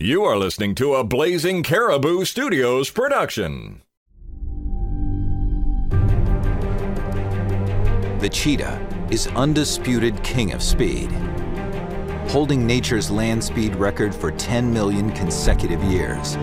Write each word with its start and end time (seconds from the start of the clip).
You 0.00 0.22
are 0.22 0.36
listening 0.36 0.76
to 0.76 0.94
a 0.94 1.02
Blazing 1.02 1.64
Caribou 1.64 2.24
Studios 2.24 2.88
production. 2.88 3.82
The 8.20 8.28
cheetah 8.30 9.08
is 9.10 9.26
undisputed 9.26 10.22
king 10.22 10.52
of 10.52 10.62
speed, 10.62 11.10
holding 12.28 12.64
nature's 12.64 13.10
land 13.10 13.42
speed 13.42 13.74
record 13.74 14.14
for 14.14 14.30
10 14.30 14.72
million 14.72 15.10
consecutive 15.10 15.82
years. 15.82 16.36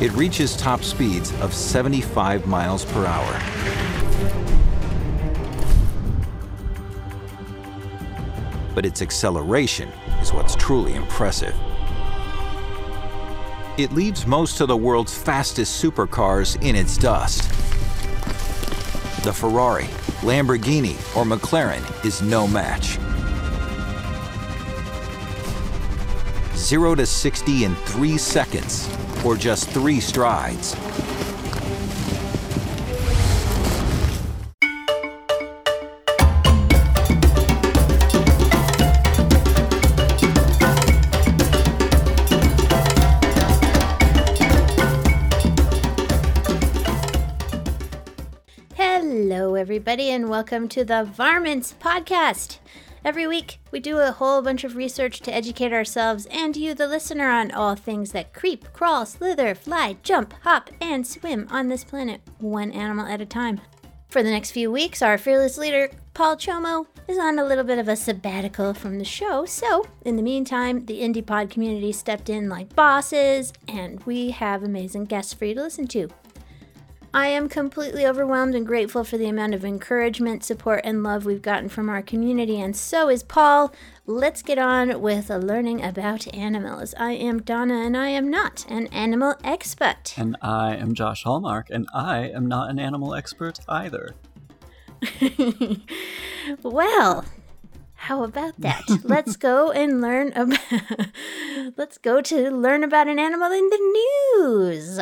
It 0.00 0.10
reaches 0.12 0.56
top 0.56 0.82
speeds 0.82 1.38
of 1.42 1.52
75 1.52 2.46
miles 2.46 2.86
per 2.86 3.04
hour. 3.04 3.89
But 8.74 8.86
its 8.86 9.02
acceleration 9.02 9.88
is 10.20 10.32
what's 10.32 10.54
truly 10.54 10.94
impressive. 10.94 11.54
It 13.78 13.92
leaves 13.92 14.26
most 14.26 14.60
of 14.60 14.68
the 14.68 14.76
world's 14.76 15.16
fastest 15.16 15.82
supercars 15.82 16.60
in 16.62 16.76
its 16.76 16.96
dust. 16.98 17.48
The 19.24 19.32
Ferrari, 19.32 19.88
Lamborghini, 20.22 20.96
or 21.16 21.24
McLaren 21.24 22.04
is 22.04 22.22
no 22.22 22.46
match. 22.46 22.98
0 26.56 26.94
to 26.94 27.06
60 27.06 27.64
in 27.64 27.74
3 27.74 28.18
seconds, 28.18 28.88
or 29.24 29.36
just 29.36 29.68
3 29.70 29.98
strides. 29.98 30.74
Everybody, 50.00 50.16
and 50.16 50.30
welcome 50.30 50.66
to 50.66 50.82
the 50.82 51.04
Varmints 51.04 51.74
Podcast. 51.78 52.56
Every 53.04 53.26
week, 53.26 53.58
we 53.70 53.80
do 53.80 53.98
a 53.98 54.12
whole 54.12 54.40
bunch 54.40 54.64
of 54.64 54.74
research 54.74 55.20
to 55.20 55.34
educate 55.34 55.74
ourselves 55.74 56.26
and 56.30 56.56
you, 56.56 56.72
the 56.72 56.88
listener, 56.88 57.28
on 57.28 57.50
all 57.50 57.74
things 57.74 58.12
that 58.12 58.32
creep, 58.32 58.72
crawl, 58.72 59.04
slither, 59.04 59.54
fly, 59.54 59.98
jump, 60.02 60.32
hop, 60.42 60.70
and 60.80 61.06
swim 61.06 61.46
on 61.50 61.68
this 61.68 61.84
planet, 61.84 62.22
one 62.38 62.72
animal 62.72 63.04
at 63.04 63.20
a 63.20 63.26
time. 63.26 63.60
For 64.08 64.22
the 64.22 64.30
next 64.30 64.52
few 64.52 64.72
weeks, 64.72 65.02
our 65.02 65.18
fearless 65.18 65.58
leader, 65.58 65.90
Paul 66.14 66.36
Chomo, 66.36 66.86
is 67.06 67.18
on 67.18 67.38
a 67.38 67.44
little 67.44 67.64
bit 67.64 67.78
of 67.78 67.88
a 67.88 67.94
sabbatical 67.94 68.72
from 68.72 68.96
the 68.96 69.04
show. 69.04 69.44
So, 69.44 69.86
in 70.06 70.16
the 70.16 70.22
meantime, 70.22 70.86
the 70.86 71.02
indie 71.02 71.26
pod 71.26 71.50
community 71.50 71.92
stepped 71.92 72.30
in 72.30 72.48
like 72.48 72.74
bosses, 72.74 73.52
and 73.68 74.02
we 74.04 74.30
have 74.30 74.62
amazing 74.62 75.04
guests 75.04 75.34
for 75.34 75.44
you 75.44 75.54
to 75.56 75.62
listen 75.62 75.86
to. 75.88 76.08
I 77.12 77.26
am 77.26 77.48
completely 77.48 78.06
overwhelmed 78.06 78.54
and 78.54 78.64
grateful 78.64 79.02
for 79.02 79.18
the 79.18 79.28
amount 79.28 79.52
of 79.52 79.64
encouragement, 79.64 80.44
support, 80.44 80.82
and 80.84 81.02
love 81.02 81.24
we've 81.24 81.42
gotten 81.42 81.68
from 81.68 81.88
our 81.88 82.02
community, 82.02 82.60
and 82.60 82.76
so 82.76 83.08
is 83.08 83.24
Paul. 83.24 83.74
Let's 84.06 84.42
get 84.42 84.58
on 84.58 85.00
with 85.00 85.28
learning 85.28 85.82
about 85.82 86.32
animals. 86.32 86.94
I 86.96 87.12
am 87.12 87.42
Donna, 87.42 87.74
and 87.84 87.96
I 87.96 88.10
am 88.10 88.30
not 88.30 88.64
an 88.68 88.86
animal 88.88 89.34
expert. 89.42 90.14
And 90.16 90.36
I 90.40 90.76
am 90.76 90.94
Josh 90.94 91.24
Hallmark, 91.24 91.68
and 91.68 91.88
I 91.92 92.28
am 92.28 92.46
not 92.46 92.70
an 92.70 92.78
animal 92.78 93.12
expert 93.12 93.58
either. 93.68 94.14
well, 96.62 97.24
how 97.94 98.22
about 98.22 98.54
that? 98.60 98.84
Let's 99.02 99.36
go 99.36 99.72
and 99.72 100.00
learn 100.00 100.32
about. 100.34 100.60
Let's 101.76 101.98
go 101.98 102.20
to 102.20 102.50
learn 102.50 102.84
about 102.84 103.08
an 103.08 103.18
animal 103.18 103.50
in 103.50 103.68
the 103.68 103.78
news. 104.38 105.00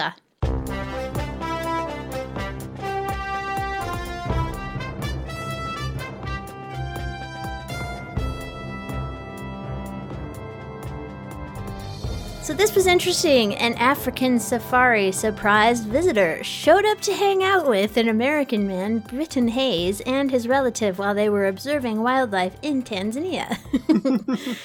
So 12.49 12.55
this 12.55 12.75
was 12.75 12.87
interesting. 12.87 13.55
An 13.57 13.75
African 13.75 14.41
safari 14.41 15.13
surprise 15.13 15.81
visitor 15.81 16.43
showed 16.43 16.87
up 16.87 16.99
to 17.03 17.13
hang 17.13 17.45
out 17.45 17.69
with 17.69 17.99
an 17.99 18.09
American 18.09 18.67
man, 18.67 19.01
Britton 19.01 19.49
Hayes, 19.49 20.01
and 20.07 20.31
his 20.31 20.49
relative 20.49 20.99
while 20.99 21.15
they 21.15 21.29
were 21.29 21.47
observing 21.47 22.03
wildlife 22.03 22.57
in 22.63 22.83
Tanzania. 22.83 23.59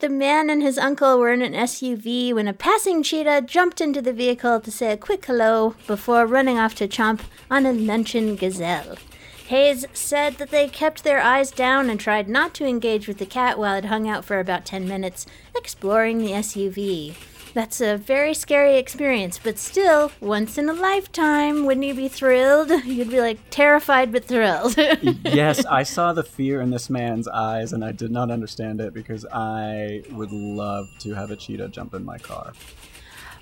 the 0.00 0.10
man 0.10 0.50
and 0.50 0.60
his 0.60 0.76
uncle 0.76 1.18
were 1.18 1.32
in 1.32 1.40
an 1.40 1.54
SUV 1.54 2.34
when 2.34 2.46
a 2.46 2.52
passing 2.52 3.02
cheetah 3.02 3.44
jumped 3.46 3.80
into 3.80 4.02
the 4.02 4.12
vehicle 4.12 4.60
to 4.60 4.70
say 4.70 4.92
a 4.92 4.98
quick 4.98 5.24
hello 5.24 5.76
before 5.86 6.26
running 6.26 6.58
off 6.58 6.74
to 6.74 6.86
chomp 6.86 7.22
on 7.50 7.64
a 7.64 7.72
luncheon 7.72 8.36
gazelle. 8.36 8.98
Hayes 9.48 9.86
said 9.94 10.34
that 10.34 10.50
they 10.50 10.68
kept 10.68 11.04
their 11.04 11.22
eyes 11.22 11.50
down 11.50 11.88
and 11.88 11.98
tried 11.98 12.28
not 12.28 12.52
to 12.52 12.66
engage 12.66 13.08
with 13.08 13.16
the 13.16 13.24
cat 13.24 13.58
while 13.58 13.76
it 13.76 13.86
hung 13.86 14.06
out 14.06 14.26
for 14.26 14.38
about 14.38 14.66
10 14.66 14.86
minutes, 14.86 15.24
exploring 15.56 16.18
the 16.18 16.32
SUV. 16.32 17.14
That's 17.54 17.80
a 17.80 17.96
very 17.96 18.34
scary 18.34 18.76
experience, 18.76 19.40
but 19.42 19.56
still, 19.56 20.12
once 20.20 20.58
in 20.58 20.68
a 20.68 20.74
lifetime, 20.74 21.64
wouldn't 21.64 21.86
you 21.86 21.94
be 21.94 22.08
thrilled? 22.08 22.68
You'd 22.84 23.08
be 23.08 23.22
like 23.22 23.38
terrified 23.48 24.12
but 24.12 24.26
thrilled. 24.26 24.76
yes, 25.24 25.64
I 25.64 25.82
saw 25.82 26.12
the 26.12 26.22
fear 26.22 26.60
in 26.60 26.68
this 26.68 26.90
man's 26.90 27.26
eyes 27.26 27.72
and 27.72 27.82
I 27.82 27.92
did 27.92 28.10
not 28.10 28.30
understand 28.30 28.82
it 28.82 28.92
because 28.92 29.24
I 29.32 30.02
would 30.10 30.30
love 30.30 30.90
to 30.98 31.14
have 31.14 31.30
a 31.30 31.36
cheetah 31.36 31.68
jump 31.68 31.94
in 31.94 32.04
my 32.04 32.18
car. 32.18 32.52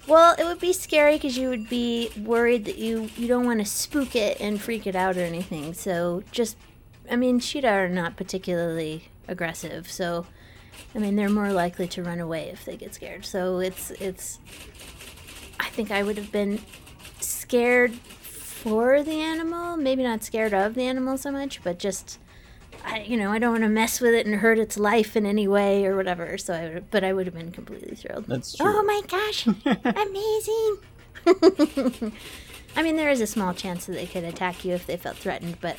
Well, 0.07 0.37
it 0.39 0.45
would 0.45 0.61
be 0.61 0.73
scary 0.73 1.15
because 1.15 1.37
you 1.37 1.49
would 1.49 1.69
be 1.69 2.11
worried 2.25 2.65
that 2.67 2.79
you 2.79 3.11
you 3.17 3.27
don't 3.27 3.45
want 3.45 3.59
to 3.59 3.65
spook 3.65 4.15
it 4.15 4.41
and 4.41 4.61
freak 4.61 4.87
it 4.87 4.95
out 4.95 5.17
or 5.17 5.23
anything. 5.23 5.75
So 5.75 6.23
just, 6.31 6.57
I 7.11 7.17
mean, 7.17 7.41
cheetah 7.41 7.69
are 7.69 7.89
not 7.89 8.17
particularly 8.17 9.09
aggressive. 9.27 9.91
So, 9.91 10.27
I 10.95 10.99
mean, 10.99 11.17
they're 11.17 11.29
more 11.29 11.53
likely 11.53 11.89
to 11.89 12.05
run 12.05 12.21
away 12.21 12.51
if 12.51 12.65
they 12.65 12.77
get 12.77 12.95
scared. 12.95 13.25
So 13.25 13.59
it's 13.59 13.91
it's. 13.93 14.39
I 15.59 15.69
think 15.71 15.91
I 15.91 16.05
would 16.05 16.19
have 16.19 16.31
been 16.31 16.61
scared 17.21 17.93
for 17.95 19.03
the 19.03 19.21
animal. 19.21 19.77
Maybe 19.77 20.05
not 20.05 20.23
scared 20.23 20.55
of 20.55 20.75
the 20.75 20.83
animal 20.83 21.19
so 21.19 21.33
much, 21.33 21.65
but 21.65 21.81
just 21.81 22.21
I, 22.87 23.01
you 23.01 23.17
know, 23.17 23.33
I 23.33 23.39
don't 23.41 23.51
want 23.53 23.65
to 23.65 23.69
mess 23.69 24.01
with 24.01 24.15
it 24.15 24.27
and 24.27 24.37
hurt 24.37 24.59
its 24.59 24.79
life 24.79 25.17
in 25.17 25.27
any 25.27 25.49
way 25.49 25.85
or 25.87 25.97
whatever. 25.97 26.39
So, 26.39 26.55
I 26.55 26.69
would, 26.75 26.91
but 26.91 27.03
I 27.05 27.13
would 27.13 27.27
have 27.27 27.35
been 27.35 27.51
completely 27.51 27.97
thrilled. 27.97 28.27
That's 28.27 28.55
oh 28.61 28.65
true. 28.65 28.75
Oh 28.79 28.83
my 28.85 29.01
gosh, 29.09 29.47
amazing! 31.27 32.13
I 32.77 32.83
mean, 32.83 32.97
there 32.97 33.11
is 33.11 33.21
a 33.21 33.27
small 33.27 33.55
chance 33.55 33.87
that 33.87 33.93
they 33.93 34.07
could 34.07 34.25
attack 34.25 34.65
you 34.65 34.75
if 34.75 34.87
they 34.87 34.97
felt 34.97 35.17
threatened, 35.17 35.59
but 35.61 35.77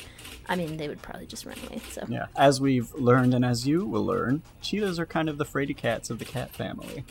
I 0.48 0.56
mean, 0.56 0.76
they 0.76 0.88
would 0.88 1.00
probably 1.00 1.26
just 1.26 1.46
run 1.46 1.56
away. 1.66 1.80
So, 1.90 2.04
Yeah, 2.08 2.26
as 2.36 2.60
we've 2.60 2.92
learned 2.94 3.34
and 3.34 3.44
as 3.44 3.66
you 3.66 3.84
will 3.86 4.04
learn, 4.04 4.42
cheetahs 4.60 4.98
are 4.98 5.06
kind 5.06 5.28
of 5.28 5.38
the 5.38 5.44
fraidy 5.44 5.76
cats 5.76 6.10
of 6.10 6.18
the 6.18 6.24
cat 6.24 6.50
family. 6.50 7.04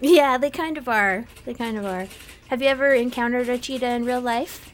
yeah, 0.00 0.38
they 0.38 0.50
kind 0.50 0.78
of 0.78 0.88
are. 0.88 1.26
They 1.44 1.54
kind 1.54 1.76
of 1.76 1.84
are. 1.84 2.06
Have 2.48 2.62
you 2.62 2.68
ever 2.68 2.92
encountered 2.94 3.48
a 3.48 3.58
cheetah 3.58 3.88
in 3.90 4.04
real 4.04 4.20
life, 4.20 4.72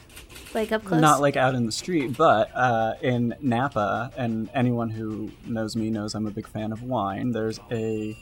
like 0.54 0.72
up 0.72 0.84
close? 0.84 1.00
Not 1.00 1.20
like 1.20 1.36
out 1.36 1.54
in 1.54 1.66
the 1.66 1.72
street, 1.72 2.16
but 2.16 2.50
uh, 2.54 2.94
in 3.02 3.34
Napa, 3.40 4.12
and 4.16 4.48
anyone 4.54 4.90
who 4.90 5.30
knows 5.46 5.76
me 5.76 5.90
knows 5.90 6.14
I'm 6.14 6.26
a 6.26 6.30
big 6.30 6.46
fan 6.46 6.72
of 6.72 6.82
wine. 6.82 7.32
There's 7.32 7.60
a 7.70 8.16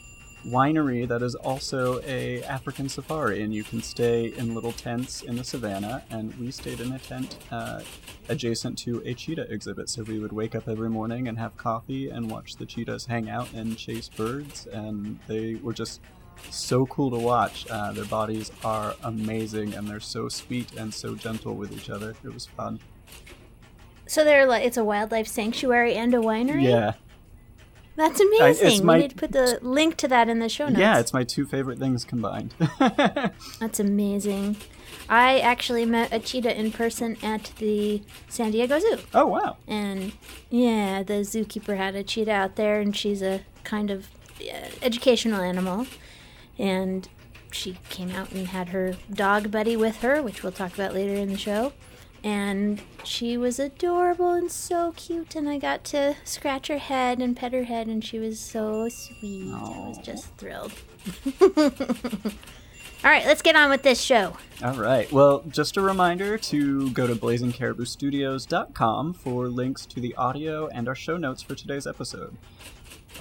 winery 0.47 1.07
that 1.07 1.21
is 1.21 1.35
also 1.35 2.01
a 2.03 2.43
African 2.43 2.89
safari, 2.89 3.41
and 3.43 3.53
you 3.53 3.63
can 3.63 3.81
stay 3.81 4.33
in 4.37 4.53
little 4.53 4.73
tents 4.73 5.21
in 5.23 5.37
the 5.37 5.43
savannah. 5.43 6.03
And 6.09 6.33
we 6.35 6.51
stayed 6.51 6.81
in 6.81 6.91
a 6.91 6.99
tent 6.99 7.37
uh, 7.51 7.81
adjacent 8.29 8.77
to 8.79 9.01
a 9.05 9.13
cheetah 9.13 9.51
exhibit, 9.51 9.89
so 9.89 10.03
we 10.03 10.19
would 10.19 10.33
wake 10.33 10.55
up 10.55 10.67
every 10.67 10.89
morning 10.89 11.27
and 11.27 11.37
have 11.37 11.55
coffee 11.57 12.09
and 12.09 12.29
watch 12.29 12.57
the 12.57 12.65
cheetahs 12.65 13.05
hang 13.05 13.29
out 13.29 13.51
and 13.53 13.77
chase 13.77 14.09
birds, 14.09 14.67
and 14.67 15.19
they 15.27 15.55
were 15.55 15.73
just 15.73 16.01
so 16.49 16.85
cool 16.85 17.11
to 17.11 17.17
watch. 17.17 17.65
Uh, 17.69 17.91
their 17.93 18.05
bodies 18.05 18.51
are 18.63 18.95
amazing, 19.03 19.73
and 19.73 19.87
they're 19.87 19.99
so 19.99 20.27
sweet 20.29 20.73
and 20.73 20.93
so 20.93 21.15
gentle 21.15 21.55
with 21.55 21.71
each 21.71 21.89
other. 21.89 22.15
It 22.23 22.33
was 22.33 22.45
fun. 22.45 22.79
So 24.07 24.23
they're 24.23 24.45
like 24.45 24.65
it's 24.65 24.77
a 24.77 24.83
wildlife 24.83 25.27
sanctuary 25.27 25.95
and 25.95 26.13
a 26.13 26.17
winery. 26.17 26.63
Yeah. 26.63 26.93
That's 27.95 28.19
amazing. 28.19 28.85
my- 28.85 28.95
we 28.95 29.01
need 29.03 29.11
to 29.11 29.15
put 29.15 29.31
the 29.31 29.59
link 29.61 29.97
to 29.97 30.07
that 30.07 30.27
in 30.27 30.39
the 30.39 30.49
show 30.49 30.65
notes. 30.67 30.79
Yeah, 30.79 30.99
it's 30.99 31.13
my 31.13 31.23
two 31.23 31.45
favorite 31.45 31.77
things 31.77 32.03
combined. 32.03 32.53
That's 33.59 33.79
amazing. 33.79 34.57
I 35.09 35.39
actually 35.39 35.85
met 35.85 36.11
a 36.11 36.17
cheetah 36.19 36.57
in 36.59 36.71
person 36.71 37.17
at 37.21 37.51
the 37.59 38.01
San 38.29 38.51
Diego 38.51 38.79
Zoo. 38.79 38.97
oh, 39.13 39.27
wow. 39.27 39.57
And 39.67 40.13
yeah, 40.49 41.03
the 41.03 41.21
zookeeper 41.21 41.77
had 41.77 41.95
a 41.95 42.03
cheetah 42.03 42.31
out 42.31 42.55
there, 42.55 42.79
and 42.79 42.95
she's 42.95 43.21
a 43.21 43.41
kind 43.63 43.91
of 43.91 44.07
uh, 44.41 44.69
educational 44.81 45.41
animal. 45.41 45.85
And 46.59 47.07
she 47.51 47.77
came 47.89 48.11
out 48.11 48.31
and 48.31 48.47
had 48.47 48.69
her 48.69 48.95
dog 49.11 49.51
buddy 49.51 49.75
with 49.75 49.97
her, 49.97 50.21
which 50.21 50.43
we'll 50.43 50.51
talk 50.51 50.73
about 50.73 50.93
later 50.93 51.13
in 51.13 51.29
the 51.29 51.37
show. 51.37 51.73
and 52.23 52.81
she 53.03 53.35
was 53.35 53.59
adorable 53.59 54.31
and 54.31 54.49
so 54.49 54.93
cute. 54.95 55.35
And 55.35 55.49
I 55.49 55.57
got 55.57 55.83
to 55.85 56.15
scratch 56.23 56.67
her 56.67 56.77
head 56.77 57.19
and 57.19 57.35
pet 57.35 57.51
her 57.51 57.65
head, 57.65 57.87
and 57.87 58.03
she 58.03 58.17
was 58.17 58.39
so 58.39 58.87
sweet. 58.87 59.51
I 59.53 59.59
was 59.89 59.97
just 59.97 60.33
thrilled. 60.37 60.71
All 63.03 63.11
right, 63.11 63.25
let's 63.25 63.41
get 63.41 63.57
on 63.57 63.69
with 63.69 63.83
this 63.83 63.99
show. 63.99 64.37
All 64.63 64.75
right. 64.75 65.11
Well, 65.11 65.43
just 65.49 65.75
a 65.75 65.81
reminder 65.81 66.37
to 66.37 66.89
go 66.91 67.05
to 67.05 67.15
blazingcariboustudios.com 67.15 69.13
for 69.13 69.47
links 69.49 69.85
to 69.87 69.99
the 69.99 70.15
audio 70.15 70.67
and 70.69 70.87
our 70.87 70.95
show 70.95 71.17
notes 71.17 71.41
for 71.41 71.53
today's 71.55 71.85
episode. 71.85 72.37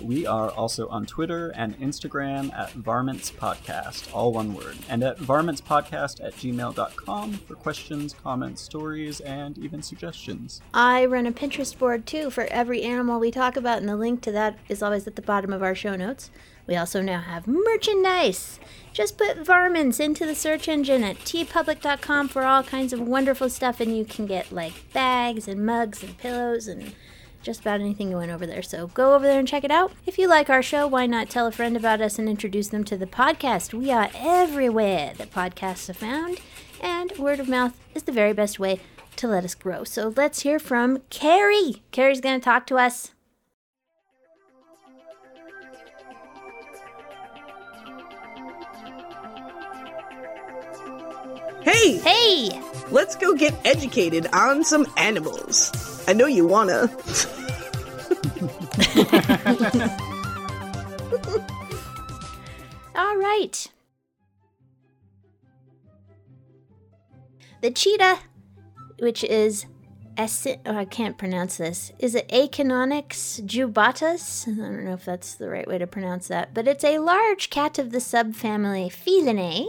We 0.00 0.26
are 0.26 0.50
also 0.50 0.88
on 0.88 1.06
Twitter 1.06 1.50
and 1.50 1.78
Instagram 1.78 2.52
at 2.54 2.72
Varmints 2.72 3.30
Podcast, 3.30 4.12
all 4.14 4.32
one 4.32 4.54
word, 4.54 4.78
and 4.88 5.02
at 5.02 5.18
varmintspodcast 5.18 6.24
at 6.24 6.34
gmail.com 6.34 7.32
for 7.32 7.54
questions, 7.54 8.14
comments, 8.22 8.62
stories, 8.62 9.20
and 9.20 9.58
even 9.58 9.82
suggestions. 9.82 10.60
I 10.72 11.04
run 11.04 11.26
a 11.26 11.32
Pinterest 11.32 11.76
board 11.76 12.06
too 12.06 12.30
for 12.30 12.44
every 12.44 12.82
animal 12.82 13.20
we 13.20 13.30
talk 13.30 13.56
about, 13.56 13.78
and 13.78 13.88
the 13.88 13.96
link 13.96 14.22
to 14.22 14.32
that 14.32 14.58
is 14.68 14.82
always 14.82 15.06
at 15.06 15.16
the 15.16 15.22
bottom 15.22 15.52
of 15.52 15.62
our 15.62 15.74
show 15.74 15.96
notes. 15.96 16.30
We 16.66 16.76
also 16.76 17.02
now 17.02 17.20
have 17.20 17.46
merchandise. 17.46 18.60
Just 18.92 19.18
put 19.18 19.44
varmints 19.44 19.98
into 19.98 20.24
the 20.26 20.34
search 20.34 20.68
engine 20.68 21.02
at 21.02 21.18
teepublic.com 21.18 22.28
for 22.28 22.44
all 22.44 22.62
kinds 22.62 22.92
of 22.92 23.00
wonderful 23.00 23.50
stuff, 23.50 23.80
and 23.80 23.96
you 23.96 24.04
can 24.04 24.26
get 24.26 24.52
like 24.52 24.92
bags 24.92 25.48
and 25.48 25.66
mugs 25.66 26.02
and 26.02 26.16
pillows 26.18 26.68
and 26.68 26.94
just 27.42 27.60
about 27.60 27.80
anything 27.80 28.10
you 28.10 28.16
want 28.16 28.30
over 28.30 28.46
there. 28.46 28.62
So 28.62 28.86
go 28.88 29.14
over 29.14 29.24
there 29.26 29.38
and 29.38 29.48
check 29.48 29.64
it 29.64 29.70
out. 29.70 29.92
If 30.06 30.18
you 30.18 30.28
like 30.28 30.48
our 30.48 30.62
show, 30.62 30.86
why 30.86 31.06
not 31.06 31.28
tell 31.28 31.46
a 31.46 31.52
friend 31.52 31.76
about 31.76 32.00
us 32.00 32.18
and 32.18 32.28
introduce 32.28 32.68
them 32.68 32.84
to 32.84 32.96
the 32.96 33.06
podcast? 33.06 33.74
We 33.74 33.90
are 33.90 34.10
everywhere 34.14 35.12
that 35.16 35.32
podcasts 35.32 35.88
are 35.88 35.94
found, 35.94 36.40
and 36.80 37.12
word 37.18 37.40
of 37.40 37.48
mouth 37.48 37.76
is 37.94 38.04
the 38.04 38.12
very 38.12 38.32
best 38.32 38.58
way 38.58 38.80
to 39.16 39.28
let 39.28 39.44
us 39.44 39.54
grow. 39.54 39.84
So 39.84 40.12
let's 40.16 40.40
hear 40.40 40.58
from 40.58 41.00
Carrie. 41.10 41.82
Carrie's 41.90 42.20
going 42.20 42.40
to 42.40 42.44
talk 42.44 42.66
to 42.68 42.76
us. 42.76 43.12
Hey, 51.62 51.98
Hey! 51.98 52.60
let's 52.90 53.14
go 53.16 53.34
get 53.34 53.54
educated 53.64 54.26
on 54.32 54.64
some 54.64 54.86
animals. 54.96 55.70
I 56.06 56.12
know 56.12 56.26
you 56.26 56.46
wanna. 56.46 56.90
All 62.94 63.16
right. 63.16 63.66
The 67.60 67.70
cheetah, 67.70 68.19
which 68.99 69.22
is 69.25 69.66
Esi- 70.16 70.60
oh, 70.66 70.76
I 70.76 70.84
can't 70.84 71.16
pronounce 71.16 71.56
this. 71.56 71.93
Is 71.99 72.14
it 72.14 72.28
Acanonyx 72.28 73.44
jubatus? 73.46 74.46
I 74.49 74.50
don't 74.50 74.84
know 74.84 74.94
if 74.94 75.04
that's 75.04 75.34
the 75.34 75.49
right 75.49 75.66
way 75.66 75.78
to 75.78 75.87
pronounce 75.87 76.28
that, 76.28 76.52
but 76.52 76.69
it's 76.69 76.84
a 76.84 76.99
large 76.99 77.49
cat 77.50 77.78
of 77.78 77.93
the 77.93 77.99
subfamily 77.99 78.93
Felinae 78.93 79.66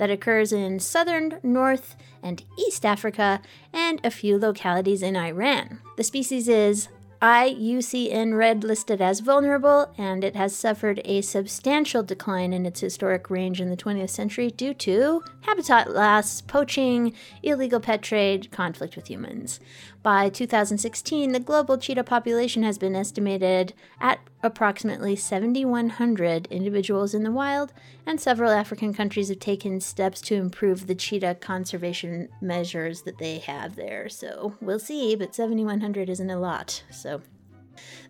that 0.00 0.10
occurs 0.10 0.50
in 0.50 0.80
southern, 0.80 1.38
north, 1.42 1.94
and 2.22 2.42
east 2.58 2.86
Africa 2.86 3.42
and 3.70 4.00
a 4.02 4.10
few 4.10 4.38
localities 4.38 5.02
in 5.02 5.14
Iran. 5.14 5.80
The 5.98 6.04
species 6.04 6.48
is 6.48 6.88
IUCN 7.20 8.34
Red 8.34 8.64
listed 8.64 9.02
as 9.02 9.20
vulnerable, 9.20 9.92
and 9.98 10.24
it 10.24 10.34
has 10.36 10.56
suffered 10.56 11.02
a 11.04 11.20
substantial 11.20 12.02
decline 12.02 12.54
in 12.54 12.64
its 12.64 12.80
historic 12.80 13.28
range 13.28 13.60
in 13.60 13.68
the 13.68 13.76
20th 13.76 14.08
century 14.08 14.50
due 14.50 14.72
to 14.72 15.22
habitat 15.42 15.92
loss, 15.92 16.40
poaching, 16.40 17.12
illegal 17.42 17.78
pet 17.78 18.00
trade, 18.00 18.50
conflict 18.50 18.96
with 18.96 19.10
humans. 19.10 19.60
By 20.02 20.30
2016, 20.30 21.32
the 21.32 21.40
global 21.40 21.76
cheetah 21.76 22.04
population 22.04 22.62
has 22.62 22.78
been 22.78 22.96
estimated 22.96 23.74
at 24.00 24.20
approximately 24.42 25.14
7,100 25.14 26.46
individuals 26.46 27.12
in 27.12 27.22
the 27.22 27.30
wild, 27.30 27.74
and 28.06 28.18
several 28.18 28.50
African 28.50 28.94
countries 28.94 29.28
have 29.28 29.40
taken 29.40 29.78
steps 29.78 30.22
to 30.22 30.36
improve 30.36 30.86
the 30.86 30.94
cheetah 30.94 31.36
conservation 31.42 32.30
measures 32.40 33.02
that 33.02 33.18
they 33.18 33.40
have 33.40 33.76
there. 33.76 34.08
So 34.08 34.56
we'll 34.62 34.78
see, 34.78 35.14
but 35.16 35.34
7,100 35.34 36.08
isn't 36.08 36.30
a 36.30 36.40
lot. 36.40 36.82
So 36.90 37.20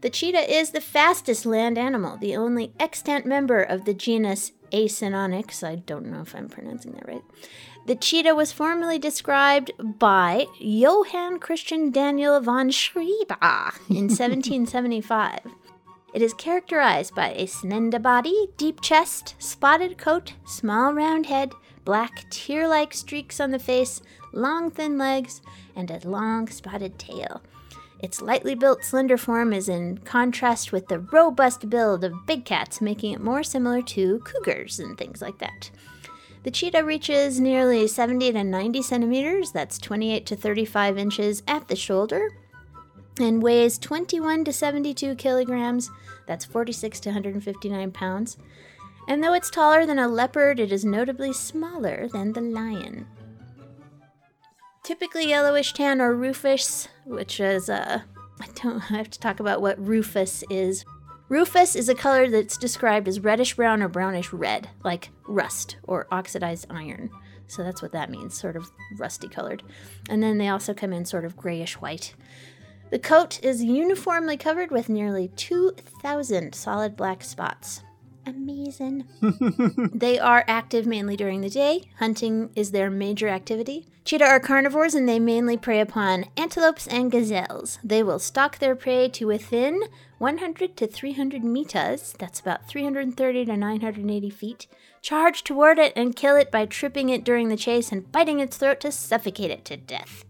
the 0.01 0.11
cheetah 0.11 0.51
is 0.53 0.71
the 0.71 0.81
fastest 0.81 1.45
land 1.45 1.79
animal, 1.79 2.17
the 2.17 2.37
only 2.37 2.73
extant 2.79 3.27
member 3.27 3.63
of 3.63 3.85
the 3.85 3.95
genus 3.95 4.53
Acinonyx. 4.73 5.63
I 5.67 5.77
don't 5.77 6.07
know 6.07 6.23
if 6.23 6.35
I'm 6.35 6.49
pronouncing 6.49 6.93
that 6.93 7.07
right. 7.07 7.23
The 7.87 7.97
cheetah 7.97 8.35
was 8.35 8.53
formerly 8.53 8.99
described 8.99 9.73
by 9.79 10.47
Johann 10.59 11.39
Christian 11.39 11.91
Daniel 11.91 12.41
von 12.41 12.71
Schreiber 12.71 13.73
in 13.89 14.09
1775. 14.09 15.41
It 16.13 16.23
is 16.23 16.35
characterized 16.35 17.15
by 17.15 17.31
a 17.33 17.47
slender 17.47 17.99
body, 17.99 18.49
deep 18.57 18.81
chest, 18.81 19.35
spotted 19.39 19.97
coat, 19.97 20.35
small 20.45 20.93
round 20.93 21.27
head, 21.27 21.53
black 21.85 22.25
tear 22.31 22.69
like 22.69 22.93
streaks 22.93 23.41
on 23.41 23.51
the 23.51 23.59
face, 23.59 24.03
long 24.33 24.71
thin 24.71 24.99
legs, 24.99 25.41
and 25.77 25.91
a 25.91 26.01
long 26.07 26.49
spotted 26.49 26.99
tail. 26.99 27.43
Its 28.03 28.23
lightly 28.23 28.55
built, 28.55 28.83
slender 28.83 29.19
form 29.19 29.53
is 29.53 29.69
in 29.69 29.99
contrast 29.99 30.73
with 30.73 30.89
the 30.89 30.99
robust 30.99 31.69
build 31.69 32.03
of 32.03 32.27
big 32.27 32.47
cats, 32.47 32.81
making 32.81 33.13
it 33.13 33.21
more 33.21 33.43
similar 33.43 33.83
to 33.83 34.21
cougars 34.21 34.81
and 34.81 34.97
things 34.97 35.21
like 35.21 35.39
that. 35.39 35.71
The 36.43 36.51
cheetah 36.51 36.83
reaches 36.83 37.39
nearly 37.39 37.87
70 37.87 38.33
to 38.33 38.43
90 38.43 38.81
centimeters, 38.81 39.53
that's 39.53 39.79
28 39.79 40.25
to 40.25 40.37
35 40.37 40.97
inches 40.97 41.43
at 41.47 41.69
the 41.69 41.77
shoulder, 41.77 42.31
and 43.21 43.43
weighs 43.43 43.79
21 43.79 44.45
to 44.47 44.53
72 44.53 45.17
kilograms, 45.17 45.91
that's 46.27 46.47
46 46.47 47.01
to 47.01 47.11
159 47.11 47.91
pounds. 47.93 48.39
And 49.07 49.23
though 49.23 49.35
it's 49.35 49.51
taller 49.51 49.85
than 49.85 49.99
a 49.99 50.09
leopard, 50.09 50.59
it 50.59 50.73
is 50.73 50.85
notably 50.85 51.35
smaller 51.35 52.09
than 52.09 52.33
the 52.33 52.41
lion. 52.41 53.07
Typically 54.83 55.29
yellowish 55.29 55.73
tan 55.73 56.01
or 56.01 56.15
rufous, 56.15 56.89
which 57.05 57.41
is 57.41 57.69
uh 57.69 58.01
I 58.41 58.47
don't 58.55 58.91
I 58.91 58.97
have 58.97 59.11
to 59.11 59.21
talk 59.21 59.41
about 59.41 59.61
what 59.61 59.85
rufous 59.85 60.43
is. 60.51 60.85
Rufous 61.29 61.77
is 61.77 61.89
a 61.89 61.95
color 61.95 62.29
that's 62.29 62.57
described 62.57 63.07
as 63.07 63.21
reddish 63.21 63.55
brown 63.55 63.83
or 63.83 63.89
brownish 63.89 64.33
red, 64.33 64.69
like 64.83 65.11
rust 65.29 65.77
or 65.85 66.09
oxidized 66.11 66.67
iron. 66.71 67.11
So 67.47 67.63
that's 67.63 67.83
what 67.83 67.93
that 67.93 68.11
means, 68.11 68.39
sort 68.39 68.57
of 68.57 68.71
rusty 68.99 69.29
colored. 69.29 69.63
And 70.09 70.23
then 70.23 70.39
they 70.39 70.49
also 70.49 70.75
come 70.75 70.93
in 70.93 71.05
sort 71.05 71.25
of 71.25 71.37
grayish 71.37 71.75
white. 71.75 72.15
The 72.91 72.99
coat 72.99 73.39
is 73.45 73.63
uniformly 73.63 74.37
covered 74.37 74.73
with 74.73 74.89
nearly 74.89 75.29
2,000 75.37 76.53
solid 76.55 76.97
black 76.97 77.23
spots. 77.23 77.83
Amazing. 78.31 79.07
they 79.93 80.19
are 80.19 80.45
active 80.47 80.87
mainly 80.87 81.17
during 81.17 81.41
the 81.41 81.51
day. 81.51 81.83
Hunting 81.99 82.51
is 82.55 82.71
their 82.71 82.89
major 82.89 83.29
activity. 83.29 83.87
Cheetah 84.05 84.25
are 84.25 84.39
carnivores 84.39 84.95
and 84.95 85.09
they 85.09 85.19
mainly 85.19 85.57
prey 85.57 85.81
upon 85.81 86.27
antelopes 86.37 86.87
and 86.87 87.11
gazelles. 87.11 87.81
They 87.83 88.05
will 88.05 88.21
stalk 88.21 88.59
their 88.59 88.77
prey 88.77 89.09
to 89.11 89.27
within 89.27 89.83
100 90.19 90.77
to 90.77 90.87
300 90.87 91.43
meters, 91.43 92.15
that's 92.19 92.39
about 92.39 92.69
330 92.69 93.47
to 93.47 93.57
980 93.57 94.31
feet, 94.31 94.67
charge 95.03 95.43
toward 95.43 95.79
it 95.79 95.93
and 95.97 96.15
kill 96.15 96.37
it 96.37 96.53
by 96.53 96.67
tripping 96.67 97.09
it 97.09 97.25
during 97.25 97.49
the 97.49 97.57
chase 97.57 97.91
and 97.91 98.13
biting 98.13 98.39
its 98.39 98.57
throat 98.57 98.81
to 98.81 98.93
suffocate 98.93 99.51
it 99.51 99.65
to 99.65 99.77
death. 99.77 100.25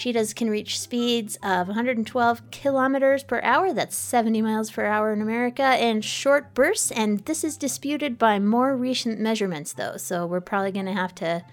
Cheetahs 0.00 0.32
can 0.32 0.48
reach 0.48 0.80
speeds 0.80 1.36
of 1.42 1.66
112 1.66 2.50
kilometers 2.50 3.22
per 3.22 3.38
hour, 3.42 3.74
that's 3.74 3.94
70 3.94 4.40
miles 4.40 4.70
per 4.70 4.86
hour 4.86 5.12
in 5.12 5.20
America, 5.20 5.76
in 5.78 6.00
short 6.00 6.54
bursts, 6.54 6.90
and 6.90 7.18
this 7.26 7.44
is 7.44 7.58
disputed 7.58 8.18
by 8.18 8.38
more 8.38 8.74
recent 8.74 9.20
measurements, 9.20 9.74
though. 9.74 9.98
So 9.98 10.24
we're 10.24 10.40
probably 10.40 10.72
going 10.72 10.86
to 10.86 10.94
have 10.94 11.14
to 11.16 11.44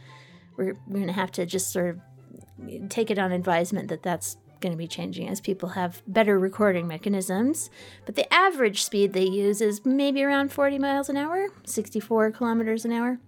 we're, 0.55 0.77
we're 0.87 0.95
going 0.95 1.07
to 1.07 1.13
have 1.13 1.33
to 1.33 1.45
just 1.45 1.73
sort 1.73 1.89
of 1.89 2.89
take 2.89 3.11
it 3.11 3.19
on 3.19 3.33
advisement 3.33 3.89
that 3.89 4.01
that's 4.01 4.37
going 4.61 4.71
to 4.71 4.77
be 4.77 4.87
changing 4.87 5.27
as 5.27 5.41
people 5.41 5.69
have 5.69 6.01
better 6.07 6.39
recording 6.39 6.87
mechanisms. 6.87 7.69
But 8.05 8.15
the 8.15 8.33
average 8.33 8.81
speed 8.81 9.11
they 9.11 9.27
use 9.27 9.59
is 9.59 9.85
maybe 9.85 10.23
around 10.23 10.53
40 10.53 10.79
miles 10.79 11.09
an 11.09 11.17
hour, 11.17 11.49
64 11.65 12.31
kilometers 12.31 12.85
an 12.85 12.93
hour. 12.93 13.19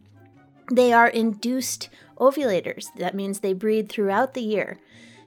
They 0.71 0.93
are 0.93 1.09
induced 1.09 1.89
ovulators. 2.17 2.88
That 2.95 3.15
means 3.15 3.39
they 3.39 3.53
breed 3.53 3.89
throughout 3.89 4.33
the 4.33 4.43
year. 4.43 4.79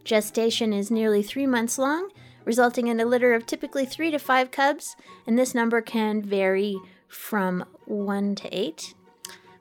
Gestation 0.05 0.73
is 0.73 0.91
nearly 0.91 1.23
three 1.23 1.47
months 1.47 1.79
long, 1.79 2.11
resulting 2.45 2.89
in 2.89 3.01
a 3.01 3.05
litter 3.05 3.35
of 3.35 3.47
typically 3.47 3.85
three 3.85 4.11
to 4.11 4.19
five 4.19 4.51
cubs, 4.51 4.97
and 5.27 5.39
this 5.39 5.55
number 5.55 5.81
can 5.81 6.23
vary 6.23 6.77
from 7.07 7.65
one 7.85 8.35
to 8.35 8.49
eight. 8.57 8.95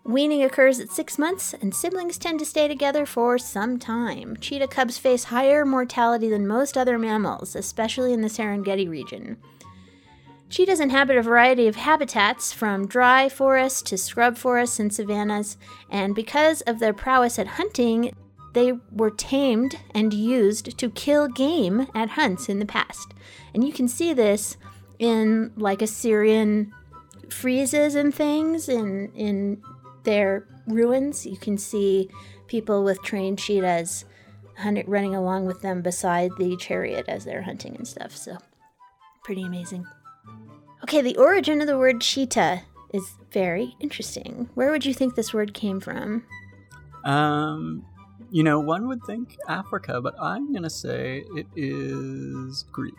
Weaning 0.04 0.44
occurs 0.44 0.80
at 0.80 0.90
six 0.90 1.20
months, 1.20 1.54
and 1.54 1.76
siblings 1.76 2.18
tend 2.18 2.40
to 2.40 2.46
stay 2.46 2.68
together 2.68 3.06
for 3.06 3.38
some 3.38 3.78
time. 3.78 4.36
Cheetah 4.42 4.70
cubs 4.70 4.98
face 4.98 5.26
higher 5.26 5.64
mortality 5.64 6.28
than 6.28 6.48
most 6.48 6.76
other 6.76 6.98
mammals, 6.98 7.56
especially 7.56 8.12
in 8.12 8.22
the 8.22 8.28
Serengeti 8.28 8.90
region. 8.90 9.38
Cheetahs 10.50 10.80
inhabit 10.80 11.18
a 11.18 11.22
variety 11.22 11.68
of 11.68 11.76
habitats, 11.76 12.52
from 12.52 12.88
dry 12.88 13.30
forests 13.30 13.84
to 13.84 13.98
scrub 13.98 14.38
forests 14.38 14.80
and 14.80 14.92
savannas, 14.92 15.56
and 15.90 16.16
because 16.16 16.62
of 16.62 16.80
their 16.80 16.94
prowess 16.94 17.38
at 17.38 17.48
hunting, 17.48 18.12
they 18.54 18.74
were 18.92 19.12
tamed 19.12 19.80
and 19.94 20.14
used 20.14 20.78
to 20.78 20.90
kill 20.90 21.28
game 21.28 21.88
at 21.96 22.12
hunts 22.12 22.50
in 22.50 22.60
the 22.60 22.66
past. 22.66 23.14
And 23.54 23.66
you 23.66 23.74
can 23.74 23.88
see 23.88 24.14
this 24.14 24.58
in 25.00 25.52
like 25.56 25.82
Assyrian 25.82 26.74
friezes 27.28 27.96
and 27.96 28.14
things 28.14 28.68
in 28.68 29.12
in 29.16 29.62
their 30.04 30.48
ruins. 30.68 31.26
You 31.26 31.38
can 31.38 31.58
see 31.58 32.10
people 32.48 32.84
with 32.84 33.02
trained 33.04 33.40
cheetahs 33.40 34.06
running 34.86 35.16
along 35.16 35.46
with 35.46 35.62
them 35.62 35.82
beside 35.82 36.32
the 36.38 36.56
chariot 36.58 37.06
as 37.08 37.26
they're 37.26 37.42
hunting 37.42 37.76
and 37.76 37.88
stuff. 37.88 38.16
So 38.16 38.38
pretty 39.24 39.44
amazing. 39.44 39.88
Okay, 40.84 41.02
the 41.02 41.18
origin 41.18 41.62
of 41.62 41.68
the 41.68 41.78
word 41.78 42.02
cheetah 42.02 42.64
is 42.94 43.14
very 43.32 43.76
interesting. 43.80 44.50
Where 44.54 44.72
would 44.72 44.86
you 44.86 44.94
think 44.94 45.16
this 45.16 45.34
word 45.34 45.54
came 45.54 45.80
from? 45.80 46.26
Um, 47.06 47.86
you 48.32 48.44
know, 48.44 48.60
one 48.60 48.88
would 48.88 49.04
think 49.04 49.38
Africa, 49.48 50.02
but 50.02 50.16
I'm 50.20 50.54
gonna 50.54 50.70
say 50.70 51.24
it 51.36 51.48
is 51.56 52.64
Greek. 52.72 52.94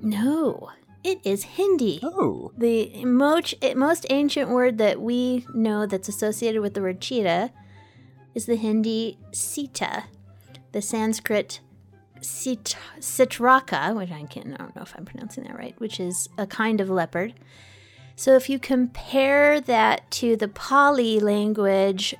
No, 0.00 0.70
it 1.02 1.20
is 1.24 1.44
Hindi. 1.44 2.00
Oh, 2.02 2.52
The 2.56 3.04
most, 3.04 3.54
eh, 3.62 3.74
most 3.74 4.06
ancient 4.10 4.50
word 4.50 4.78
that 4.78 5.00
we 5.00 5.46
know 5.54 5.86
that's 5.86 6.08
associated 6.08 6.60
with 6.62 6.74
the 6.74 6.80
word 6.82 7.00
cheetah 7.00 7.50
is 8.34 8.46
the 8.46 8.56
Hindi 8.56 9.18
sita, 9.32 10.04
the 10.72 10.82
Sanskrit 10.82 11.60
sit- 12.20 12.76
citraka, 13.00 13.96
which 13.96 14.10
I 14.10 14.24
can't, 14.24 14.54
I 14.54 14.56
don't 14.58 14.76
know 14.76 14.82
if 14.82 14.94
I'm 14.96 15.04
pronouncing 15.04 15.44
that 15.44 15.56
right, 15.56 15.74
which 15.78 15.98
is 15.98 16.28
a 16.36 16.46
kind 16.46 16.80
of 16.80 16.90
leopard. 16.90 17.34
So 18.14 18.34
if 18.34 18.48
you 18.48 18.58
compare 18.58 19.60
that 19.60 20.10
to 20.12 20.36
the 20.36 20.48
Pali 20.48 21.20
language 21.20 22.14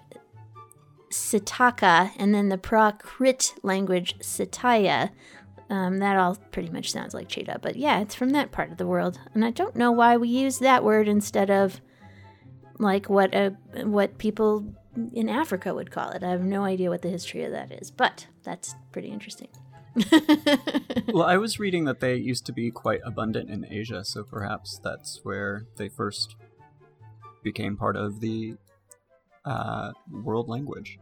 Sitaka 1.11 2.11
and 2.17 2.35
then 2.35 2.49
the 2.49 2.59
Prakrit 2.59 3.55
language 3.63 4.19
Sitaya, 4.21 5.11
um, 5.71 5.99
that 5.99 6.17
all 6.17 6.37
pretty 6.53 6.71
much 6.71 6.93
sounds 6.93 7.15
like 7.15 7.29
cheetah. 7.29 7.61
But 7.63 7.77
yeah, 7.77 8.01
it's 8.01 8.15
from 8.15 8.31
that 8.31 8.53
part 8.53 8.71
of 8.71 8.79
the 8.79 8.87
world, 8.87 9.19
and 9.35 9.45
I 9.45 9.51
don't 9.51 9.77
know 9.77 9.93
why 9.93 10.17
we 10.17 10.29
use 10.29 10.59
that 10.59 10.85
word 10.85 11.09
instead 11.09 11.51
of 11.51 11.81
like 12.79 13.09
what 13.09 13.35
a, 13.35 13.57
what 13.83 14.19
people 14.19 14.75
in 15.13 15.29
Africa 15.29 15.75
would 15.75 15.91
call 15.91 16.11
it. 16.11 16.23
I 16.23 16.31
have 16.31 16.43
no 16.43 16.65
idea 16.65 16.91
what 16.91 17.03
the 17.03 17.09
history 17.09 17.43
of 17.45 17.53
that 17.53 17.73
is, 17.73 17.91
but 17.91 18.27
that's 18.45 18.75
pretty 18.93 19.09
interesting. 19.09 19.49
well, 21.09 21.25
I 21.25 21.39
was 21.39 21.59
reading 21.59 21.85
that 21.87 22.01
they 22.01 22.17
used 22.17 22.45
to 22.47 22.53
be 22.53 22.71
quite 22.71 23.01
abundant 23.05 23.51
in 23.51 23.67
Asia, 23.69 24.05
so 24.05 24.25
perhaps 24.25 24.79
that's 24.83 25.21
where 25.23 25.67
they 25.77 25.89
first 25.89 26.37
became 27.43 27.77
part 27.77 27.97
of 27.97 28.21
the 28.21 28.57
uh, 29.47 29.93
world 30.11 30.49
language. 30.49 30.99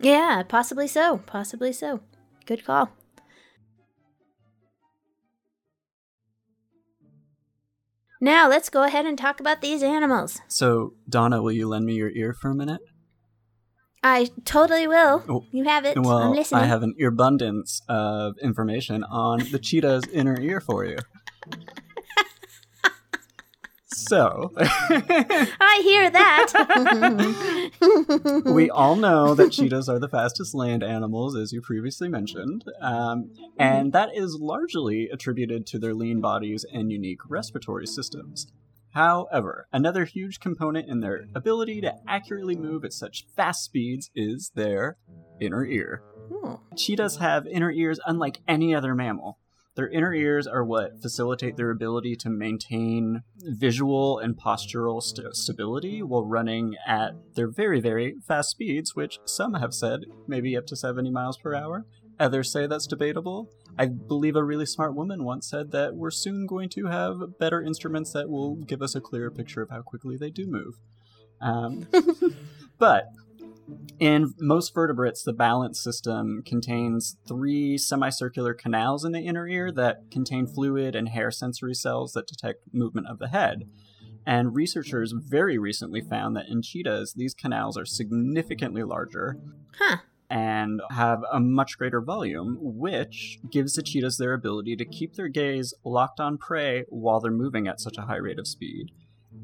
Yeah, 0.00 0.42
possibly 0.48 0.88
so. 0.88 1.18
Possibly 1.26 1.72
so. 1.72 2.00
Good 2.46 2.64
call. 2.64 2.90
Now 8.20 8.48
let's 8.48 8.68
go 8.68 8.82
ahead 8.82 9.06
and 9.06 9.16
talk 9.16 9.38
about 9.38 9.60
these 9.60 9.82
animals. 9.82 10.40
So, 10.48 10.94
Donna, 11.08 11.40
will 11.40 11.52
you 11.52 11.68
lend 11.68 11.86
me 11.86 11.94
your 11.94 12.10
ear 12.10 12.32
for 12.32 12.50
a 12.50 12.54
minute? 12.54 12.80
I 14.02 14.30
totally 14.44 14.86
will. 14.86 15.24
Oh, 15.28 15.44
you 15.50 15.64
have 15.64 15.84
it. 15.84 15.96
I'm 15.96 16.02
Well, 16.02 16.30
listening. 16.32 16.62
I 16.62 16.66
have 16.66 16.82
an 16.82 16.94
abundance 17.04 17.82
of 17.88 18.36
information 18.38 19.04
on 19.04 19.40
the 19.50 19.58
cheetah's 19.58 20.04
inner 20.12 20.40
ear 20.40 20.60
for 20.60 20.84
you. 20.84 20.96
So, 24.08 24.52
I 24.58 25.80
hear 25.82 26.10
that. 26.10 26.52
we 28.46 28.70
all 28.70 28.96
know 28.96 29.34
that 29.34 29.52
cheetahs 29.52 29.86
are 29.88 29.98
the 29.98 30.08
fastest 30.08 30.54
land 30.54 30.82
animals, 30.82 31.36
as 31.36 31.52
you 31.52 31.60
previously 31.60 32.08
mentioned, 32.08 32.64
um, 32.80 33.30
and 33.58 33.92
that 33.92 34.08
is 34.14 34.38
largely 34.40 35.10
attributed 35.10 35.66
to 35.66 35.78
their 35.78 35.94
lean 35.94 36.22
bodies 36.22 36.64
and 36.72 36.90
unique 36.90 37.20
respiratory 37.28 37.86
systems. 37.86 38.46
However, 38.92 39.68
another 39.72 40.06
huge 40.06 40.40
component 40.40 40.88
in 40.88 41.00
their 41.00 41.26
ability 41.34 41.82
to 41.82 41.94
accurately 42.08 42.56
move 42.56 42.84
at 42.84 42.92
such 42.92 43.26
fast 43.36 43.62
speeds 43.64 44.10
is 44.14 44.52
their 44.54 44.96
inner 45.40 45.64
ear. 45.66 46.02
Ooh. 46.32 46.60
Cheetahs 46.76 47.18
have 47.18 47.46
inner 47.46 47.70
ears 47.70 48.00
unlike 48.06 48.38
any 48.48 48.74
other 48.74 48.94
mammal. 48.94 49.38
Their 49.78 49.88
inner 49.90 50.12
ears 50.12 50.48
are 50.48 50.64
what 50.64 51.00
facilitate 51.00 51.56
their 51.56 51.70
ability 51.70 52.16
to 52.16 52.28
maintain 52.28 53.22
visual 53.36 54.18
and 54.18 54.36
postural 54.36 55.00
st- 55.00 55.36
stability 55.36 56.02
while 56.02 56.24
running 56.24 56.74
at 56.84 57.12
their 57.36 57.46
very, 57.46 57.78
very 57.78 58.16
fast 58.26 58.50
speeds, 58.50 58.96
which 58.96 59.20
some 59.24 59.54
have 59.54 59.72
said 59.72 60.06
maybe 60.26 60.56
up 60.56 60.66
to 60.66 60.74
70 60.74 61.10
miles 61.10 61.38
per 61.38 61.54
hour. 61.54 61.86
Others 62.18 62.50
say 62.50 62.66
that's 62.66 62.88
debatable. 62.88 63.52
I 63.78 63.86
believe 63.86 64.34
a 64.34 64.42
really 64.42 64.66
smart 64.66 64.96
woman 64.96 65.22
once 65.22 65.48
said 65.48 65.70
that 65.70 65.94
we're 65.94 66.10
soon 66.10 66.46
going 66.46 66.70
to 66.70 66.86
have 66.86 67.38
better 67.38 67.62
instruments 67.62 68.12
that 68.14 68.28
will 68.28 68.56
give 68.56 68.82
us 68.82 68.96
a 68.96 69.00
clearer 69.00 69.30
picture 69.30 69.62
of 69.62 69.70
how 69.70 69.82
quickly 69.82 70.16
they 70.16 70.30
do 70.30 70.48
move. 70.48 70.74
Um, 71.40 71.86
but 72.80 73.04
in 73.98 74.34
most 74.38 74.74
vertebrates, 74.74 75.22
the 75.22 75.32
balance 75.32 75.82
system 75.82 76.42
contains 76.44 77.16
three 77.26 77.76
semicircular 77.78 78.54
canals 78.54 79.04
in 79.04 79.12
the 79.12 79.20
inner 79.20 79.46
ear 79.48 79.72
that 79.72 80.10
contain 80.10 80.46
fluid 80.46 80.94
and 80.94 81.08
hair 81.08 81.30
sensory 81.30 81.74
cells 81.74 82.12
that 82.12 82.26
detect 82.26 82.60
movement 82.72 83.08
of 83.08 83.18
the 83.18 83.28
head. 83.28 83.64
And 84.26 84.54
researchers 84.54 85.12
very 85.16 85.58
recently 85.58 86.00
found 86.00 86.36
that 86.36 86.48
in 86.48 86.62
cheetahs, 86.62 87.14
these 87.14 87.34
canals 87.34 87.78
are 87.78 87.86
significantly 87.86 88.82
larger 88.82 89.38
Huh. 89.78 89.98
and 90.28 90.80
have 90.90 91.22
a 91.32 91.40
much 91.40 91.78
greater 91.78 92.00
volume, 92.02 92.58
which 92.60 93.38
gives 93.50 93.74
the 93.74 93.82
cheetahs 93.82 94.18
their 94.18 94.34
ability 94.34 94.76
to 94.76 94.84
keep 94.84 95.14
their 95.14 95.28
gaze 95.28 95.72
locked 95.84 96.20
on 96.20 96.36
prey 96.36 96.84
while 96.88 97.20
they're 97.20 97.30
moving 97.32 97.66
at 97.66 97.80
such 97.80 97.96
a 97.96 98.02
high 98.02 98.16
rate 98.16 98.38
of 98.38 98.46
speed. 98.46 98.90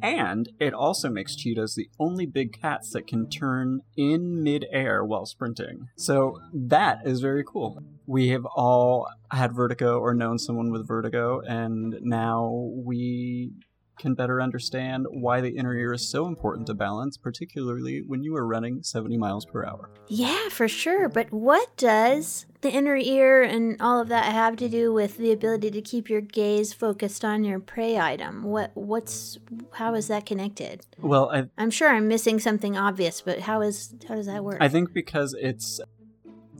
And 0.02 0.48
it 0.60 0.74
also 0.74 1.08
makes 1.08 1.36
cheetahs 1.36 1.74
the 1.74 1.88
only 1.98 2.26
big 2.26 2.60
cats 2.60 2.90
that 2.90 3.06
can 3.06 3.28
turn 3.28 3.80
in 3.96 4.42
midair 4.42 5.04
while 5.04 5.26
sprinting. 5.26 5.88
So 5.96 6.40
that 6.52 6.98
is 7.06 7.20
very 7.20 7.44
cool. 7.44 7.82
We 8.06 8.28
have 8.28 8.44
all 8.44 9.08
had 9.30 9.52
vertigo 9.52 9.98
or 9.98 10.14
known 10.14 10.38
someone 10.38 10.70
with 10.70 10.86
vertigo, 10.86 11.40
and 11.40 11.96
now 12.02 12.70
we 12.74 13.52
can 13.98 14.14
better 14.14 14.40
understand 14.40 15.06
why 15.10 15.40
the 15.40 15.56
inner 15.56 15.74
ear 15.74 15.92
is 15.92 16.08
so 16.08 16.26
important 16.26 16.66
to 16.66 16.74
balance, 16.74 17.16
particularly 17.16 18.02
when 18.06 18.22
you 18.22 18.36
are 18.36 18.46
running 18.46 18.82
70 18.82 19.16
miles 19.16 19.44
per 19.44 19.64
hour. 19.64 19.90
Yeah, 20.08 20.48
for 20.48 20.68
sure. 20.68 21.08
But 21.08 21.32
what 21.32 21.76
does 21.76 22.46
the 22.60 22.70
inner 22.70 22.96
ear 22.96 23.42
and 23.42 23.80
all 23.80 24.00
of 24.00 24.08
that 24.08 24.32
have 24.32 24.56
to 24.56 24.68
do 24.68 24.92
with 24.92 25.18
the 25.18 25.32
ability 25.32 25.70
to 25.70 25.82
keep 25.82 26.08
your 26.08 26.20
gaze 26.20 26.72
focused 26.72 27.24
on 27.24 27.44
your 27.44 27.60
prey 27.60 27.98
item? 27.98 28.42
What 28.42 28.70
what's 28.74 29.38
how 29.72 29.94
is 29.94 30.08
that 30.08 30.26
connected? 30.26 30.86
Well, 30.98 31.30
I, 31.30 31.44
I'm 31.58 31.70
sure 31.70 31.88
I'm 31.88 32.08
missing 32.08 32.40
something 32.40 32.76
obvious, 32.76 33.20
but 33.20 33.40
how 33.40 33.60
is 33.62 33.94
how 34.08 34.14
does 34.14 34.26
that 34.26 34.42
work? 34.42 34.58
I 34.60 34.68
think 34.68 34.92
because 34.92 35.34
it's 35.38 35.80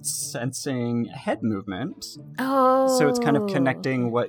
sensing 0.02 1.06
head 1.06 1.42
movement, 1.42 2.04
oh, 2.38 2.98
so 2.98 3.08
it's 3.08 3.18
kind 3.18 3.36
of 3.36 3.44
oh. 3.44 3.46
connecting 3.46 4.10
what 4.10 4.28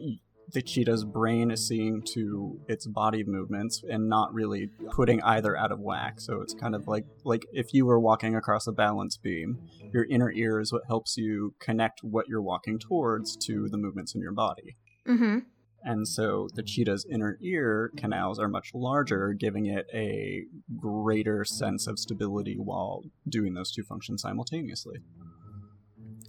the 0.55 0.61
cheetah's 0.61 1.03
brain 1.03 1.51
is 1.51 1.67
seeing 1.67 2.01
to 2.01 2.61
its 2.69 2.87
body 2.87 3.25
movements 3.27 3.83
and 3.87 4.07
not 4.07 4.33
really 4.33 4.69
putting 4.89 5.21
either 5.21 5.55
out 5.57 5.69
of 5.69 5.81
whack. 5.81 6.21
So 6.21 6.41
it's 6.41 6.53
kind 6.53 6.73
of 6.73 6.87
like 6.87 7.03
like 7.25 7.45
if 7.51 7.73
you 7.73 7.85
were 7.85 7.99
walking 7.99 8.35
across 8.35 8.65
a 8.65 8.71
balance 8.71 9.17
beam, 9.17 9.59
your 9.93 10.05
inner 10.05 10.31
ear 10.31 10.61
is 10.61 10.71
what 10.71 10.83
helps 10.87 11.17
you 11.17 11.55
connect 11.59 11.99
what 12.03 12.29
you're 12.29 12.41
walking 12.41 12.79
towards 12.79 13.35
to 13.47 13.67
the 13.69 13.77
movements 13.77 14.15
in 14.15 14.21
your 14.21 14.31
body. 14.31 14.77
Mm-hmm. 15.05 15.39
And 15.83 16.07
so 16.07 16.47
the 16.55 16.63
cheetah's 16.63 17.05
inner 17.11 17.37
ear 17.41 17.91
canals 17.97 18.39
are 18.39 18.47
much 18.47 18.71
larger, 18.73 19.33
giving 19.33 19.65
it 19.65 19.87
a 19.93 20.45
greater 20.77 21.43
sense 21.43 21.85
of 21.85 21.99
stability 21.99 22.55
while 22.57 23.03
doing 23.27 23.55
those 23.55 23.73
two 23.73 23.83
functions 23.83 24.21
simultaneously. 24.21 24.99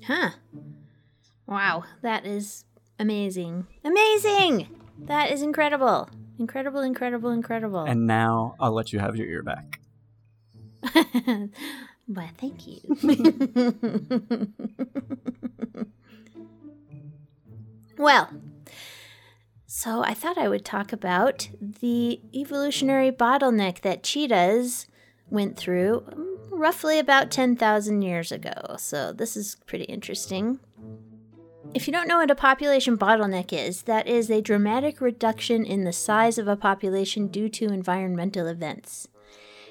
Huh. 0.05 0.31
Wow, 1.47 1.85
that 2.03 2.27
is 2.27 2.66
amazing. 2.99 3.67
Amazing! 3.85 4.69
That 4.99 5.31
is 5.31 5.43
incredible. 5.43 6.09
Incredible, 6.39 6.81
incredible, 6.81 7.31
incredible. 7.31 7.85
And 7.85 8.07
now 8.07 8.57
I'll 8.61 8.73
let 8.73 8.93
you 8.93 8.99
have 8.99 9.17
your 9.17 9.27
ear 9.27 9.43
back. 9.43 9.81
Why, 12.07 12.31
thank 12.39 12.67
you. 12.67 12.81
well, 17.99 18.31
so 19.67 20.03
I 20.03 20.15
thought 20.15 20.39
I 20.39 20.49
would 20.49 20.65
talk 20.65 20.93
about 20.93 21.49
the 21.61 22.21
evolutionary 22.35 23.11
bottleneck 23.11 23.81
that 23.81 24.03
cheetahs 24.03 24.87
went 25.29 25.57
through 25.57 26.05
mm, 26.09 26.37
roughly 26.51 26.99
about 26.99 27.31
10,000 27.31 28.03
years 28.03 28.31
ago. 28.31 28.77
So 28.79 29.13
this 29.13 29.37
is 29.37 29.57
pretty 29.67 29.85
interesting. 29.85 30.61
If 31.75 31.87
you 31.87 31.93
don't 31.93 32.09
know 32.09 32.19
what 32.19 32.31
a 32.31 32.35
population 32.35 32.97
bottleneck 32.97 33.53
is, 33.53 33.83
that 33.83 34.07
is 34.07 34.31
a 34.31 34.41
dramatic 34.41 35.01
reduction 35.01 35.65
in 35.65 35.85
the 35.85 35.93
size 35.93 36.39
of 36.39 36.49
a 36.49 36.57
population 36.57 37.29
due 37.29 37.49
to 37.51 37.67
environmental 37.67 38.47
events. 38.47 39.09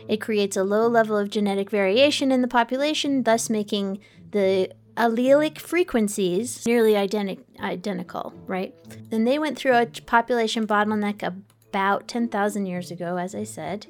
It 0.08 0.22
creates 0.22 0.56
a 0.56 0.64
low 0.64 0.88
level 0.88 1.18
of 1.18 1.30
genetic 1.30 1.70
variation 1.72 2.32
in 2.32 2.42
the 2.42 2.48
population, 2.48 3.24
thus 3.24 3.50
making 3.50 4.00
the 4.32 4.72
allelic 4.96 5.58
frequencies 5.58 6.66
nearly 6.66 6.94
identi- 6.94 7.44
identical, 7.60 8.34
right? 8.46 8.74
Then 9.10 9.26
they 9.26 9.40
went 9.40 9.58
through 9.58 9.76
a 9.76 9.88
population 9.88 10.68
bottleneck 10.68 11.24
about 11.24 12.08
10,000 12.08 12.66
years 12.66 12.92
ago, 12.92 13.18
as 13.18 13.34
I 13.34 13.44
said. 13.44 13.88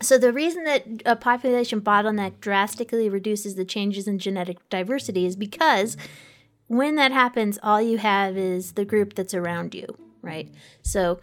So, 0.00 0.16
the 0.16 0.32
reason 0.32 0.62
that 0.64 0.84
a 1.06 1.16
population 1.16 1.80
bottleneck 1.80 2.40
drastically 2.40 3.08
reduces 3.08 3.56
the 3.56 3.64
changes 3.64 4.06
in 4.06 4.20
genetic 4.20 4.58
diversity 4.68 5.26
is 5.26 5.34
because 5.34 5.96
when 6.68 6.94
that 6.96 7.12
happens, 7.12 7.58
all 7.62 7.82
you 7.82 7.98
have 7.98 8.36
is 8.36 8.72
the 8.72 8.84
group 8.84 9.14
that's 9.14 9.34
around 9.34 9.74
you, 9.74 9.86
right? 10.22 10.48
So, 10.82 11.20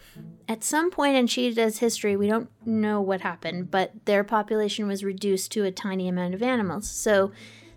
at 0.48 0.64
some 0.64 0.92
point 0.92 1.16
in 1.16 1.28
cheetah's 1.28 1.80
history, 1.80 2.16
we 2.16 2.28
don't 2.28 2.50
know 2.66 3.02
what 3.02 3.22
happened, 3.22 3.72
but 3.72 4.06
their 4.06 4.24
population 4.24 4.88
was 4.88 5.04
reduced 5.04 5.52
to 5.54 5.64
a 5.64 5.72
tiny 5.72 6.08
amount 6.08 6.34
of 6.34 6.44
animals. 6.44 6.90
So, 6.90 7.32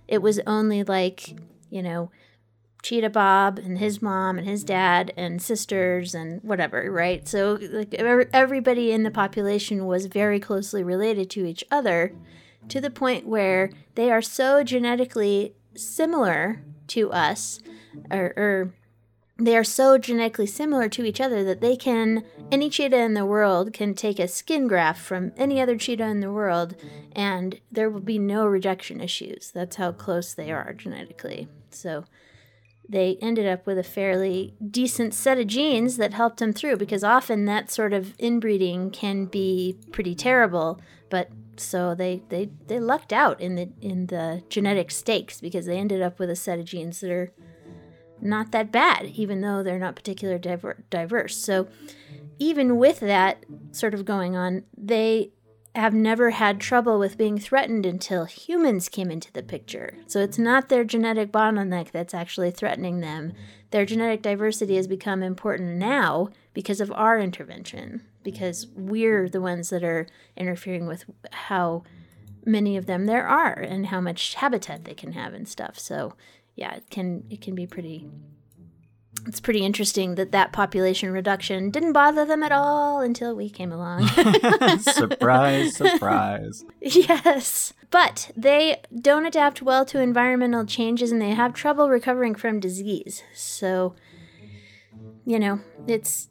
it 0.06 0.22
was 0.22 0.40
only 0.46 0.82
like, 0.82 1.36
you 1.70 1.82
know, 1.82 2.10
Cheetah 2.82 3.10
Bob 3.10 3.58
and 3.58 3.78
his 3.78 4.00
mom 4.00 4.38
and 4.38 4.48
his 4.48 4.64
dad 4.64 5.12
and 5.16 5.42
sisters 5.42 6.14
and 6.14 6.42
whatever, 6.42 6.90
right? 6.90 7.26
So 7.26 7.58
like 7.60 7.92
everybody 7.94 8.92
in 8.92 9.02
the 9.02 9.10
population 9.10 9.86
was 9.86 10.06
very 10.06 10.38
closely 10.38 10.82
related 10.82 11.28
to 11.30 11.44
each 11.44 11.64
other 11.70 12.14
to 12.68 12.80
the 12.80 12.90
point 12.90 13.26
where 13.26 13.70
they 13.94 14.10
are 14.10 14.22
so 14.22 14.62
genetically 14.62 15.54
similar 15.74 16.62
to 16.88 17.12
us 17.12 17.60
or, 18.10 18.32
or 18.36 18.74
they 19.40 19.56
are 19.56 19.64
so 19.64 19.98
genetically 19.98 20.46
similar 20.46 20.88
to 20.88 21.04
each 21.04 21.20
other 21.20 21.44
that 21.44 21.60
they 21.60 21.76
can 21.76 22.24
any 22.50 22.68
cheetah 22.68 22.98
in 22.98 23.14
the 23.14 23.24
world 23.24 23.72
can 23.72 23.94
take 23.94 24.18
a 24.18 24.26
skin 24.26 24.66
graft 24.66 25.00
from 25.00 25.32
any 25.36 25.60
other 25.60 25.76
cheetah 25.76 26.04
in 26.04 26.20
the 26.20 26.32
world 26.32 26.74
and 27.12 27.60
there 27.70 27.88
will 27.88 28.00
be 28.00 28.18
no 28.18 28.46
rejection 28.46 29.00
issues. 29.00 29.50
That's 29.52 29.76
how 29.76 29.92
close 29.92 30.34
they 30.34 30.50
are 30.50 30.72
genetically. 30.72 31.48
So 31.70 32.04
they 32.88 33.18
ended 33.20 33.46
up 33.46 33.66
with 33.66 33.78
a 33.78 33.84
fairly 33.84 34.54
decent 34.66 35.14
set 35.14 35.38
of 35.38 35.46
genes 35.46 35.98
that 35.98 36.14
helped 36.14 36.38
them 36.38 36.52
through 36.52 36.76
because 36.76 37.04
often 37.04 37.44
that 37.44 37.70
sort 37.70 37.92
of 37.92 38.14
inbreeding 38.18 38.90
can 38.90 39.26
be 39.26 39.76
pretty 39.92 40.14
terrible 40.14 40.80
but 41.10 41.30
so 41.60 41.94
they, 41.94 42.22
they, 42.28 42.50
they 42.66 42.80
lucked 42.80 43.12
out 43.12 43.40
in 43.40 43.54
the 43.54 43.70
in 43.80 44.06
the 44.06 44.42
genetic 44.48 44.90
stakes 44.90 45.40
because 45.40 45.66
they 45.66 45.78
ended 45.78 46.02
up 46.02 46.18
with 46.18 46.30
a 46.30 46.36
set 46.36 46.58
of 46.58 46.64
genes 46.64 47.00
that 47.00 47.10
are 47.10 47.32
not 48.20 48.50
that 48.52 48.72
bad 48.72 49.06
even 49.06 49.40
though 49.40 49.62
they're 49.62 49.78
not 49.78 49.94
particularly 49.94 50.40
diver- 50.40 50.84
diverse 50.90 51.36
so 51.36 51.68
even 52.38 52.76
with 52.76 53.00
that 53.00 53.44
sort 53.72 53.94
of 53.94 54.04
going 54.04 54.36
on 54.36 54.64
they 54.76 55.30
have 55.74 55.94
never 55.94 56.30
had 56.30 56.60
trouble 56.60 56.98
with 56.98 57.16
being 57.16 57.38
threatened 57.38 57.86
until 57.86 58.24
humans 58.24 58.88
came 58.88 59.10
into 59.10 59.32
the 59.32 59.42
picture. 59.42 59.94
So 60.06 60.20
it's 60.20 60.38
not 60.38 60.68
their 60.68 60.84
genetic 60.84 61.30
bottleneck 61.30 61.92
that's 61.92 62.14
actually 62.14 62.50
threatening 62.50 63.00
them. 63.00 63.32
Their 63.70 63.86
genetic 63.86 64.22
diversity 64.22 64.76
has 64.76 64.88
become 64.88 65.22
important 65.22 65.76
now 65.76 66.30
because 66.52 66.80
of 66.80 66.90
our 66.92 67.20
intervention, 67.20 68.02
because 68.22 68.66
we're 68.74 69.28
the 69.28 69.40
ones 69.40 69.70
that 69.70 69.84
are 69.84 70.06
interfering 70.36 70.86
with 70.86 71.04
how 71.32 71.82
many 72.44 72.76
of 72.76 72.86
them 72.86 73.06
there 73.06 73.26
are 73.26 73.52
and 73.52 73.86
how 73.86 74.00
much 74.00 74.34
habitat 74.34 74.84
they 74.84 74.94
can 74.94 75.12
have 75.12 75.34
and 75.34 75.48
stuff. 75.48 75.78
So 75.78 76.14
yeah, 76.56 76.74
it 76.74 76.90
can 76.90 77.24
it 77.30 77.40
can 77.40 77.54
be 77.54 77.66
pretty 77.66 78.06
it's 79.26 79.40
pretty 79.40 79.64
interesting 79.64 80.14
that 80.14 80.32
that 80.32 80.52
population 80.52 81.10
reduction 81.12 81.70
didn't 81.70 81.92
bother 81.92 82.24
them 82.24 82.42
at 82.42 82.52
all 82.52 83.00
until 83.00 83.34
we 83.34 83.50
came 83.50 83.72
along. 83.72 84.06
surprise, 84.80 85.76
surprise. 85.76 86.64
Yes. 86.80 87.72
But 87.90 88.30
they 88.36 88.82
don't 89.00 89.26
adapt 89.26 89.62
well 89.62 89.84
to 89.86 90.00
environmental 90.00 90.64
changes 90.66 91.10
and 91.10 91.20
they 91.20 91.30
have 91.30 91.54
trouble 91.54 91.88
recovering 91.88 92.34
from 92.34 92.60
disease. 92.60 93.22
So, 93.34 93.94
you 95.24 95.38
know, 95.38 95.60
it's 95.86 96.28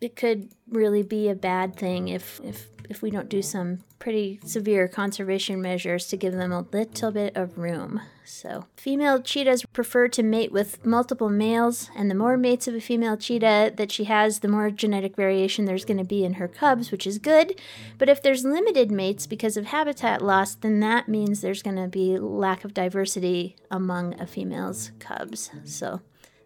it 0.00 0.16
could 0.16 0.50
really 0.68 1.02
be 1.02 1.28
a 1.28 1.34
bad 1.34 1.76
thing 1.76 2.08
if 2.08 2.40
if 2.44 2.68
if 2.88 3.02
we 3.02 3.10
don't 3.10 3.28
do 3.28 3.42
some 3.42 3.80
pretty 3.98 4.38
severe 4.44 4.88
conservation 4.88 5.60
measures 5.60 6.06
to 6.06 6.16
give 6.16 6.32
them 6.32 6.52
a 6.52 6.60
little 6.60 7.10
bit 7.10 7.36
of 7.36 7.58
room. 7.58 8.00
So, 8.24 8.66
female 8.76 9.20
cheetahs 9.22 9.64
prefer 9.72 10.08
to 10.08 10.22
mate 10.22 10.50
with 10.50 10.84
multiple 10.84 11.28
males, 11.28 11.90
and 11.96 12.10
the 12.10 12.14
more 12.14 12.36
mates 12.36 12.66
of 12.66 12.74
a 12.74 12.80
female 12.80 13.16
cheetah 13.16 13.74
that 13.76 13.92
she 13.92 14.04
has, 14.04 14.40
the 14.40 14.48
more 14.48 14.70
genetic 14.70 15.14
variation 15.14 15.64
there's 15.64 15.84
going 15.84 15.98
to 15.98 16.04
be 16.04 16.24
in 16.24 16.34
her 16.34 16.48
cubs, 16.48 16.90
which 16.90 17.06
is 17.06 17.18
good. 17.18 17.60
But 17.98 18.08
if 18.08 18.22
there's 18.22 18.44
limited 18.44 18.90
mates 18.90 19.26
because 19.26 19.56
of 19.56 19.66
habitat 19.66 20.22
loss, 20.22 20.56
then 20.56 20.80
that 20.80 21.08
means 21.08 21.40
there's 21.40 21.62
going 21.62 21.76
to 21.76 21.88
be 21.88 22.18
lack 22.18 22.64
of 22.64 22.74
diversity 22.74 23.56
among 23.70 24.20
a 24.20 24.26
female's 24.26 24.90
cubs. 24.98 25.50
So, 25.64 26.00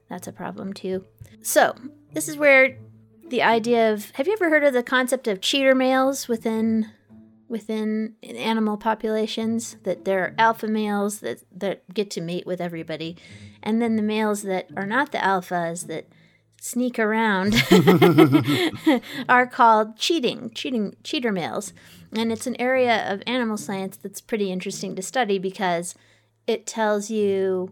that's 0.09 0.29
a 0.29 0.33
problem 0.33 0.75
too. 0.75 1.07
So, 1.41 1.75
this 2.13 2.29
is 2.29 2.37
where 2.37 2.77
the 3.31 3.43
idea 3.43 3.93
of 3.93 4.11
have 4.13 4.27
you 4.27 4.33
ever 4.35 4.51
heard 4.51 4.65
of 4.65 4.75
the 4.75 4.83
concept 4.83 5.27
of 5.27 5.41
cheater 5.41 5.75
males 5.75 6.29
within 6.29 6.91
within 7.49 8.15
animal 8.23 8.77
populations? 8.77 9.77
That 9.85 10.05
there 10.05 10.23
are 10.25 10.35
alpha 10.37 10.67
males 10.67 11.21
that 11.21 11.43
that 11.53 11.95
get 11.95 12.11
to 12.13 12.21
mate 12.21 12.47
with 12.47 12.61
everybody. 12.61 13.17
And 13.63 13.81
then 13.81 13.97
the 13.97 14.03
males 14.03 14.43
that 14.43 14.69
are 14.77 14.87
not 14.87 15.13
the 15.13 15.19
alphas 15.19 15.87
that 15.87 16.09
sneak 16.61 16.99
around 16.99 17.55
are 19.29 19.47
called 19.47 19.97
cheating 19.97 20.51
cheating 20.55 20.97
cheater 21.05 21.33
males. 21.33 21.73
And 22.13 22.33
it's 22.33 22.47
an 22.49 22.61
area 22.61 23.11
of 23.11 23.23
animal 23.27 23.57
science 23.57 23.97
that's 23.97 24.21
pretty 24.21 24.51
interesting 24.51 24.97
to 24.97 25.03
study 25.03 25.39
because 25.39 25.95
it 26.47 26.67
tells 26.67 27.11
you 27.11 27.71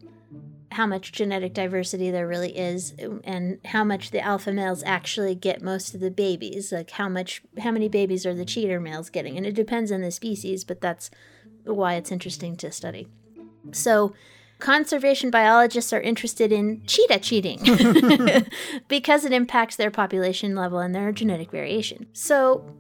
how 0.73 0.87
much 0.87 1.13
genetic 1.13 1.55
diversity 1.55 2.11
there 2.11 2.29
really 2.29 2.57
is 2.57 2.95
and 3.25 3.59
how 3.67 3.85
much 3.85 4.11
the 4.11 4.21
alpha 4.21 4.53
males 4.53 4.83
actually 4.85 5.35
get 5.35 5.63
most 5.63 5.95
of 5.95 6.01
the 6.01 6.11
babies 6.11 6.73
like 6.73 6.91
how 6.93 7.09
much 7.09 7.43
how 7.59 7.71
many 7.71 7.89
babies 7.89 8.27
are 8.27 8.35
the 8.35 8.45
cheater 8.45 8.81
males 8.81 9.11
getting? 9.11 9.37
And 9.37 9.47
it 9.47 9.55
depends 9.55 9.91
on 9.91 10.03
the 10.03 10.11
species 10.11 10.65
but 10.65 10.81
that's 10.81 11.11
why 11.65 11.95
it's 11.95 12.13
interesting 12.13 12.57
to 12.57 12.71
study. 12.71 13.09
So 13.73 14.15
conservation 14.59 15.31
biologists 15.31 15.93
are 15.93 16.01
interested 16.01 16.53
in 16.53 16.83
cheetah 16.87 17.21
cheating 17.21 17.61
because 18.89 19.25
it 19.25 19.33
impacts 19.33 19.77
their 19.77 19.91
population 19.91 20.55
level 20.55 20.79
and 20.81 20.95
their 20.95 21.13
genetic 21.13 21.51
variation. 21.51 22.09
So 22.13 22.75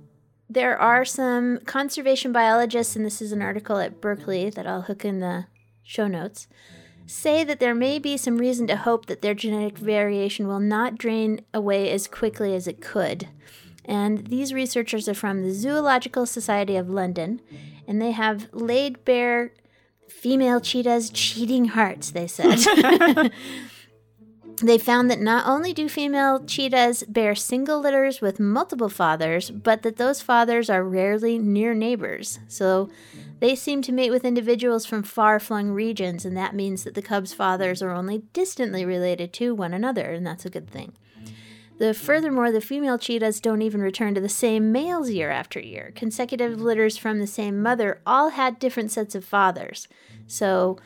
there 0.51 0.79
are 0.79 1.05
some 1.05 1.59
conservation 1.67 2.33
biologists 2.33 2.97
and 2.97 3.05
this 3.05 3.21
is 3.21 3.33
an 3.33 3.43
article 3.43 3.79
at 3.79 4.01
berkeley 4.01 4.49
that 4.49 4.67
i'll 4.67 4.83
hook 4.83 5.05
in 5.05 5.21
the 5.21 5.47
show 5.83 6.07
notes 6.07 6.49
say 7.09 7.43
that 7.43 7.59
there 7.59 7.75
may 7.75 7.99
be 7.99 8.17
some 8.17 8.37
reason 8.37 8.67
to 8.67 8.77
hope 8.77 9.07
that 9.07 9.23
their 9.23 9.35
genetic 9.35 9.79
variation 9.79 10.47
will 10.47 10.61
not 10.61 10.99
drain 10.99 11.41
away 11.55 11.91
as 11.91 12.07
quickly 12.07 12.55
as 12.55 12.69
it 12.69 12.81
could. 12.83 13.29
And 13.85 14.27
these 14.27 14.53
researchers 14.53 15.09
are 15.09 15.15
from 15.15 15.43
the 15.43 15.53
Zoological 15.53 16.27
Society 16.27 16.77
of 16.77 16.91
London, 16.91 17.41
and 17.87 18.01
they 18.01 18.11
have 18.11 18.49
laid 18.53 19.05
bare 19.07 19.53
female 20.07 20.61
cheetahs' 20.61 21.09
cheating 21.09 21.67
hearts, 21.67 22.11
they 22.11 22.27
said. 22.27 22.59
they 24.63 24.77
found 24.77 25.11
that 25.11 25.21
not 25.21 25.47
only 25.47 25.73
do 25.73 25.89
female 25.89 26.45
cheetahs 26.45 27.05
bear 27.05 27.35
single 27.35 27.81
litters 27.81 28.21
with 28.21 28.39
multiple 28.39 28.91
fathers, 28.91 29.51
but 29.51 29.83
that 29.83 29.97
those 29.97 30.21
fathers 30.21 30.69
are 30.69 30.85
rarely 30.85 31.39
near 31.39 31.73
neighbors. 31.73 32.39
So 32.49 32.91
they 33.41 33.55
seem 33.55 33.83
to 33.83 33.93
mate 33.93 34.11
with 34.11 34.25
individuals 34.25 34.85
from 34.87 35.03
far 35.03 35.39
flung 35.39 35.71
regions, 35.71 36.25
and 36.25 36.37
that 36.37 36.55
means 36.55 36.85
that 36.85 36.95
the 36.95 37.03
cubs' 37.03 37.33
fathers 37.33 37.83
are 37.83 37.93
only 37.93 38.23
distantly 38.33 38.85
related 38.85 39.33
to 39.35 39.55
one 39.55 39.73
another, 39.73 40.13
and 40.13 40.27
that's 40.27 40.45
a 40.45 40.51
good 40.51 40.69
thing. 40.69 40.93
The 41.79 41.95
furthermore, 41.95 42.51
the 42.51 42.61
female 42.61 42.99
cheetahs 42.99 43.41
don't 43.41 43.63
even 43.63 43.81
return 43.81 44.15
to 44.15 44.21
the 44.21 44.29
same 44.29 44.73
males 44.73 45.11
year 45.11 45.31
after 45.31 45.61
year. 45.61 45.93
Consecutive 45.95 46.61
litters 46.61 46.97
from 46.97 47.21
the 47.21 47.27
same 47.27 47.63
mother 47.63 48.01
all 48.05 48.31
had 48.31 48.59
different 48.59 48.91
sets 48.91 49.15
of 49.15 49.25
fathers. 49.25 49.87
So, 50.27 50.79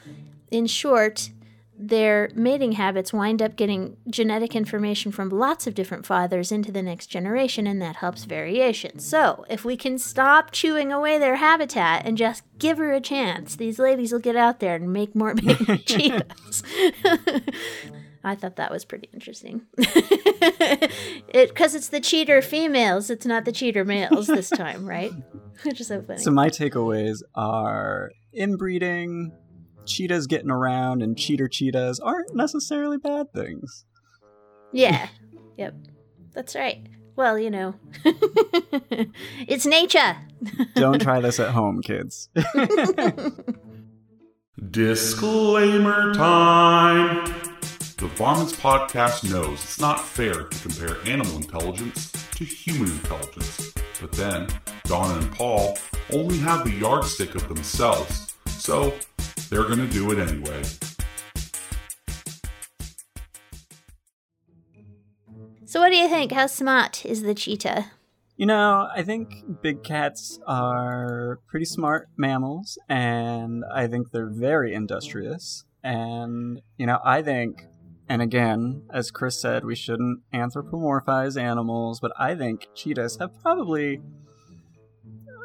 in 0.51 0.67
short, 0.67 1.31
their 1.79 2.31
mating 2.35 2.73
habits 2.73 3.13
wind 3.13 3.43
up 3.43 3.57
getting 3.57 3.97
genetic 4.09 4.55
information 4.55 5.11
from 5.11 5.31
lots 5.31 5.67
of 5.67 5.75
different 5.75 6.07
fathers 6.07 6.53
into 6.53 6.71
the 6.71 6.83
next 6.83 7.07
generation, 7.07 7.67
and 7.67 7.81
that 7.83 7.97
helps 7.97 8.25
variation. 8.25 8.99
So, 8.99 9.45
if 9.49 9.65
we 9.65 9.77
can 9.77 9.99
stop 9.99 10.51
chewing 10.53 10.93
away 10.93 11.19
their 11.19 11.37
habitat 11.37 12.07
and 12.07 12.17
just 12.17 12.45
give 12.59 12.79
her 12.79 12.93
a 12.93 13.01
chance, 13.01 13.57
these 13.57 13.79
ladies 13.79 14.13
will 14.13 14.21
get 14.21 14.37
out 14.37 14.61
there 14.61 14.77
and 14.77 14.93
make 14.93 15.15
more 15.15 15.35
cheetahs. 15.87 16.63
I 18.25 18.37
thought 18.37 18.57
that 18.57 18.71
was 18.71 18.85
pretty 18.85 19.09
interesting. 19.13 19.63
it 19.79 21.49
because 21.49 21.75
it's 21.75 21.89
the 21.89 22.01
cheater 22.01 22.41
females, 22.41 23.11
it's 23.11 23.27
not 23.27 23.45
the 23.45 23.51
cheater 23.51 23.85
males 23.85 24.29
this 24.29 24.49
time, 24.49 24.89
right? 24.89 25.13
Which 25.65 25.81
is 25.81 25.89
so 25.89 26.03
funny. 26.03 26.21
So 26.21 26.31
my 26.31 26.49
takeaways 26.49 27.23
are 27.35 28.13
inbreeding, 28.33 29.33
cheetahs 29.87 30.27
getting 30.27 30.51
around 30.51 31.03
and 31.03 31.17
cheater 31.17 31.49
cheetahs 31.49 32.01
aren't 32.01 32.35
necessarily 32.35 32.99
bad 32.99 33.33
things. 33.33 33.85
Yeah. 34.73 35.09
yep. 35.57 35.75
That's 36.33 36.55
right. 36.55 36.87
Well, 37.15 37.39
you 37.39 37.51
know, 37.51 37.75
it's 39.47 39.67
nature. 39.67 40.17
Don't 40.75 41.01
try 41.01 41.21
this 41.21 41.39
at 41.39 41.51
home, 41.51 41.83
kids. 41.83 42.31
Disclaimer 44.71 46.15
time! 46.15 47.25
The 47.99 48.07
Varmints 48.17 48.53
Podcast 48.55 49.31
knows 49.31 49.63
it's 49.63 49.79
not 49.79 50.01
fair 50.01 50.45
to 50.45 50.59
compare 50.59 50.97
animal 51.07 51.37
intelligence 51.37 52.11
to 52.37 52.45
human 52.45 52.91
intelligence. 52.91 53.75
But 54.01 54.13
then, 54.13 54.49
Donna 54.85 55.21
and 55.21 55.31
Paul 55.33 55.79
only 56.13 56.39
have 56.39 56.65
the 56.65 56.73
yardstick 56.73 57.35
of 57.35 57.47
themselves, 57.49 58.35
so 58.47 58.95
they're 59.53 59.69
gonna 59.69 59.87
do 59.87 60.11
it 60.11 60.19
anyway. 60.19 60.63
So, 65.67 65.79
what 65.81 65.91
do 65.91 65.97
you 65.97 66.09
think? 66.09 66.33
How 66.33 66.47
smart 66.47 67.05
is 67.05 67.23
the 67.23 67.35
cheetah? 67.35 67.91
You 68.37 68.47
know, 68.47 68.89
I 68.95 69.03
think 69.03 69.61
big 69.63 69.85
cats 69.85 70.41
are 70.47 71.39
pretty 71.49 71.67
smart 71.67 72.09
mammals, 72.17 72.79
and 72.89 73.63
I 73.73 73.89
think 73.89 74.11
they're 74.11 74.31
very 74.31 74.73
industrious. 74.73 75.65
And, 75.85 76.63
you 76.79 76.87
know, 76.87 76.99
I 77.05 77.21
think, 77.21 77.67
and 78.09 78.23
again, 78.23 78.85
as 78.93 79.11
Chris 79.11 79.39
said, 79.39 79.67
we 79.67 79.75
shouldn't 79.75 80.21
anthropomorphize 80.33 81.41
animals, 81.41 82.01
but 82.01 82.13
I 82.19 82.35
think 82.35 82.69
cheetahs 82.75 83.19
have 83.19 83.39
probably, 83.43 84.01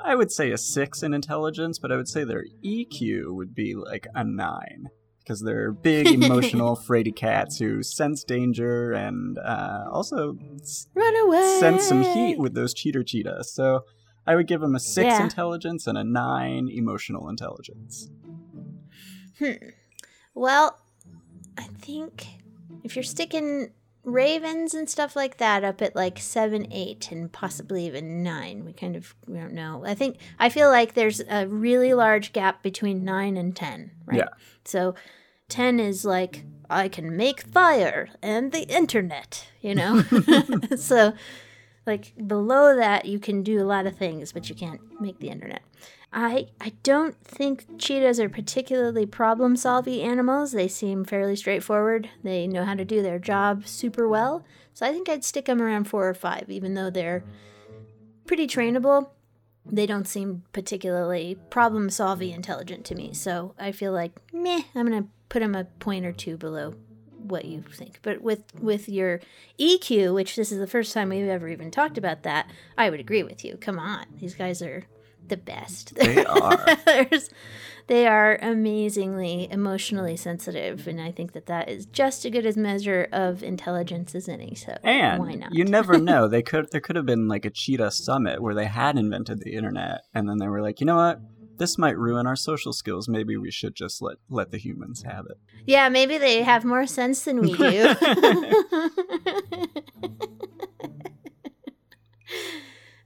I 0.07 0.15
would 0.15 0.31
say 0.31 0.51
a 0.51 0.57
six 0.57 1.03
in 1.03 1.13
intelligence, 1.13 1.79
but 1.79 1.91
I 1.91 1.97
would 1.97 2.07
say 2.07 2.23
their 2.23 2.45
EQ 2.63 3.35
would 3.35 3.53
be 3.53 3.75
like 3.75 4.07
a 4.15 4.23
nine 4.23 4.87
because 5.19 5.41
they're 5.41 5.73
big, 5.73 6.07
emotional, 6.13 6.77
fraidy 6.77 7.13
cats 7.13 7.57
who 7.59 7.83
sense 7.83 8.23
danger 8.23 8.93
and 8.93 9.37
uh, 9.37 9.83
also 9.91 10.37
Run 10.95 11.15
away! 11.25 11.57
sense 11.59 11.83
some 11.89 12.03
heat 12.03 12.39
with 12.39 12.53
those 12.53 12.73
cheater 12.73 13.03
cheetahs. 13.03 13.53
So 13.53 13.81
I 14.25 14.35
would 14.35 14.47
give 14.47 14.61
them 14.61 14.75
a 14.75 14.79
six 14.79 15.15
Yeah. 15.15 15.23
intelligence 15.23 15.87
and 15.87 15.97
a 15.97 16.05
nine 16.05 16.69
emotional 16.71 17.27
intelligence. 17.27 18.09
Hmm. 19.39 19.71
Well, 20.33 20.77
I 21.57 21.63
think 21.63 22.25
if 22.85 22.95
you're 22.95 23.03
sticking 23.03 23.71
ravens 24.07 24.73
and 24.73 24.89
stuff 24.89 25.15
like 25.15 25.37
that 25.37 25.63
up 25.63 25.81
at 25.81 25.95
like 25.95 26.17
seven, 26.17 26.67
eight, 26.71 27.11
and 27.11 27.31
possibly 27.31 27.85
even 27.85 28.23
nine, 28.23 28.65
we 28.65 28.73
kind 28.73 28.95
of 28.95 29.13
we 29.27 29.37
don't 29.37 29.53
know. 29.53 29.83
I 29.85 29.93
think 29.93 30.17
I 30.39 30.49
feel 30.49 30.69
like 30.69 30.93
there's 30.93 31.21
a 31.29 31.47
really 31.47 31.93
large 31.93 32.33
gap 32.33 32.63
between 32.63 33.03
nine 33.03 33.37
and 33.37 33.55
ten, 33.55 33.91
right? 34.05 34.19
Yeah. 34.19 34.29
So 34.65 34.95
ten 35.49 35.79
is 35.79 36.05
like 36.05 36.45
I 36.69 36.87
can 36.87 37.15
make 37.15 37.41
fire 37.41 38.09
and 38.21 38.51
the 38.51 38.63
internet, 38.63 39.47
you 39.61 39.75
know. 39.75 40.01
so 40.77 41.13
like 41.85 42.13
below 42.27 42.75
that 42.75 43.05
you 43.05 43.19
can 43.19 43.43
do 43.43 43.61
a 43.61 43.65
lot 43.65 43.87
of 43.87 43.95
things 43.95 44.33
but 44.33 44.49
you 44.49 44.55
can't 44.55 44.81
make 44.99 45.19
the 45.19 45.29
internet 45.29 45.61
i 46.13 46.47
i 46.61 46.71
don't 46.83 47.15
think 47.23 47.65
cheetahs 47.77 48.19
are 48.19 48.29
particularly 48.29 49.05
problem 49.05 49.55
solving 49.55 50.01
animals. 50.01 50.51
They 50.51 50.67
seem 50.67 51.05
fairly 51.05 51.35
straightforward. 51.35 52.09
They 52.23 52.47
know 52.47 52.65
how 52.65 52.75
to 52.75 52.85
do 52.85 53.01
their 53.01 53.19
job 53.19 53.67
super 53.67 54.07
well. 54.07 54.43
So 54.73 54.85
i 54.85 54.91
think 54.91 55.09
i'd 55.09 55.23
stick 55.23 55.45
them 55.45 55.61
around 55.61 55.85
four 55.85 56.07
or 56.07 56.13
five 56.13 56.49
even 56.49 56.73
though 56.73 56.89
they're 56.89 57.23
pretty 58.25 58.47
trainable. 58.47 59.09
They 59.69 59.85
don't 59.85 60.07
seem 60.07 60.43
particularly 60.53 61.37
problem 61.49 61.89
solving 61.89 62.31
intelligent 62.31 62.85
to 62.85 62.95
me. 62.95 63.13
So 63.13 63.53
i 63.59 63.71
feel 63.71 63.91
like 63.91 64.13
meh 64.33 64.63
i'm 64.75 64.85
gonna 64.85 65.07
put 65.29 65.39
them 65.39 65.55
a 65.55 65.65
point 65.65 66.05
or 66.05 66.13
two 66.13 66.37
below 66.37 66.75
what 67.27 67.45
you 67.45 67.61
think. 67.61 67.99
But 68.01 68.21
with 68.21 68.43
with 68.59 68.87
your 68.87 69.19
EQ, 69.59 70.13
which 70.13 70.35
this 70.35 70.51
is 70.51 70.59
the 70.59 70.67
first 70.67 70.93
time 70.93 71.09
we've 71.09 71.27
ever 71.27 71.47
even 71.47 71.71
talked 71.71 71.97
about 71.97 72.23
that, 72.23 72.49
I 72.77 72.89
would 72.89 72.99
agree 72.99 73.23
with 73.23 73.43
you. 73.43 73.57
Come 73.57 73.79
on, 73.79 74.05
these 74.19 74.35
guys 74.35 74.61
are 74.61 74.85
the 75.29 75.37
best. 75.37 75.95
They 75.95 76.23
are. 76.25 76.65
They 77.87 78.05
are 78.05 78.37
amazingly 78.41 79.47
emotionally 79.49 80.17
sensitive, 80.17 80.89
and 80.89 80.99
I 80.99 81.13
think 81.13 81.31
that 81.31 81.45
that 81.45 81.69
is 81.69 81.85
just 81.85 82.25
as 82.25 82.31
good 82.33 82.45
as 82.45 82.57
measure 82.57 83.07
of 83.13 83.43
intelligence 83.43 84.13
as 84.13 84.27
any. 84.27 84.55
So 84.55 84.77
And 84.83 85.23
why 85.23 85.35
not? 85.35 85.53
you 85.53 85.63
never 85.63 85.97
know. 86.09 86.27
They 86.27 86.41
could 86.41 86.67
there 86.73 86.81
could 86.81 86.97
have 86.97 87.05
been 87.05 87.29
like 87.29 87.45
a 87.45 87.49
cheetah 87.49 87.91
summit 87.91 88.41
where 88.41 88.53
they 88.53 88.65
had 88.65 88.97
invented 88.97 89.39
the 89.39 89.53
internet, 89.53 90.01
and 90.13 90.27
then 90.27 90.37
they 90.37 90.49
were 90.49 90.61
like, 90.61 90.81
you 90.81 90.85
know 90.85 90.97
what? 90.97 91.21
This 91.59 91.77
might 91.77 91.97
ruin 91.97 92.27
our 92.27 92.35
social 92.35 92.73
skills. 92.73 93.07
Maybe 93.07 93.37
we 93.37 93.51
should 93.51 93.73
just 93.73 94.01
let 94.01 94.17
let 94.29 94.51
the 94.51 94.57
humans 94.57 95.03
have 95.03 95.25
it. 95.29 95.37
yeah, 95.65 95.87
maybe 95.87 96.17
they 96.17 96.43
have 96.43 96.65
more 96.65 96.85
sense 96.87 97.23
than 97.23 97.39
we 97.39 97.53
do. 97.53 97.95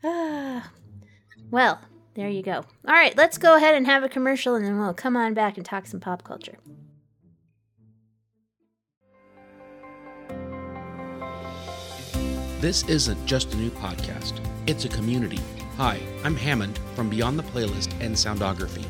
Well, 1.51 1.81
there 2.15 2.30
you 2.30 2.41
go. 2.41 2.63
All 2.88 2.93
right, 2.93 3.15
let's 3.17 3.38
go 3.38 3.56
ahead 3.56 3.76
and 3.76 3.86
have 3.86 4.04
a 4.04 4.10
commercial, 4.10 4.56
and 4.56 4.65
then 4.65 4.80
we'll 4.80 4.93
come 4.93 5.15
on 5.15 5.34
back 5.34 5.58
and 5.58 5.65
talk 5.65 5.86
some 5.86 6.00
pop 6.00 6.24
culture. 6.24 6.58
This 12.60 12.84
isn't 12.88 13.26
just 13.26 13.54
a 13.54 13.58
new 13.58 13.71
podcast, 13.71 14.39
it's 14.67 14.86
a 14.86 14.89
community. 14.89 15.39
Hi, 15.78 16.00
I'm 16.24 16.36
Hammond 16.36 16.80
from 16.95 17.10
Beyond 17.10 17.39
the 17.39 17.43
Playlist 17.43 17.91
and 18.00 18.13
Soundography. 18.13 18.86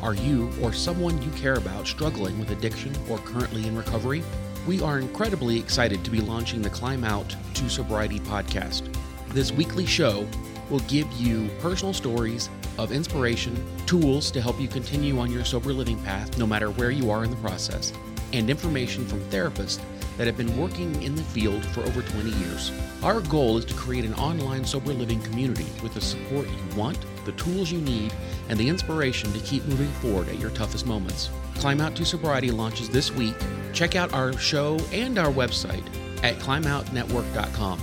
Are 0.00 0.14
you 0.14 0.52
or 0.62 0.72
someone 0.72 1.20
you 1.22 1.30
care 1.30 1.54
about 1.54 1.88
struggling 1.88 2.38
with 2.38 2.50
addiction 2.50 2.92
or 3.08 3.18
currently 3.18 3.66
in 3.66 3.76
recovery? 3.76 4.22
We 4.66 4.80
are 4.80 5.00
incredibly 5.00 5.58
excited 5.58 6.04
to 6.04 6.10
be 6.10 6.20
launching 6.20 6.62
the 6.62 6.70
Climb 6.70 7.02
Out 7.02 7.34
to 7.54 7.68
Sobriety 7.68 8.20
podcast. 8.20 8.94
This 9.28 9.50
weekly 9.50 9.86
show 9.86 10.24
will 10.70 10.80
give 10.80 11.10
you 11.12 11.48
personal 11.60 11.94
stories 11.94 12.50
of 12.78 12.92
inspiration, 12.92 13.56
tools 13.86 14.30
to 14.30 14.40
help 14.40 14.60
you 14.60 14.68
continue 14.68 15.18
on 15.18 15.30
your 15.30 15.44
sober 15.44 15.72
living 15.72 16.02
path 16.02 16.36
no 16.38 16.46
matter 16.46 16.70
where 16.70 16.90
you 16.90 17.10
are 17.10 17.24
in 17.24 17.30
the 17.30 17.36
process, 17.36 17.92
and 18.32 18.50
information 18.50 19.06
from 19.06 19.20
therapists 19.30 19.80
that 20.16 20.26
have 20.26 20.36
been 20.36 20.56
working 20.58 21.02
in 21.02 21.14
the 21.14 21.22
field 21.22 21.64
for 21.66 21.82
over 21.82 22.02
20 22.02 22.30
years. 22.30 22.72
Our 23.02 23.20
goal 23.20 23.58
is 23.58 23.64
to 23.66 23.74
create 23.74 24.04
an 24.04 24.14
online 24.14 24.64
sober 24.64 24.92
living 24.92 25.20
community 25.20 25.66
with 25.82 25.94
the 25.94 26.00
support 26.00 26.48
you 26.48 26.76
want, 26.76 26.98
the 27.24 27.32
tools 27.32 27.70
you 27.70 27.80
need, 27.80 28.14
and 28.48 28.58
the 28.58 28.68
inspiration 28.68 29.32
to 29.32 29.40
keep 29.40 29.64
moving 29.66 29.90
forward 30.00 30.28
at 30.28 30.38
your 30.38 30.50
toughest 30.50 30.86
moments. 30.86 31.30
Climb 31.56 31.80
Out 31.80 31.94
to 31.96 32.04
Sobriety 32.04 32.50
launches 32.50 32.88
this 32.88 33.10
week. 33.10 33.34
Check 33.72 33.94
out 33.94 34.12
our 34.12 34.36
show 34.38 34.78
and 34.92 35.18
our 35.18 35.30
website 35.30 35.84
at 36.22 36.36
climbOutNetwork.com. 36.38 37.80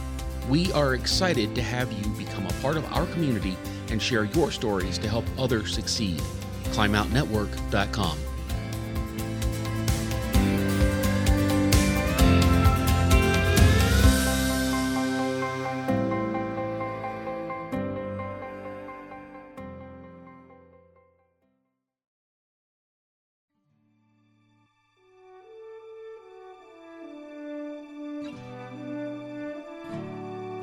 We 0.50 0.72
are 0.74 0.94
excited 0.94 1.56
to 1.56 1.62
have 1.62 1.92
you 1.94 2.10
become 2.14 2.43
part 2.64 2.78
of 2.78 2.94
our 2.94 3.06
community 3.08 3.58
and 3.92 4.02
share 4.02 4.24
your 4.24 4.50
stories 4.50 4.98
to 4.98 5.10
help 5.10 5.26
others 5.38 5.76
succeed. 5.76 6.20
ClimbOutNetwork.com. 6.72 8.18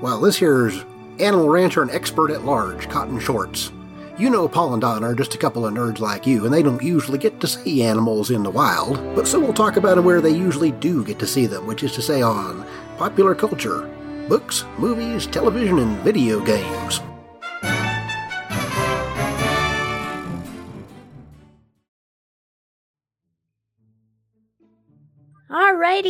Well, 0.00 0.18
this 0.22 0.38
here's 0.38 0.82
animal 1.20 1.48
rancher 1.48 1.82
and 1.82 1.90
expert 1.90 2.30
at 2.30 2.44
large, 2.44 2.88
Cotton 2.88 3.20
Shorts. 3.20 3.70
You 4.18 4.28
know 4.28 4.48
Paul 4.48 4.74
and 4.74 4.82
Don 4.82 5.04
are 5.04 5.14
just 5.14 5.34
a 5.34 5.38
couple 5.38 5.64
of 5.64 5.72
nerds 5.72 5.98
like 5.98 6.26
you, 6.26 6.44
and 6.44 6.52
they 6.52 6.62
don't 6.62 6.82
usually 6.82 7.18
get 7.18 7.40
to 7.40 7.46
see 7.46 7.82
animals 7.82 8.30
in 8.30 8.42
the 8.42 8.50
wild, 8.50 8.96
but 9.14 9.26
so 9.26 9.40
we'll 9.40 9.52
talk 9.52 9.76
about 9.76 9.96
them 9.96 10.04
where 10.04 10.20
they 10.20 10.30
usually 10.30 10.72
do 10.72 11.04
get 11.04 11.18
to 11.18 11.26
see 11.26 11.46
them, 11.46 11.66
which 11.66 11.82
is 11.82 11.92
to 11.92 12.02
say 12.02 12.20
on 12.20 12.66
popular 12.98 13.34
culture, 13.34 13.88
books, 14.28 14.64
movies, 14.78 15.26
television, 15.26 15.78
and 15.78 15.96
video 16.00 16.44
games. 16.44 17.00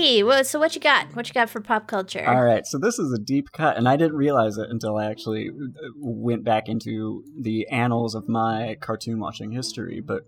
Alrighty, 0.00 0.24
well, 0.24 0.44
so 0.44 0.58
what 0.58 0.74
you 0.74 0.80
got? 0.80 1.14
What 1.14 1.28
you 1.28 1.34
got 1.34 1.50
for 1.50 1.60
pop 1.60 1.86
culture? 1.86 2.26
All 2.26 2.42
right, 2.42 2.66
so 2.66 2.78
this 2.78 2.98
is 2.98 3.12
a 3.12 3.18
deep 3.18 3.52
cut, 3.52 3.76
and 3.76 3.88
I 3.88 3.96
didn't 3.96 4.16
realize 4.16 4.56
it 4.56 4.70
until 4.70 4.96
I 4.96 5.06
actually 5.06 5.50
uh, 5.50 5.88
went 5.96 6.42
back 6.42 6.68
into 6.68 7.22
the 7.38 7.68
annals 7.68 8.14
of 8.14 8.28
my 8.28 8.76
cartoon 8.80 9.20
watching 9.20 9.52
history. 9.52 10.00
But 10.00 10.22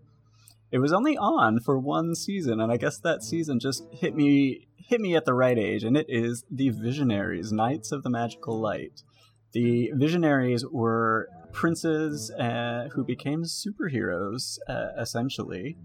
it 0.70 0.78
was 0.78 0.92
only 0.92 1.16
on 1.16 1.61
for 1.61 1.78
one 1.78 2.14
season, 2.14 2.61
and 2.61 2.70
I 2.70 2.76
guess 2.76 2.98
that 2.98 3.22
season 3.22 3.61
just 3.61 3.85
hit 3.92 4.14
me 4.14 4.66
hit 4.76 5.00
me 5.00 5.16
at 5.16 5.24
the 5.24 5.35
right 5.35 5.58
age, 5.58 5.85
and 5.85 5.96
it 5.96 6.06
is 6.08 6.44
the 6.50 6.68
Visionaries, 6.68 7.50
Knights 7.50 7.92
of 7.92 8.02
the 8.02 8.11
Magical 8.11 8.61
Light. 8.61 9.02
The 9.52 9.90
Visionaries 9.94 10.66
were 10.66 11.28
princes 11.52 12.30
uh, 12.30 12.88
who 12.92 13.04
became 13.04 13.44
superheroes, 13.44 14.58
uh, 14.68 14.88
essentially, 14.98 15.76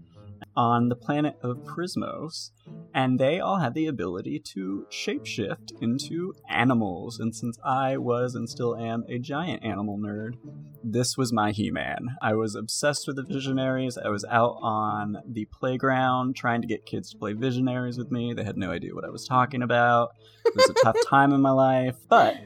on 0.56 0.88
the 0.88 0.96
planet 0.96 1.36
of 1.42 1.58
Prysmos, 1.64 2.50
and 2.94 3.18
they 3.18 3.38
all 3.38 3.58
had 3.58 3.74
the 3.74 3.86
ability 3.86 4.40
to 4.40 4.86
shapeshift 4.90 5.72
into 5.80 6.34
animals. 6.48 7.18
And 7.18 7.34
since 7.34 7.58
I 7.64 7.96
was 7.96 8.34
and 8.34 8.48
still 8.48 8.76
am 8.76 9.04
a 9.08 9.18
giant 9.18 9.64
animal 9.64 9.98
nerd, 9.98 10.34
this 10.82 11.16
was 11.16 11.32
my 11.32 11.52
He 11.52 11.70
Man. 11.70 12.16
I 12.20 12.34
was 12.34 12.54
obsessed 12.54 13.06
with 13.06 13.16
the 13.16 13.22
Visionaries. 13.22 13.98
I 13.98 14.08
was 14.08 14.24
out 14.24 14.58
on 14.62 15.18
the 15.26 15.44
playground 15.46 16.36
trying 16.36 16.62
to 16.62 16.68
get 16.68 16.86
kids 16.86 17.10
to 17.10 17.18
play 17.18 17.32
Visionaries 17.34 17.98
with 17.98 18.10
me. 18.10 18.32
They 18.32 18.44
had 18.44 18.56
no 18.56 18.70
idea 18.70 18.94
what 18.94 19.04
I 19.04 19.10
was 19.10 19.26
talking 19.26 19.62
about. 19.62 20.10
It 20.44 20.56
was 20.56 20.70
a 20.70 20.84
tough 20.84 20.96
time 21.06 21.32
in 21.32 21.40
my 21.40 21.50
life, 21.50 21.96
but. 22.08 22.36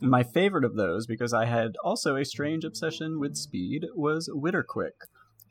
My 0.00 0.22
favorite 0.22 0.64
of 0.64 0.76
those, 0.76 1.08
because 1.08 1.34
I 1.34 1.46
had 1.46 1.74
also 1.82 2.14
a 2.14 2.24
strange 2.24 2.64
obsession 2.64 3.18
with 3.18 3.34
speed, 3.34 3.84
was 3.96 4.30
Witterquick, 4.32 4.92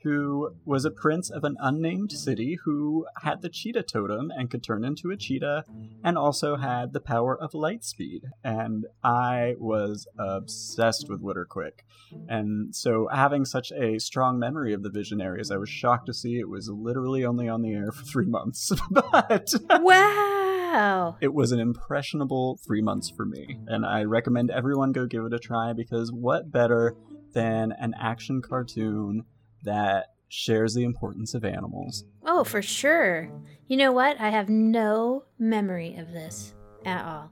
who 0.02 0.54
was 0.64 0.84
a 0.84 0.90
prince 0.90 1.30
of 1.30 1.44
an 1.44 1.56
unnamed 1.60 2.12
city 2.12 2.58
who 2.64 3.06
had 3.22 3.42
the 3.42 3.48
cheetah 3.48 3.82
totem 3.82 4.30
and 4.30 4.50
could 4.50 4.62
turn 4.62 4.84
into 4.84 5.10
a 5.10 5.16
cheetah, 5.16 5.64
and 6.04 6.16
also 6.16 6.56
had 6.56 6.92
the 6.92 7.00
power 7.00 7.40
of 7.40 7.54
light 7.54 7.84
speed. 7.84 8.24
And 8.44 8.86
I 9.02 9.54
was 9.58 10.06
obsessed 10.18 11.08
with 11.08 11.22
Witterquick. 11.22 11.80
And 12.28 12.74
so, 12.74 13.08
having 13.12 13.44
such 13.44 13.72
a 13.72 13.98
strong 13.98 14.38
memory 14.38 14.72
of 14.72 14.82
the 14.82 14.90
Visionaries, 14.90 15.50
I 15.50 15.56
was 15.56 15.68
shocked 15.68 16.06
to 16.06 16.14
see 16.14 16.38
it 16.38 16.48
was 16.48 16.68
literally 16.68 17.24
only 17.24 17.48
on 17.48 17.62
the 17.62 17.72
air 17.72 17.92
for 17.92 18.04
three 18.04 18.26
months. 18.26 18.72
but. 18.90 19.52
Wow. 19.70 21.16
It 21.20 21.32
was 21.32 21.52
an 21.52 21.60
impressionable 21.60 22.58
three 22.66 22.82
months 22.82 23.10
for 23.10 23.24
me, 23.24 23.58
and 23.66 23.86
I 23.86 24.04
recommend 24.04 24.50
everyone 24.50 24.92
go 24.92 25.06
give 25.06 25.24
it 25.24 25.32
a 25.32 25.38
try 25.38 25.72
because 25.72 26.12
what 26.12 26.50
better 26.50 26.94
than 27.32 27.72
an 27.72 27.94
action 27.98 28.42
cartoon 28.42 29.24
that 29.68 30.14
shares 30.28 30.74
the 30.74 30.84
importance 30.84 31.34
of 31.34 31.44
animals? 31.44 32.04
Oh, 32.24 32.44
for 32.44 32.62
sure. 32.62 33.30
You 33.66 33.76
know 33.76 33.92
what? 33.92 34.20
I 34.20 34.30
have 34.30 34.48
no 34.48 35.24
memory 35.38 35.96
of 35.96 36.12
this 36.12 36.54
at 36.84 37.04
all. 37.04 37.30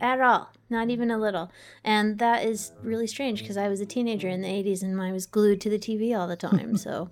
At 0.00 0.20
all. 0.20 0.50
Not 0.70 0.90
even 0.90 1.10
a 1.10 1.18
little. 1.18 1.50
And 1.84 2.18
that 2.18 2.44
is 2.44 2.72
really 2.82 3.06
strange 3.06 3.40
because 3.40 3.56
I 3.56 3.68
was 3.68 3.80
a 3.80 3.86
teenager 3.86 4.28
in 4.28 4.42
the 4.42 4.48
80s 4.48 4.82
and 4.82 5.00
I 5.00 5.12
was 5.12 5.26
glued 5.26 5.60
to 5.62 5.70
the 5.70 5.78
TV 5.78 6.18
all 6.18 6.28
the 6.28 6.36
time. 6.36 6.76
so 6.86 7.10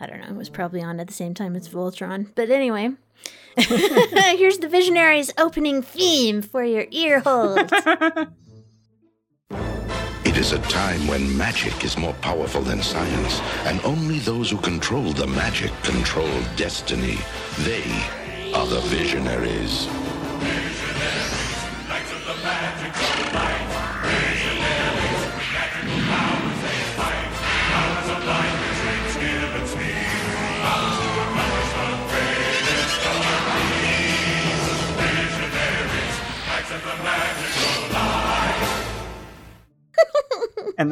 I 0.00 0.06
don't 0.06 0.20
know. 0.20 0.28
It 0.28 0.36
was 0.36 0.50
probably 0.50 0.82
on 0.82 1.00
at 1.00 1.06
the 1.06 1.14
same 1.14 1.34
time 1.34 1.56
as 1.56 1.68
Voltron. 1.68 2.30
But 2.34 2.50
anyway, 2.50 2.90
here's 3.56 4.58
the 4.58 4.68
Visionaries 4.68 5.32
opening 5.38 5.82
theme 5.82 6.42
for 6.42 6.64
your 6.64 6.86
ear 6.90 7.20
holes. 7.20 7.70
Is 10.44 10.52
a 10.52 10.58
time 10.58 11.06
when 11.06 11.34
magic 11.38 11.84
is 11.86 11.96
more 11.96 12.12
powerful 12.20 12.60
than 12.60 12.82
science, 12.82 13.40
and 13.64 13.80
only 13.82 14.18
those 14.18 14.50
who 14.50 14.58
control 14.58 15.10
the 15.14 15.26
magic 15.26 15.72
control 15.82 16.28
destiny. 16.54 17.16
They 17.60 17.86
are 18.52 18.66
the 18.66 18.82
visionaries. 18.82 19.88
and 19.88 21.43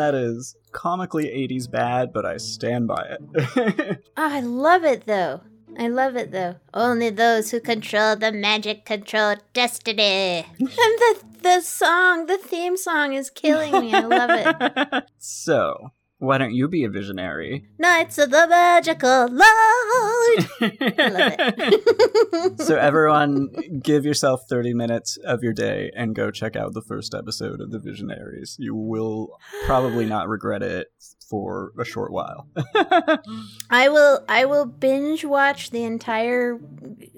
that 0.02 0.14
is 0.16 0.56
comically 0.72 1.26
80s 1.26 1.70
bad, 1.70 2.12
but 2.12 2.26
I 2.26 2.36
stand 2.38 2.88
by 2.88 3.02
it. 3.14 3.98
Ah, 4.16 4.36
I 4.36 4.40
love 4.40 4.84
it 4.84 5.06
though. 5.06 5.40
I 5.78 5.88
love 5.88 6.16
it 6.16 6.32
though. 6.32 6.56
Only 6.74 7.08
those 7.08 7.50
who 7.50 7.60
control 7.60 8.14
the 8.16 8.30
magic 8.30 8.84
control 8.84 9.36
destiny. 9.54 10.44
and 10.58 10.68
the 11.04 11.12
the 11.42 11.60
song, 11.60 12.26
the 12.26 12.36
theme 12.36 12.76
song 12.76 13.14
is 13.14 13.30
killing 13.30 13.72
me. 13.80 13.94
I 13.94 14.00
love 14.00 14.30
it. 14.32 15.04
so, 15.18 15.92
why 16.22 16.38
don't 16.38 16.54
you 16.54 16.68
be 16.68 16.84
a 16.84 16.88
visionary? 16.88 17.66
Knights 17.80 18.16
of 18.16 18.30
the 18.30 18.46
Magical 18.46 19.26
Light. 19.28 19.42
I 20.60 21.08
love 21.08 21.34
it. 21.36 22.60
so, 22.60 22.76
everyone, 22.76 23.48
give 23.82 24.04
yourself 24.04 24.42
30 24.48 24.72
minutes 24.72 25.16
of 25.24 25.42
your 25.42 25.52
day 25.52 25.90
and 25.96 26.14
go 26.14 26.30
check 26.30 26.54
out 26.54 26.74
the 26.74 26.80
first 26.80 27.12
episode 27.12 27.60
of 27.60 27.72
The 27.72 27.80
Visionaries. 27.80 28.54
You 28.60 28.76
will 28.76 29.36
probably 29.64 30.06
not 30.06 30.28
regret 30.28 30.62
it 30.62 30.92
for 31.32 31.72
a 31.78 31.84
short 31.84 32.12
while. 32.12 32.46
I 33.70 33.88
will 33.88 34.22
I 34.28 34.44
will 34.44 34.66
binge 34.66 35.24
watch 35.24 35.70
the 35.70 35.82
entire 35.82 36.60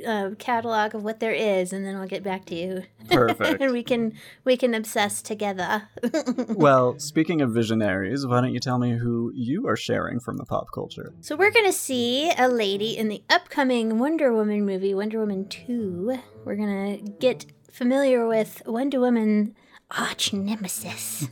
uh, 0.07 0.31
catalog 0.39 0.95
of 0.95 1.03
what 1.03 1.19
there 1.19 1.33
is 1.33 1.73
and 1.73 1.85
then 1.85 1.97
I'll 1.97 2.07
get 2.07 2.23
back 2.23 2.45
to 2.45 2.55
you. 2.55 2.85
Perfect. 3.11 3.61
and 3.61 3.73
we 3.73 3.83
can 3.83 4.13
we 4.45 4.57
can 4.57 4.73
obsess 4.73 5.21
together. 5.21 5.89
well, 6.49 6.97
speaking 7.01 7.41
of 7.41 7.53
visionaries, 7.53 8.25
why 8.25 8.41
don't 8.41 8.55
you 8.55 8.61
tell 8.61 8.79
me 8.79 8.93
who 8.93 9.33
you 9.35 9.67
are 9.67 9.75
sharing 9.77 10.21
from 10.21 10.37
the 10.37 10.45
pop 10.45 10.69
culture? 10.73 11.13
So 11.21 11.35
we're 11.35 11.51
going 11.51 11.67
to 11.67 11.73
see 11.73 12.31
a 12.39 12.47
lady 12.47 12.97
in 12.97 13.09
the 13.09 13.25
upcoming 13.29 13.99
Wonder 13.99 14.33
Woman 14.33 14.65
movie, 14.65 14.95
Wonder 14.95 15.19
Woman 15.19 15.49
2. 15.49 16.17
We're 16.45 16.55
going 16.55 17.01
to 17.01 17.11
get 17.19 17.47
familiar 17.69 18.29
with 18.29 18.63
Wonder 18.65 19.01
Woman 19.01 19.57
arch 19.91 20.33
nemesis, 20.33 21.29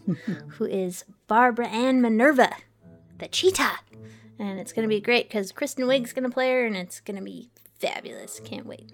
who 0.51 0.65
is 0.65 1.05
Barbara 1.27 1.69
Ann 1.69 2.01
Minerva, 2.01 2.51
the 3.23 3.29
cheetah. 3.29 3.81
And 4.39 4.59
it's 4.59 4.73
going 4.73 4.83
to 4.83 4.95
be 4.95 5.01
great 5.01 5.29
because 5.29 5.53
Kristen 5.53 5.87
Wiig's 5.87 6.13
going 6.13 6.25
to 6.25 6.31
play 6.31 6.51
her, 6.51 6.67
and 6.67 6.77
it's 6.77 7.01
going 7.01 7.17
to 7.17 7.23
be 7.23 7.51
fabulous. 7.79 8.41
Can't 8.45 8.67
wait. 8.67 8.91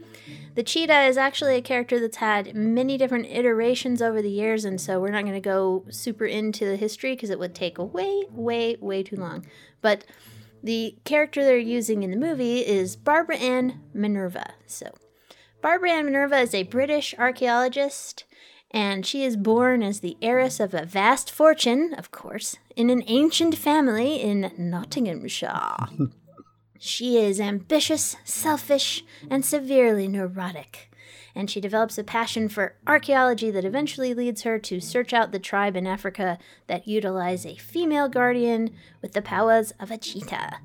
The 0.55 0.63
cheetah 0.63 1.03
is 1.03 1.17
actually 1.17 1.57
a 1.57 1.63
character 1.63 2.01
that's 2.01 2.17
had 2.17 2.55
many 2.55 2.97
different 2.97 3.27
iterations 3.27 4.03
over 4.03 4.21
the 4.21 4.31
years, 4.31 4.65
and 4.65 4.81
so 4.81 5.01
we're 5.01 5.11
not 5.11 5.23
going 5.23 5.35
to 5.35 5.41
go 5.41 5.85
super 5.91 6.25
into 6.25 6.65
the 6.67 6.77
history 6.77 7.15
because 7.15 7.31
it 7.31 7.39
would 7.39 7.55
take 7.55 7.79
way, 7.79 8.25
way, 8.31 8.77
way 8.81 9.03
too 9.03 9.17
long. 9.17 9.47
But 9.81 10.05
the 10.63 10.97
character 11.05 11.45
they're 11.45 11.59
using 11.59 12.03
in 12.03 12.11
the 12.11 12.17
movie 12.17 12.67
is 12.67 12.97
Barbara 12.97 13.37
Ann 13.37 13.81
Minerva. 13.95 14.55
So, 14.67 14.93
Barbara 15.63 15.93
Ann 15.93 16.07
Minerva 16.07 16.39
is 16.39 16.55
a 16.55 16.65
British 16.65 17.15
archaeologist 17.19 18.25
and 18.71 19.07
she 19.07 19.25
is 19.25 19.37
born 19.37 19.83
as 19.83 20.01
the 20.01 20.17
heiress 20.21 20.61
of 20.61 20.75
a 20.75 20.85
vast 20.85 21.31
fortune, 21.31 21.95
of 21.95 22.11
course, 22.11 22.57
in 22.77 22.91
an 22.91 23.03
ancient 23.07 23.57
family 23.57 24.21
in 24.21 24.53
Nottinghamshire. 24.59 25.77
she 26.79 27.17
is 27.17 27.41
ambitious, 27.41 28.17
selfish, 28.25 29.05
and 29.31 29.45
severely 29.45 30.07
neurotic, 30.07 30.91
and 31.35 31.51
she 31.51 31.61
develops 31.61 31.97
a 31.97 32.05
passion 32.05 32.49
for 32.49 32.75
archaeology 32.87 33.51
that 33.51 33.65
eventually 33.65 34.13
leads 34.13 34.43
her 34.43 34.59
to 34.59 34.81
search 34.81 35.13
out 35.13 35.33
the 35.33 35.39
tribe 35.39 35.77
in 35.77 35.87
Africa 35.87 36.39
that 36.67 36.87
utilize 36.87 37.47
a 37.47 37.57
female 37.57 38.09
guardian 38.09 38.71
with 39.01 39.13
the 39.13 39.23
powers 39.23 39.73
of 39.81 39.91
a 39.91 39.97
cheetah. 39.97 40.59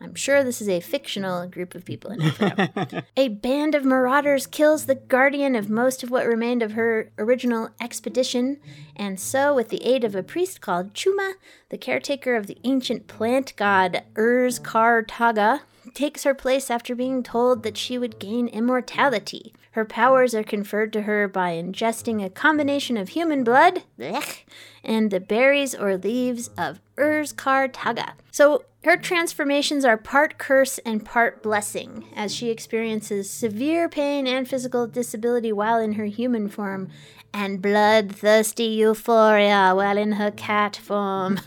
I'm 0.00 0.14
sure 0.14 0.44
this 0.44 0.62
is 0.62 0.68
a 0.68 0.80
fictional 0.80 1.42
mm-hmm. 1.42 1.50
group 1.50 1.74
of 1.74 1.84
people 1.84 2.10
in 2.10 2.22
Africa. 2.22 3.04
a 3.16 3.28
band 3.28 3.74
of 3.74 3.84
marauders 3.84 4.46
kills 4.46 4.86
the 4.86 4.94
guardian 4.94 5.56
of 5.56 5.68
most 5.68 6.02
of 6.02 6.10
what 6.10 6.26
remained 6.26 6.62
of 6.62 6.72
her 6.72 7.10
original 7.18 7.70
expedition, 7.80 8.58
and 8.94 9.18
so, 9.18 9.54
with 9.54 9.70
the 9.70 9.84
aid 9.84 10.04
of 10.04 10.14
a 10.14 10.22
priest 10.22 10.60
called 10.60 10.94
Chuma, 10.94 11.34
the 11.70 11.78
caretaker 11.78 12.36
of 12.36 12.46
the 12.46 12.58
ancient 12.64 13.08
plant 13.08 13.54
god 13.56 14.04
Urzkartaga, 14.14 15.60
takes 15.94 16.24
her 16.24 16.34
place 16.34 16.70
after 16.70 16.94
being 16.94 17.22
told 17.22 17.62
that 17.62 17.76
she 17.76 17.98
would 17.98 18.18
gain 18.18 18.46
immortality. 18.48 19.52
Her 19.72 19.84
powers 19.84 20.34
are 20.34 20.42
conferred 20.44 20.92
to 20.94 21.02
her 21.02 21.28
by 21.28 21.52
ingesting 21.52 22.24
a 22.24 22.30
combination 22.30 22.96
of 22.96 23.10
human 23.10 23.44
blood 23.44 23.84
blech, 23.98 24.44
and 24.82 25.10
the 25.10 25.20
berries 25.20 25.74
or 25.74 25.96
leaves 25.96 26.48
of 26.58 26.80
Urzkartaga. 26.96 28.12
So 28.30 28.64
her 28.88 28.96
transformations 28.96 29.84
are 29.84 29.98
part 29.98 30.38
curse 30.38 30.78
and 30.78 31.04
part 31.04 31.42
blessing, 31.42 32.06
as 32.16 32.34
she 32.34 32.48
experiences 32.48 33.28
severe 33.28 33.86
pain 33.86 34.26
and 34.26 34.48
physical 34.48 34.86
disability 34.86 35.52
while 35.52 35.78
in 35.78 35.92
her 35.92 36.06
human 36.06 36.48
form, 36.48 36.88
and 37.34 37.60
bloodthirsty 37.60 38.64
euphoria 38.64 39.74
while 39.74 39.98
in 39.98 40.12
her 40.12 40.30
cat 40.30 40.74
form. 40.74 41.38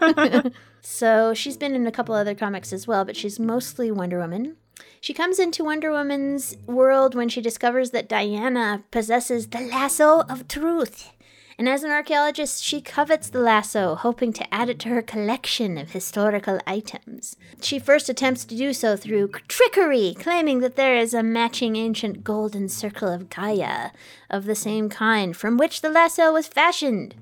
so 0.80 1.34
she's 1.34 1.56
been 1.56 1.74
in 1.74 1.88
a 1.88 1.90
couple 1.90 2.14
other 2.14 2.36
comics 2.36 2.72
as 2.72 2.86
well, 2.86 3.04
but 3.04 3.16
she's 3.16 3.40
mostly 3.40 3.90
Wonder 3.90 4.20
Woman. 4.20 4.56
She 5.00 5.12
comes 5.12 5.40
into 5.40 5.64
Wonder 5.64 5.90
Woman's 5.90 6.56
world 6.68 7.16
when 7.16 7.28
she 7.28 7.40
discovers 7.40 7.90
that 7.90 8.08
Diana 8.08 8.84
possesses 8.92 9.48
the 9.48 9.58
lasso 9.58 10.20
of 10.20 10.46
truth. 10.46 11.10
And 11.60 11.68
as 11.68 11.84
an 11.84 11.90
archaeologist, 11.90 12.64
she 12.64 12.80
covets 12.80 13.28
the 13.28 13.38
lasso, 13.38 13.94
hoping 13.94 14.32
to 14.32 14.54
add 14.54 14.70
it 14.70 14.78
to 14.78 14.88
her 14.88 15.02
collection 15.02 15.76
of 15.76 15.90
historical 15.90 16.58
items. 16.66 17.36
She 17.60 17.78
first 17.78 18.08
attempts 18.08 18.46
to 18.46 18.56
do 18.56 18.72
so 18.72 18.96
through 18.96 19.32
trickery, 19.46 20.16
claiming 20.18 20.60
that 20.60 20.76
there 20.76 20.96
is 20.96 21.12
a 21.12 21.22
matching 21.22 21.76
ancient 21.76 22.24
golden 22.24 22.70
circle 22.70 23.12
of 23.12 23.28
Gaia 23.28 23.90
of 24.30 24.46
the 24.46 24.54
same 24.54 24.88
kind 24.88 25.36
from 25.36 25.58
which 25.58 25.82
the 25.82 25.90
lasso 25.90 26.32
was 26.32 26.48
fashioned. 26.48 27.14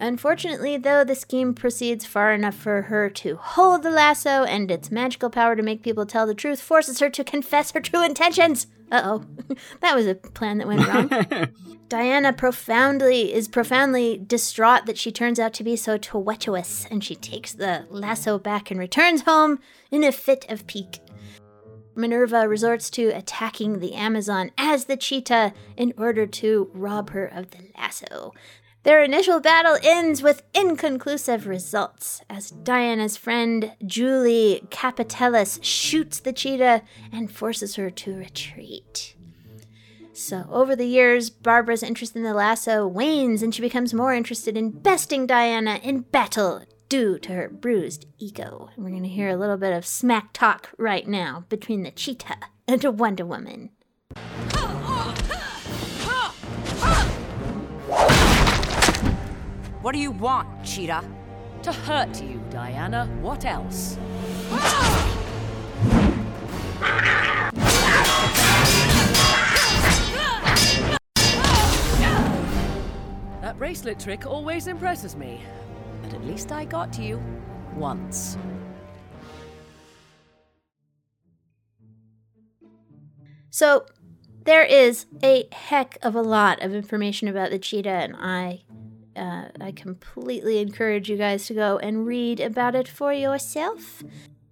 Unfortunately, 0.00 0.76
though, 0.76 1.04
the 1.04 1.14
scheme 1.14 1.54
proceeds 1.54 2.04
far 2.04 2.32
enough 2.32 2.54
for 2.54 2.82
her 2.82 3.08
to 3.10 3.36
hold 3.36 3.82
the 3.82 3.90
lasso, 3.90 4.42
and 4.44 4.70
its 4.70 4.90
magical 4.90 5.30
power 5.30 5.54
to 5.54 5.62
make 5.62 5.82
people 5.82 6.04
tell 6.04 6.26
the 6.26 6.34
truth 6.34 6.60
forces 6.60 6.98
her 6.98 7.10
to 7.10 7.22
confess 7.22 7.70
her 7.70 7.80
true 7.80 8.04
intentions. 8.04 8.66
Uh 8.90 9.02
oh, 9.04 9.24
that 9.80 9.94
was 9.94 10.06
a 10.06 10.14
plan 10.14 10.58
that 10.58 10.66
went 10.66 10.86
wrong. 10.86 11.48
Diana 11.88 12.32
profoundly 12.32 13.32
is 13.32 13.46
profoundly 13.46 14.18
distraught 14.18 14.86
that 14.86 14.98
she 14.98 15.12
turns 15.12 15.38
out 15.38 15.54
to 15.54 15.64
be 15.64 15.76
so 15.76 15.96
tuetuous, 15.96 16.86
and 16.90 17.04
she 17.04 17.14
takes 17.14 17.52
the 17.52 17.86
lasso 17.88 18.38
back 18.38 18.70
and 18.70 18.80
returns 18.80 19.22
home 19.22 19.60
in 19.90 20.02
a 20.02 20.10
fit 20.10 20.44
of 20.50 20.66
pique. 20.66 21.00
Minerva 21.94 22.48
resorts 22.48 22.90
to 22.90 23.08
attacking 23.10 23.78
the 23.78 23.94
Amazon 23.94 24.50
as 24.58 24.86
the 24.86 24.96
cheetah 24.96 25.52
in 25.76 25.94
order 25.96 26.26
to 26.26 26.68
rob 26.74 27.10
her 27.10 27.26
of 27.26 27.50
the 27.50 27.58
lasso. 27.76 28.32
Their 28.84 29.02
initial 29.02 29.40
battle 29.40 29.78
ends 29.82 30.22
with 30.22 30.42
inconclusive 30.52 31.46
results 31.46 32.20
as 32.28 32.50
Diana's 32.50 33.16
friend 33.16 33.72
Julie 33.84 34.62
Kapatelis 34.68 35.58
shoots 35.62 36.20
the 36.20 36.34
cheetah 36.34 36.82
and 37.10 37.32
forces 37.32 37.76
her 37.76 37.88
to 37.88 38.14
retreat. 38.14 39.16
So, 40.12 40.44
over 40.50 40.76
the 40.76 40.84
years, 40.84 41.30
Barbara's 41.30 41.82
interest 41.82 42.14
in 42.14 42.24
the 42.24 42.34
lasso 42.34 42.86
wanes 42.86 43.42
and 43.42 43.54
she 43.54 43.62
becomes 43.62 43.94
more 43.94 44.12
interested 44.12 44.54
in 44.54 44.70
besting 44.70 45.26
Diana 45.26 45.80
in 45.82 46.00
battle 46.00 46.62
due 46.90 47.18
to 47.20 47.32
her 47.32 47.48
bruised 47.48 48.04
ego. 48.18 48.68
We're 48.76 48.90
going 48.90 49.02
to 49.02 49.08
hear 49.08 49.30
a 49.30 49.36
little 49.36 49.56
bit 49.56 49.72
of 49.72 49.86
smack 49.86 50.34
talk 50.34 50.70
right 50.76 51.08
now 51.08 51.46
between 51.48 51.84
the 51.84 51.90
cheetah 51.90 52.36
and 52.68 52.84
Wonder 52.98 53.24
Woman. 53.24 53.70
Oh, 54.14 54.84
oh, 54.86 54.93
What 59.84 59.92
do 59.92 59.98
you 59.98 60.12
want, 60.12 60.64
Cheetah? 60.64 61.04
To 61.64 61.70
hurt 61.70 62.22
you, 62.22 62.42
Diana. 62.48 63.04
What 63.20 63.44
else? 63.44 63.98
That 73.42 73.58
bracelet 73.58 74.00
trick 74.00 74.24
always 74.24 74.68
impresses 74.68 75.16
me. 75.16 75.42
But 76.00 76.14
at 76.14 76.24
least 76.24 76.50
I 76.50 76.64
got 76.64 76.90
to 76.94 77.02
you. 77.02 77.22
Once. 77.74 78.38
So, 83.50 83.84
there 84.44 84.64
is 84.64 85.04
a 85.22 85.46
heck 85.52 85.98
of 86.00 86.14
a 86.14 86.22
lot 86.22 86.62
of 86.62 86.74
information 86.74 87.28
about 87.28 87.50
the 87.50 87.58
cheetah, 87.58 87.90
and 87.90 88.16
I 88.16 88.62
uh, 89.16 89.43
I 89.60 89.72
completely 89.72 90.58
encourage 90.58 91.08
you 91.08 91.16
guys 91.16 91.46
to 91.46 91.54
go 91.54 91.78
and 91.78 92.06
read 92.06 92.40
about 92.40 92.74
it 92.74 92.88
for 92.88 93.12
yourself. 93.12 94.02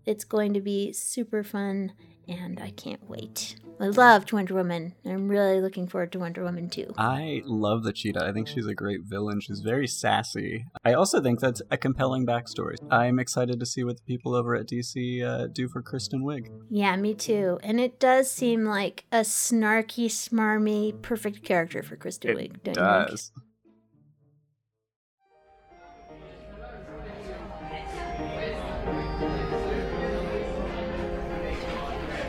It's 0.05 0.25
going 0.25 0.53
to 0.55 0.61
be 0.61 0.93
super 0.93 1.43
fun, 1.45 1.93
and 2.27 2.61
I 2.61 2.71
can't 2.71 3.09
wait. 3.09 3.57
I 3.81 3.87
loved 3.87 4.33
Wonder 4.33 4.55
Woman. 4.55 4.95
I'm 5.05 5.29
really 5.29 5.61
looking 5.61 5.89
forward 5.89 6.13
to 6.13 6.21
Wonder 6.21 6.45
Woman 6.45 6.69
2. 6.71 6.95
I 6.99 7.43
love 7.45 7.83
the 7.83 7.93
cheetah. 7.93 8.25
I 8.25 8.33
think 8.33 8.47
she's 8.47 8.67
a 8.67 8.75
great 8.75 9.01
villain. 9.03 9.41
She's 9.41 9.59
very 9.59 9.89
sassy. 9.89 10.67
I 10.85 10.93
also 10.93 11.21
think 11.21 11.41
that's 11.41 11.63
a 11.71 11.77
compelling 11.77 12.25
backstory. 12.25 12.77
I'm 12.93 13.19
excited 13.19 13.59
to 13.59 13.67
see 13.67 13.83
what 13.83 13.97
the 13.97 14.03
people 14.05 14.37
over 14.37 14.55
at 14.55 14.69
DC 14.69 15.25
uh, 15.25 15.49
do 15.49 15.69
for 15.69 15.83
Kristen 15.83 16.23
Wiig. 16.23 16.47
Yeah, 16.71 16.95
me 16.97 17.15
too. 17.15 17.59
And 17.65 17.81
it 17.81 17.99
does 17.99 18.31
seem 18.31 18.65
like 18.65 19.05
a 19.11 19.21
snarky, 19.21 20.07
smarmy, 20.07 21.01
perfect 21.03 21.43
character 21.43 21.83
for 21.83 21.97
Kristen 21.97 22.37
Wiig. 22.37 22.55
It 22.65 22.75
does. 22.75 23.33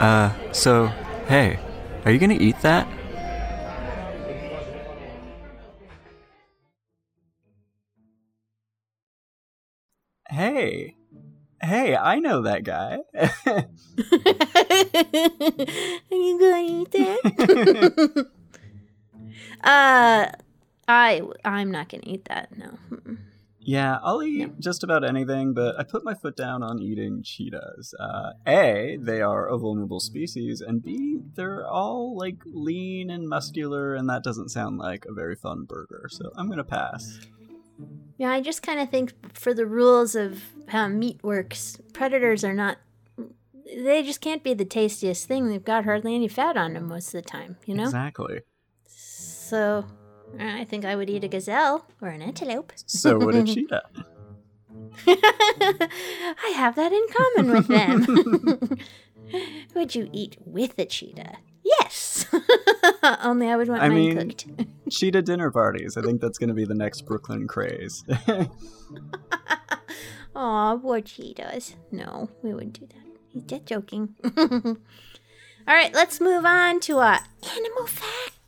Uh, 0.03 0.35
so, 0.51 0.87
hey, 1.29 1.57
are 2.03 2.11
you 2.11 2.19
gonna 2.19 2.33
eat 2.33 2.59
that? 2.59 2.85
Hey, 10.27 10.97
hey, 11.61 11.95
I 11.95 12.19
know 12.19 12.41
that 12.41 12.65
guy. 12.65 12.99
are 13.47 13.69
you 16.11 16.37
gonna 16.37 16.67
eat 16.67 16.91
that? 16.91 18.27
uh, 19.63 20.27
I 20.85 21.21
I'm 21.45 21.71
not 21.71 21.87
gonna 21.87 22.03
eat 22.05 22.25
that. 22.25 22.49
No. 22.57 22.77
Yeah, 23.65 23.99
I'll 24.03 24.21
eat 24.21 24.59
just 24.59 24.83
about 24.83 25.03
anything, 25.03 25.53
but 25.53 25.79
I 25.79 25.83
put 25.83 26.03
my 26.03 26.13
foot 26.13 26.35
down 26.35 26.63
on 26.63 26.81
eating 26.81 27.23
cheetahs. 27.23 27.93
Uh, 27.99 28.33
a, 28.45 28.97
they 28.99 29.21
are 29.21 29.47
a 29.47 29.57
vulnerable 29.57 29.99
species, 29.99 30.61
and 30.61 30.83
B, 30.83 31.19
they're 31.35 31.65
all 31.65 32.17
like 32.17 32.37
lean 32.45 33.09
and 33.09 33.27
muscular, 33.27 33.95
and 33.95 34.09
that 34.09 34.23
doesn't 34.23 34.49
sound 34.49 34.79
like 34.79 35.05
a 35.05 35.13
very 35.13 35.35
fun 35.35 35.63
burger. 35.63 36.07
So 36.09 36.31
I'm 36.35 36.49
gonna 36.49 36.63
pass. 36.63 37.19
Yeah, 38.17 38.31
I 38.31 38.41
just 38.41 38.61
kind 38.61 38.79
of 38.79 38.89
think 38.89 39.13
for 39.37 39.53
the 39.53 39.65
rules 39.65 40.15
of 40.15 40.43
how 40.67 40.87
meat 40.87 41.23
works, 41.23 41.77
predators 41.93 42.43
are 42.43 42.53
not. 42.53 42.77
They 43.65 44.03
just 44.03 44.21
can't 44.21 44.43
be 44.43 44.53
the 44.53 44.65
tastiest 44.65 45.27
thing. 45.27 45.47
They've 45.47 45.63
got 45.63 45.85
hardly 45.85 46.13
any 46.13 46.27
fat 46.27 46.57
on 46.57 46.73
them 46.73 46.87
most 46.87 47.07
of 47.07 47.23
the 47.23 47.29
time, 47.29 47.57
you 47.65 47.73
know? 47.73 47.85
Exactly. 47.85 48.41
So 48.85 49.85
Uh, 50.39 50.43
I 50.61 50.65
think 50.65 50.83
I 50.85 50.95
would 50.95 51.09
eat 51.09 51.23
a 51.23 51.27
gazelle 51.27 51.85
or 52.01 52.09
an 52.09 52.21
antelope. 52.21 52.73
So 52.75 53.17
would 53.19 53.35
a 53.35 53.43
cheetah. 53.53 53.83
I 55.07 56.53
have 56.55 56.75
that 56.75 56.91
in 56.91 57.05
common 57.11 57.51
with 57.53 57.67
them. 57.67 58.77
would 59.75 59.95
you 59.95 60.09
eat 60.11 60.37
with 60.45 60.77
a 60.79 60.85
cheetah? 60.85 61.37
Yes. 61.63 62.25
Only 63.23 63.47
I 63.47 63.55
would 63.55 63.69
want 63.69 63.81
I 63.81 63.89
mine 63.89 63.95
mean, 63.97 64.17
cooked. 64.17 64.45
cheetah 64.89 65.21
dinner 65.21 65.49
parties. 65.51 65.97
I 65.97 66.01
think 66.01 66.19
that's 66.21 66.37
going 66.37 66.49
to 66.49 66.53
be 66.53 66.65
the 66.65 66.75
next 66.75 67.01
Brooklyn 67.05 67.47
craze. 67.47 68.03
Aw, 70.35 70.77
poor 70.77 71.01
cheetahs. 71.01 71.75
No, 71.91 72.29
we 72.41 72.53
wouldn't 72.53 72.79
do 72.79 72.87
that. 72.87 73.19
He's 73.29 73.43
just 73.43 73.65
joking. 73.65 74.15
All 74.35 75.73
right, 75.73 75.93
let's 75.93 76.19
move 76.19 76.43
on 76.45 76.79
to 76.81 76.97
our 76.97 77.19
animal 77.55 77.87
fact. 77.87 78.42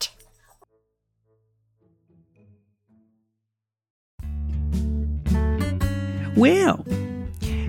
Well, 6.35 6.85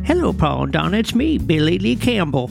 hello, 0.05 0.33
Paul 0.33 0.65
and 0.65 0.73
Donna. 0.73 0.99
It's 0.99 1.15
me, 1.15 1.39
Billy 1.39 1.79
Lee 1.79 1.95
Campbell. 1.95 2.51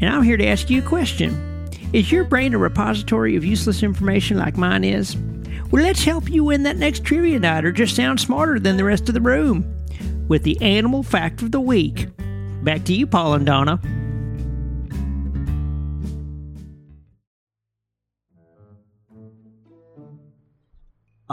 And 0.00 0.06
I'm 0.10 0.24
here 0.24 0.36
to 0.36 0.46
ask 0.46 0.68
you 0.68 0.80
a 0.80 0.84
question. 0.84 1.70
Is 1.92 2.10
your 2.10 2.24
brain 2.24 2.54
a 2.54 2.58
repository 2.58 3.36
of 3.36 3.44
useless 3.44 3.84
information 3.84 4.36
like 4.36 4.56
mine 4.56 4.82
is? 4.82 5.16
Well, 5.70 5.84
let's 5.84 6.02
help 6.02 6.28
you 6.28 6.42
win 6.42 6.64
that 6.64 6.76
next 6.76 7.04
trivia 7.04 7.38
night 7.38 7.64
or 7.64 7.70
just 7.70 7.94
sound 7.94 8.18
smarter 8.18 8.58
than 8.58 8.76
the 8.76 8.82
rest 8.82 9.08
of 9.08 9.14
the 9.14 9.20
room 9.20 9.64
with 10.26 10.42
the 10.42 10.60
animal 10.60 11.04
fact 11.04 11.40
of 11.40 11.52
the 11.52 11.60
week. 11.60 12.08
Back 12.64 12.84
to 12.86 12.94
you, 12.94 13.06
Paul 13.06 13.34
and 13.34 13.46
Donna. 13.46 13.80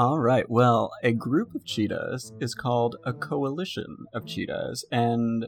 All 0.02 0.18
right. 0.20 0.50
Well, 0.50 0.90
a 1.04 1.12
group 1.12 1.54
of 1.54 1.64
cheetahs 1.64 2.34
is 2.40 2.56
called 2.56 2.96
a 3.06 3.14
coalition 3.14 3.98
of 4.16 4.26
cheetahs. 4.26 4.84
And 4.92 5.46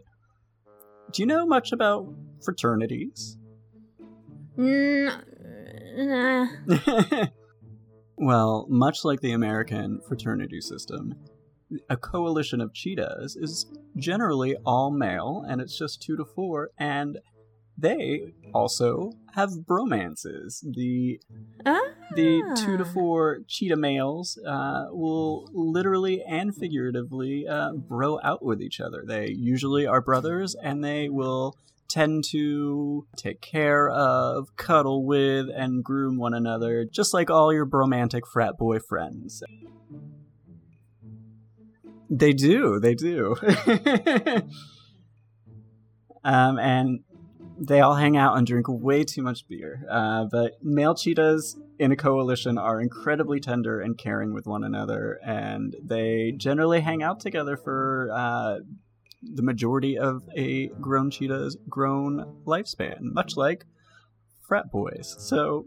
do 1.11 1.23
you 1.23 1.25
know 1.25 1.47
much 1.47 1.71
about 1.71 2.13
fraternities? 2.45 3.35
Nah. 4.55 5.15
well, 8.15 8.67
much 8.69 9.03
like 9.03 9.21
the 9.21 9.31
American 9.31 9.99
fraternity 10.07 10.61
system, 10.61 11.15
a 11.89 11.97
coalition 11.97 12.61
of 12.61 12.75
cheetahs 12.75 13.35
is 13.35 13.65
generally 13.97 14.55
all 14.67 14.91
male, 14.91 15.43
and 15.49 15.61
it's 15.61 15.75
just 15.75 15.99
two 15.99 16.15
to 16.15 16.25
four, 16.25 16.69
and 16.77 17.17
they 17.77 18.33
also 18.53 19.11
have 19.33 19.49
bromances. 19.49 20.63
The 20.63 21.19
ah. 21.65 21.81
the 22.15 22.41
two 22.63 22.77
to 22.77 22.85
four 22.85 23.39
cheetah 23.47 23.75
males 23.77 24.37
uh, 24.45 24.85
will 24.89 25.49
literally 25.53 26.21
and 26.21 26.55
figuratively 26.55 27.47
uh, 27.47 27.73
bro 27.73 28.19
out 28.23 28.43
with 28.43 28.61
each 28.61 28.79
other. 28.79 29.03
They 29.07 29.29
usually 29.29 29.87
are 29.87 30.01
brothers, 30.01 30.55
and 30.55 30.83
they 30.83 31.09
will 31.09 31.57
tend 31.89 32.23
to 32.31 33.05
take 33.15 33.41
care 33.41 33.89
of, 33.89 34.55
cuddle 34.55 35.05
with, 35.05 35.47
and 35.55 35.83
groom 35.83 36.17
one 36.17 36.33
another, 36.33 36.85
just 36.85 37.13
like 37.13 37.29
all 37.29 37.53
your 37.53 37.65
bromantic 37.65 38.25
frat 38.25 38.57
boy 38.57 38.79
friends. 38.79 39.43
They 42.09 42.33
do, 42.33 42.79
they 42.79 42.95
do. 42.95 43.35
um, 46.23 46.59
and 46.59 46.99
they 47.57 47.81
all 47.81 47.95
hang 47.95 48.17
out 48.17 48.37
and 48.37 48.45
drink 48.45 48.67
way 48.67 49.03
too 49.03 49.21
much 49.21 49.47
beer. 49.47 49.85
Uh, 49.89 50.25
but 50.25 50.53
male 50.63 50.95
cheetahs 50.95 51.57
in 51.79 51.91
a 51.91 51.95
coalition 51.95 52.57
are 52.57 52.79
incredibly 52.79 53.39
tender 53.39 53.79
and 53.79 53.97
caring 53.97 54.33
with 54.33 54.45
one 54.45 54.63
another, 54.63 55.19
and 55.23 55.75
they 55.83 56.33
generally 56.35 56.81
hang 56.81 57.03
out 57.03 57.19
together 57.19 57.57
for 57.57 58.09
uh, 58.13 58.59
the 59.21 59.41
majority 59.41 59.97
of 59.97 60.23
a 60.35 60.67
grown 60.81 61.09
cheetah's 61.09 61.57
grown 61.69 62.41
lifespan, 62.45 62.97
much 63.01 63.37
like 63.37 63.65
frat 64.41 64.71
boys. 64.71 65.15
So, 65.19 65.65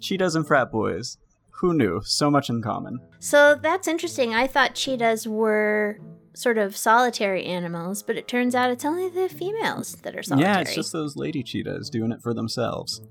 cheetahs 0.00 0.36
and 0.36 0.46
frat 0.46 0.70
boys. 0.70 1.18
Who 1.60 1.74
knew? 1.74 2.00
So 2.04 2.30
much 2.30 2.48
in 2.48 2.62
common. 2.62 3.00
So 3.18 3.56
that's 3.56 3.88
interesting. 3.88 4.32
I 4.32 4.46
thought 4.46 4.76
cheetahs 4.76 5.26
were 5.26 5.98
sort 6.38 6.56
of 6.56 6.76
solitary 6.76 7.44
animals, 7.44 8.02
but 8.02 8.16
it 8.16 8.28
turns 8.28 8.54
out 8.54 8.70
it's 8.70 8.84
only 8.84 9.08
the 9.08 9.28
females 9.28 9.96
that 10.02 10.14
are 10.14 10.22
solitary. 10.22 10.54
Yeah, 10.54 10.60
it's 10.60 10.74
just 10.74 10.92
those 10.92 11.16
lady 11.16 11.42
cheetahs 11.42 11.90
doing 11.90 12.12
it 12.12 12.22
for 12.22 12.32
themselves. 12.32 13.02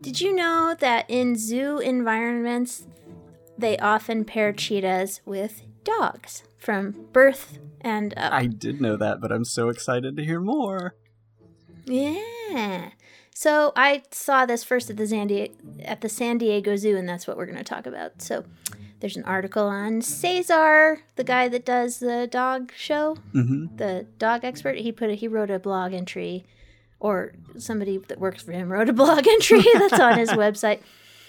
Did 0.00 0.20
you 0.20 0.34
know 0.34 0.74
that 0.80 1.04
in 1.08 1.36
zoo 1.36 1.78
environments, 1.78 2.86
they 3.58 3.76
often 3.78 4.24
pair 4.24 4.52
cheetahs 4.52 5.20
with 5.26 5.62
dogs 5.84 6.44
from 6.56 7.06
birth 7.12 7.58
and 7.82 8.14
up? 8.16 8.32
I 8.32 8.46
did 8.46 8.80
know 8.80 8.96
that, 8.96 9.20
but 9.20 9.30
I'm 9.30 9.44
so 9.44 9.68
excited 9.68 10.16
to 10.16 10.24
hear 10.24 10.40
more. 10.40 10.96
Yeah. 11.84 12.90
So 13.34 13.72
I 13.76 14.04
saw 14.10 14.46
this 14.46 14.64
first 14.64 14.88
at 14.88 14.96
the 14.96 15.06
San 15.06 15.26
Diego, 15.26 15.52
at 15.84 16.00
the 16.00 16.08
San 16.08 16.38
Diego 16.38 16.76
Zoo, 16.76 16.96
and 16.96 17.06
that's 17.06 17.26
what 17.26 17.36
we're 17.36 17.46
going 17.46 17.58
to 17.58 17.64
talk 17.64 17.86
about. 17.86 18.22
So 18.22 18.44
there's 19.04 19.18
an 19.18 19.24
article 19.24 19.66
on 19.66 20.00
Cesar, 20.00 21.02
the 21.16 21.24
guy 21.24 21.46
that 21.48 21.66
does 21.66 21.98
the 21.98 22.26
dog 22.26 22.72
show, 22.74 23.18
mm-hmm. 23.34 23.76
the 23.76 24.06
dog 24.16 24.46
expert. 24.46 24.78
He 24.78 24.92
put 24.92 25.10
a, 25.10 25.14
he 25.14 25.28
wrote 25.28 25.50
a 25.50 25.58
blog 25.58 25.92
entry, 25.92 26.46
or 27.00 27.34
somebody 27.58 27.98
that 27.98 28.18
works 28.18 28.42
for 28.42 28.52
him 28.52 28.72
wrote 28.72 28.88
a 28.88 28.92
blog 28.94 29.28
entry 29.28 29.62
that's 29.74 30.00
on 30.00 30.16
his 30.16 30.30
website. 30.30 30.80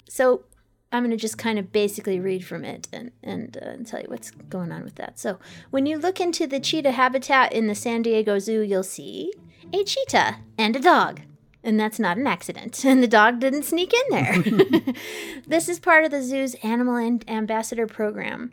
So 0.08 0.44
I'm 0.90 1.02
going 1.02 1.10
to 1.10 1.18
just 1.18 1.36
kind 1.36 1.58
of 1.58 1.70
basically 1.70 2.18
read 2.18 2.46
from 2.46 2.64
it 2.64 2.88
and 2.94 3.12
and, 3.22 3.58
uh, 3.60 3.66
and 3.66 3.86
tell 3.86 4.00
you 4.00 4.08
what's 4.08 4.30
going 4.30 4.72
on 4.72 4.82
with 4.82 4.94
that. 4.94 5.18
So 5.18 5.38
when 5.68 5.84
you 5.84 5.98
look 5.98 6.18
into 6.18 6.46
the 6.46 6.60
cheetah 6.60 6.92
habitat 6.92 7.52
in 7.52 7.66
the 7.66 7.74
San 7.74 8.00
Diego 8.00 8.38
Zoo, 8.38 8.62
you'll 8.62 8.84
see 8.84 9.34
a 9.70 9.84
cheetah 9.84 10.36
and 10.56 10.76
a 10.76 10.80
dog 10.80 11.20
and 11.66 11.78
that's 11.78 11.98
not 11.98 12.16
an 12.16 12.26
accident. 12.26 12.84
And 12.86 13.02
the 13.02 13.08
dog 13.08 13.40
didn't 13.40 13.64
sneak 13.64 13.92
in 13.92 14.02
there. 14.10 14.42
this 15.46 15.68
is 15.68 15.80
part 15.80 16.04
of 16.04 16.12
the 16.12 16.22
zoo's 16.22 16.54
Animal 16.62 16.96
Ambassador 17.26 17.86
program. 17.86 18.52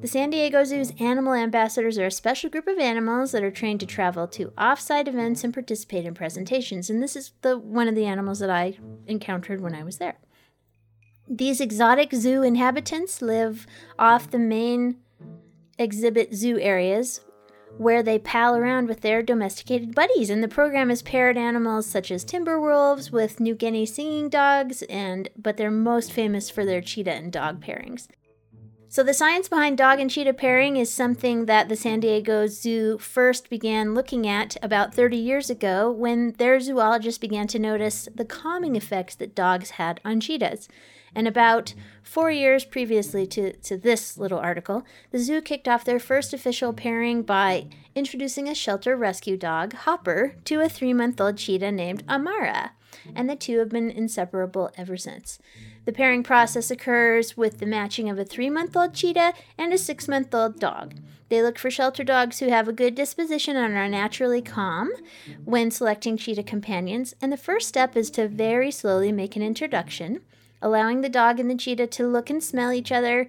The 0.00 0.08
San 0.08 0.30
Diego 0.30 0.64
Zoo's 0.64 0.92
animal 0.98 1.34
ambassadors 1.34 1.98
are 1.98 2.06
a 2.06 2.10
special 2.10 2.48
group 2.48 2.66
of 2.66 2.78
animals 2.78 3.32
that 3.32 3.42
are 3.42 3.50
trained 3.50 3.80
to 3.80 3.86
travel 3.86 4.26
to 4.28 4.50
off-site 4.56 5.06
events 5.06 5.44
and 5.44 5.52
participate 5.52 6.06
in 6.06 6.14
presentations. 6.14 6.88
And 6.88 7.02
this 7.02 7.14
is 7.14 7.32
the 7.42 7.58
one 7.58 7.86
of 7.86 7.94
the 7.94 8.06
animals 8.06 8.38
that 8.38 8.48
I 8.48 8.78
encountered 9.06 9.60
when 9.60 9.74
I 9.74 9.84
was 9.84 9.98
there. 9.98 10.18
These 11.28 11.60
exotic 11.60 12.14
zoo 12.14 12.42
inhabitants 12.42 13.20
live 13.20 13.66
off 13.98 14.30
the 14.30 14.38
main 14.38 14.96
exhibit 15.78 16.34
zoo 16.34 16.58
areas 16.58 17.20
where 17.80 18.02
they 18.02 18.18
pal 18.18 18.54
around 18.54 18.86
with 18.88 19.00
their 19.00 19.22
domesticated 19.22 19.94
buddies. 19.94 20.28
And 20.28 20.42
the 20.42 20.48
program 20.48 20.90
has 20.90 21.00
paired 21.00 21.38
animals 21.38 21.86
such 21.86 22.10
as 22.10 22.24
timber 22.24 22.60
wolves 22.60 23.10
with 23.10 23.40
New 23.40 23.54
Guinea 23.54 23.86
singing 23.86 24.28
dogs, 24.28 24.82
and 24.82 25.30
but 25.34 25.56
they're 25.56 25.70
most 25.70 26.12
famous 26.12 26.50
for 26.50 26.66
their 26.66 26.82
cheetah 26.82 27.14
and 27.14 27.32
dog 27.32 27.64
pairings. 27.64 28.06
So 28.88 29.02
the 29.02 29.14
science 29.14 29.48
behind 29.48 29.78
dog 29.78 29.98
and 29.98 30.10
cheetah 30.10 30.34
pairing 30.34 30.76
is 30.76 30.92
something 30.92 31.46
that 31.46 31.70
the 31.70 31.76
San 31.76 32.00
Diego 32.00 32.46
Zoo 32.48 32.98
first 32.98 33.48
began 33.48 33.94
looking 33.94 34.26
at 34.26 34.58
about 34.62 34.92
30 34.92 35.16
years 35.16 35.48
ago 35.48 35.90
when 35.90 36.32
their 36.32 36.60
zoologists 36.60 37.18
began 37.18 37.46
to 37.46 37.58
notice 37.58 38.08
the 38.14 38.26
calming 38.26 38.76
effects 38.76 39.14
that 39.14 39.34
dogs 39.34 39.70
had 39.70 40.02
on 40.04 40.20
cheetahs. 40.20 40.68
And 41.14 41.26
about 41.26 41.74
four 42.02 42.30
years 42.30 42.64
previously 42.64 43.26
to, 43.28 43.52
to 43.52 43.76
this 43.76 44.16
little 44.18 44.38
article, 44.38 44.84
the 45.10 45.18
zoo 45.18 45.40
kicked 45.40 45.68
off 45.68 45.84
their 45.84 45.98
first 45.98 46.32
official 46.32 46.72
pairing 46.72 47.22
by 47.22 47.68
introducing 47.94 48.48
a 48.48 48.54
shelter 48.54 48.96
rescue 48.96 49.36
dog, 49.36 49.74
Hopper, 49.74 50.34
to 50.44 50.60
a 50.60 50.68
three 50.68 50.94
month 50.94 51.20
old 51.20 51.36
cheetah 51.36 51.72
named 51.72 52.04
Amara. 52.08 52.72
And 53.14 53.30
the 53.30 53.36
two 53.36 53.58
have 53.58 53.68
been 53.68 53.90
inseparable 53.90 54.70
ever 54.76 54.96
since. 54.96 55.38
The 55.84 55.92
pairing 55.92 56.22
process 56.22 56.70
occurs 56.70 57.36
with 57.36 57.58
the 57.58 57.66
matching 57.66 58.08
of 58.10 58.18
a 58.18 58.24
three 58.24 58.50
month 58.50 58.76
old 58.76 58.94
cheetah 58.94 59.32
and 59.56 59.72
a 59.72 59.78
six 59.78 60.08
month 60.08 60.34
old 60.34 60.58
dog. 60.60 60.94
They 61.28 61.42
look 61.42 61.58
for 61.58 61.70
shelter 61.70 62.02
dogs 62.02 62.40
who 62.40 62.48
have 62.48 62.66
a 62.66 62.72
good 62.72 62.96
disposition 62.96 63.56
and 63.56 63.74
are 63.76 63.88
naturally 63.88 64.42
calm 64.42 64.90
when 65.44 65.70
selecting 65.70 66.16
cheetah 66.16 66.42
companions. 66.42 67.14
And 67.22 67.32
the 67.32 67.36
first 67.36 67.68
step 67.68 67.96
is 67.96 68.10
to 68.12 68.26
very 68.26 68.72
slowly 68.72 69.12
make 69.12 69.36
an 69.36 69.42
introduction 69.42 70.22
allowing 70.62 71.00
the 71.00 71.08
dog 71.08 71.40
and 71.40 71.50
the 71.50 71.54
cheetah 71.54 71.86
to 71.88 72.06
look 72.06 72.30
and 72.30 72.42
smell 72.42 72.72
each 72.72 72.92
other 72.92 73.28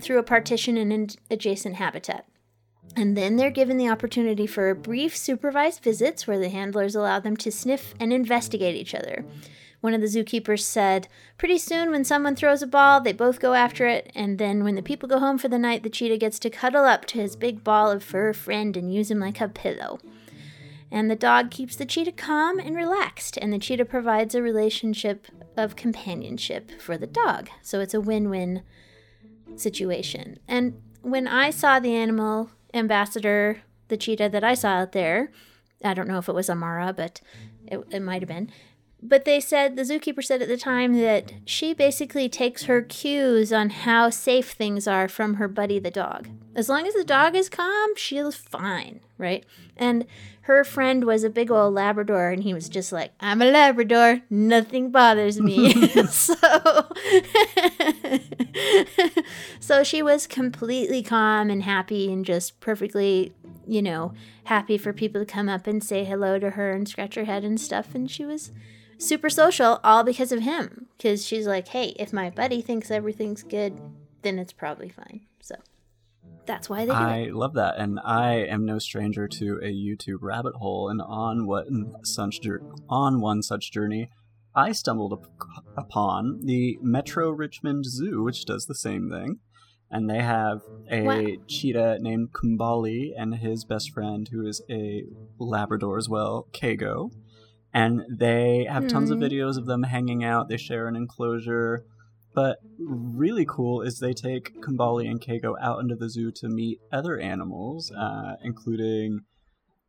through 0.00 0.18
a 0.18 0.22
partition 0.22 0.76
in 0.76 0.92
an 0.92 1.08
adjacent 1.30 1.76
habitat. 1.76 2.26
And 2.96 3.16
then 3.16 3.36
they're 3.36 3.50
given 3.50 3.76
the 3.76 3.88
opportunity 3.88 4.46
for 4.46 4.74
brief 4.74 5.16
supervised 5.16 5.82
visits 5.82 6.26
where 6.26 6.38
the 6.38 6.48
handlers 6.48 6.94
allow 6.94 7.20
them 7.20 7.36
to 7.38 7.52
sniff 7.52 7.94
and 8.00 8.12
investigate 8.12 8.74
each 8.74 8.94
other. 8.94 9.24
One 9.82 9.92
of 9.92 10.00
the 10.00 10.06
zookeepers 10.06 10.62
said, 10.62 11.06
Pretty 11.36 11.58
soon, 11.58 11.90
when 11.90 12.04
someone 12.04 12.34
throws 12.34 12.62
a 12.62 12.66
ball, 12.66 13.00
they 13.00 13.12
both 13.12 13.38
go 13.38 13.52
after 13.52 13.86
it, 13.86 14.10
and 14.14 14.38
then 14.38 14.64
when 14.64 14.74
the 14.74 14.82
people 14.82 15.08
go 15.08 15.18
home 15.18 15.36
for 15.36 15.48
the 15.48 15.58
night, 15.58 15.82
the 15.82 15.90
cheetah 15.90 16.16
gets 16.16 16.38
to 16.40 16.50
cuddle 16.50 16.84
up 16.84 17.04
to 17.06 17.20
his 17.20 17.36
big 17.36 17.62
ball 17.62 17.90
of 17.90 18.02
fur 18.02 18.32
friend 18.32 18.76
and 18.76 18.92
use 18.92 19.10
him 19.10 19.20
like 19.20 19.40
a 19.40 19.48
pillow. 19.48 20.00
And 20.90 21.10
the 21.10 21.16
dog 21.16 21.50
keeps 21.50 21.76
the 21.76 21.84
cheetah 21.84 22.12
calm 22.12 22.58
and 22.58 22.74
relaxed, 22.74 23.36
and 23.36 23.52
the 23.52 23.58
cheetah 23.58 23.84
provides 23.84 24.34
a 24.34 24.42
relationship 24.42 25.26
of 25.56 25.76
companionship 25.76 26.80
for 26.80 26.96
the 26.96 27.06
dog. 27.06 27.48
So 27.62 27.80
it's 27.80 27.94
a 27.94 28.00
win 28.00 28.30
win 28.30 28.62
situation. 29.56 30.38
And 30.48 30.80
when 31.02 31.26
I 31.26 31.50
saw 31.50 31.78
the 31.78 31.94
animal 31.94 32.50
ambassador, 32.74 33.62
the 33.88 33.96
cheetah 33.96 34.28
that 34.30 34.44
I 34.44 34.54
saw 34.54 34.70
out 34.70 34.92
there, 34.92 35.30
I 35.84 35.94
don't 35.94 36.08
know 36.08 36.18
if 36.18 36.28
it 36.28 36.34
was 36.34 36.50
Amara, 36.50 36.92
but 36.92 37.20
it, 37.66 37.80
it 37.90 38.00
might 38.00 38.22
have 38.22 38.28
been. 38.28 38.50
But 39.02 39.24
they 39.24 39.40
said, 39.40 39.76
the 39.76 39.82
zookeeper 39.82 40.24
said 40.24 40.42
at 40.42 40.48
the 40.48 40.56
time 40.56 40.98
that 40.98 41.32
she 41.44 41.74
basically 41.74 42.28
takes 42.28 42.64
her 42.64 42.82
cues 42.82 43.52
on 43.52 43.70
how 43.70 44.10
safe 44.10 44.52
things 44.52 44.88
are 44.88 45.06
from 45.06 45.34
her 45.34 45.48
buddy, 45.48 45.78
the 45.78 45.90
dog. 45.90 46.28
As 46.54 46.68
long 46.68 46.86
as 46.86 46.94
the 46.94 47.04
dog 47.04 47.36
is 47.36 47.48
calm, 47.48 47.90
she's 47.96 48.34
fine, 48.34 49.00
right? 49.18 49.44
And 49.76 50.06
her 50.42 50.64
friend 50.64 51.04
was 51.04 51.24
a 51.24 51.30
big 51.30 51.50
old 51.50 51.74
Labrador, 51.74 52.30
and 52.30 52.42
he 52.42 52.54
was 52.54 52.68
just 52.68 52.92
like, 52.92 53.12
I'm 53.18 53.42
a 53.42 53.46
Labrador, 53.46 54.22
nothing 54.30 54.90
bothers 54.90 55.40
me. 55.40 55.72
so, 56.08 56.34
so 59.60 59.82
she 59.82 60.02
was 60.02 60.26
completely 60.26 61.02
calm 61.02 61.50
and 61.50 61.64
happy 61.64 62.12
and 62.12 62.24
just 62.24 62.60
perfectly, 62.60 63.34
you 63.66 63.82
know, 63.82 64.14
happy 64.44 64.78
for 64.78 64.92
people 64.92 65.20
to 65.20 65.26
come 65.26 65.48
up 65.48 65.66
and 65.66 65.82
say 65.82 66.04
hello 66.04 66.38
to 66.38 66.50
her 66.50 66.72
and 66.72 66.88
scratch 66.88 67.16
her 67.16 67.24
head 67.24 67.44
and 67.44 67.60
stuff. 67.60 67.94
And 67.94 68.10
she 68.10 68.24
was 68.24 68.52
super 68.98 69.28
social, 69.28 69.80
all 69.82 70.04
because 70.04 70.32
of 70.32 70.42
him. 70.42 70.86
Because 70.96 71.26
she's 71.26 71.46
like, 71.46 71.68
hey, 71.68 71.94
if 71.98 72.12
my 72.12 72.30
buddy 72.30 72.62
thinks 72.62 72.90
everything's 72.90 73.42
good, 73.42 73.78
then 74.22 74.38
it's 74.38 74.52
probably 74.52 74.88
fine. 74.88 75.25
That's 76.46 76.68
why 76.70 76.80
they 76.80 76.92
do 76.92 76.92
I 76.92 77.16
it. 77.18 77.34
love 77.34 77.54
that, 77.54 77.74
and 77.78 77.98
I 78.04 78.34
am 78.34 78.64
no 78.64 78.78
stranger 78.78 79.26
to 79.28 79.58
a 79.62 79.72
YouTube 79.72 80.18
rabbit 80.20 80.54
hole. 80.56 80.88
And 80.88 81.02
on 81.02 81.46
what 81.46 81.66
such 82.04 82.40
on 82.88 83.20
one 83.20 83.42
such 83.42 83.72
journey, 83.72 84.10
I 84.54 84.72
stumbled 84.72 85.12
up- 85.12 85.26
upon 85.76 86.40
the 86.44 86.78
Metro 86.80 87.30
Richmond 87.30 87.84
Zoo, 87.84 88.22
which 88.22 88.44
does 88.46 88.66
the 88.66 88.74
same 88.74 89.10
thing. 89.10 89.40
And 89.90 90.08
they 90.10 90.20
have 90.22 90.62
a 90.90 91.02
Wow. 91.02 91.26
cheetah 91.46 91.98
named 92.00 92.32
Kumbali 92.32 93.12
and 93.16 93.36
his 93.36 93.64
best 93.64 93.92
friend, 93.92 94.26
who 94.28 94.44
is 94.46 94.62
a 94.70 95.04
Labrador 95.38 95.96
as 95.98 96.08
well, 96.08 96.48
Kago. 96.52 97.10
And 97.72 98.02
they 98.08 98.64
have 98.64 98.88
tons 98.88 99.10
of 99.10 99.18
Hmm. 99.18 99.24
videos 99.24 99.58
of 99.58 99.66
them 99.66 99.82
hanging 99.84 100.24
out. 100.24 100.48
They 100.48 100.56
share 100.56 100.88
an 100.88 100.96
enclosure. 100.96 101.84
But 102.36 102.58
really 102.78 103.46
cool 103.48 103.80
is 103.80 103.98
they 103.98 104.12
take 104.12 104.60
Kumbali 104.60 105.10
and 105.10 105.18
Kago 105.22 105.56
out 105.58 105.80
into 105.80 105.96
the 105.96 106.10
zoo 106.10 106.30
to 106.32 106.50
meet 106.50 106.80
other 106.92 107.18
animals, 107.18 107.90
uh, 107.90 108.34
including 108.44 109.20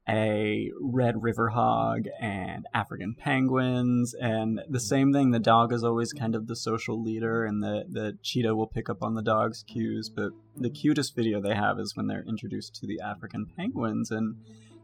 a 0.07 0.71
red 0.79 1.21
river 1.21 1.49
hog 1.49 2.05
and 2.21 2.65
African 2.73 3.15
penguins. 3.15 4.13
And 4.13 4.61
the 4.69 4.79
same 4.79 5.11
thing, 5.11 5.31
the 5.31 5.39
dog 5.39 5.73
is 5.73 5.83
always 5.83 6.13
kind 6.13 6.35
of 6.35 6.47
the 6.47 6.55
social 6.55 7.03
leader, 7.03 7.43
and 7.43 7.61
the, 7.61 7.83
the 7.91 8.17
cheetah 8.23 8.55
will 8.55 8.67
pick 8.67 8.89
up 8.89 9.03
on 9.03 9.15
the 9.15 9.21
dog's 9.21 9.61
cues. 9.63 10.09
But 10.09 10.31
the 10.55 10.69
cutest 10.69 11.17
video 11.17 11.41
they 11.41 11.53
have 11.53 11.77
is 11.79 11.97
when 11.97 12.07
they're 12.07 12.23
introduced 12.25 12.75
to 12.75 12.87
the 12.87 13.01
African 13.01 13.45
penguins. 13.57 14.09
And 14.09 14.37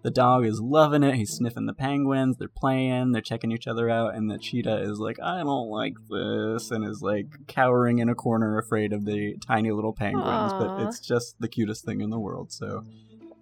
the 0.04 0.12
dog 0.12 0.46
is 0.46 0.60
loving 0.62 1.02
it. 1.02 1.16
He's 1.16 1.32
sniffing 1.32 1.66
the 1.66 1.74
penguins. 1.74 2.38
They're 2.38 2.48
playing. 2.50 3.14
They're 3.14 3.22
checking 3.22 3.52
each 3.52 3.68
other 3.68 3.90
out. 3.90 4.16
And 4.16 4.30
the 4.30 4.38
cheetah 4.38 4.82
is 4.82 5.00
like, 5.00 5.18
I 5.24 5.40
don't 5.44 5.70
like 5.70 5.96
this. 6.10 6.72
And 6.72 6.86
is 6.86 7.02
like 7.02 7.28
cowering 7.48 8.00
in 8.00 8.10
a 8.10 8.16
corner, 8.16 8.58
afraid 8.58 8.94
of 8.94 9.06
the 9.06 9.38
tiny 9.48 9.72
little 9.72 9.94
penguins. 9.94 10.54
But 10.54 10.82
it's 10.88 11.00
just 11.00 11.40
the 11.40 11.48
cutest 11.48 11.86
thing 11.86 12.02
in 12.02 12.10
the 12.10 12.20
world. 12.20 12.52
So 12.52 12.84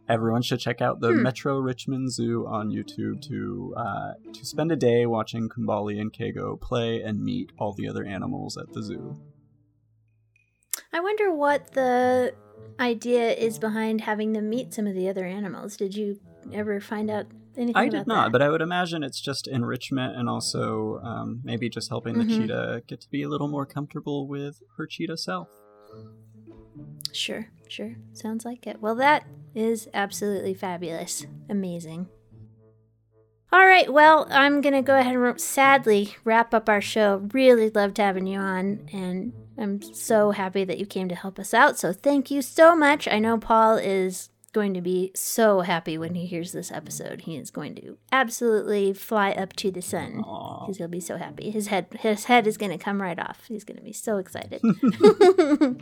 everyone 0.08 0.44
should 0.44 0.60
check 0.60 0.82
out 0.82 1.00
the 1.00 1.12
Hmm. 1.12 1.24
Metro 1.24 1.58
Richmond 1.58 2.12
Zoo 2.12 2.46
on 2.48 2.70
YouTube 2.70 3.22
to 3.28 3.74
uh, 3.76 4.14
to 4.32 4.46
spend 4.46 4.72
a 4.72 4.76
day 4.76 5.06
watching 5.06 5.50
Kumbali 5.50 6.00
and 6.00 6.14
Kago 6.14 6.60
play 6.62 7.02
and 7.02 7.24
meet 7.24 7.52
all 7.58 7.74
the 7.74 7.88
other 7.88 8.04
animals 8.06 8.56
at 8.58 8.72
the 8.74 8.84
zoo. 8.84 9.20
I 10.94 11.00
wonder 11.00 11.34
what 11.34 11.72
the 11.72 12.34
idea 12.80 13.32
is 13.32 13.58
behind 13.60 14.02
having 14.02 14.34
them 14.34 14.50
meet 14.50 14.74
some 14.74 14.88
of 14.88 14.94
the 14.94 15.08
other 15.08 15.26
animals. 15.26 15.78
Did 15.78 15.96
you 15.96 16.20
ever 16.54 16.80
find 16.80 17.10
out 17.10 17.26
anything 17.58 17.76
I 17.76 17.90
did 17.90 18.08
not, 18.08 18.26
that? 18.26 18.32
but 18.32 18.42
I 18.42 18.50
would 18.50 18.62
imagine 18.62 19.04
it's 19.04 19.20
just 19.22 19.48
enrichment 19.48 20.16
and 20.16 20.30
also 20.30 21.00
um, 21.04 21.42
maybe 21.44 21.70
just 21.70 21.90
helping 21.90 22.18
the 22.18 22.26
Mhm. 22.26 22.38
cheetah 22.38 22.84
get 22.88 23.02
to 23.02 23.10
be 23.10 23.24
a 23.24 23.30
little 23.30 23.48
more 23.48 23.66
comfortable 23.66 24.28
with 24.28 24.62
her 24.78 24.86
cheetah 24.88 25.18
self. 25.18 25.50
Sure, 27.14 27.48
sure. 27.68 27.96
Sounds 28.14 28.46
like 28.46 28.66
it. 28.68 28.82
Well, 28.82 28.96
that 28.96 29.26
is 29.54 29.90
absolutely 29.94 30.54
fabulous. 30.54 31.26
Amazing. 31.50 32.08
All 33.54 33.66
right, 33.66 33.92
well, 33.92 34.28
I'm 34.32 34.62
going 34.62 34.74
to 34.76 34.82
go 34.82 34.98
ahead 34.98 35.14
and 35.16 35.40
sadly 35.42 36.16
wrap 36.24 36.54
up 36.54 36.70
our 36.70 36.80
show. 36.80 37.28
Really 37.34 37.70
loved 37.70 37.98
having 37.98 38.26
you 38.26 38.40
on, 38.40 38.80
and 38.94 39.34
I'm 39.58 39.82
so 39.82 40.32
happy 40.32 40.64
that 40.64 40.78
you 40.78 40.86
came 40.86 41.10
to 41.10 41.16
help 41.16 41.38
us 41.38 41.54
out. 41.54 41.78
So 41.78 41.92
thank 41.92 42.32
you 42.32 42.42
so 42.42 42.78
much. 42.78 43.10
I 43.10 43.20
know 43.20 43.38
Paul 43.38 43.76
is 43.76 44.30
going 44.52 44.74
to 44.74 44.82
be 44.82 45.12
so 45.16 45.62
happy 45.62 45.98
when 45.98 46.16
he 46.16 46.26
hears 46.26 46.52
this 46.52 46.72
episode. 46.72 47.22
He 47.22 47.38
is 47.38 47.52
going 47.52 47.76
to 47.76 47.98
absolutely 48.12 48.94
fly 48.94 49.32
up 49.32 49.54
to 49.54 49.72
the 49.72 49.82
sun 49.82 50.18
because 50.18 50.78
he'll 50.78 50.88
be 50.88 51.00
so 51.00 51.18
happy. 51.18 51.50
His 51.52 51.68
head, 51.68 51.88
his 52.00 52.26
head 52.26 52.48
is 52.48 52.58
going 52.58 52.72
to 52.72 52.78
come 52.78 53.02
right 53.02 53.20
off. 53.20 53.46
He's 53.48 53.64
going 53.64 53.78
to 53.78 53.84
be 53.84 53.94
so 53.94 54.18
excited. 54.18 54.62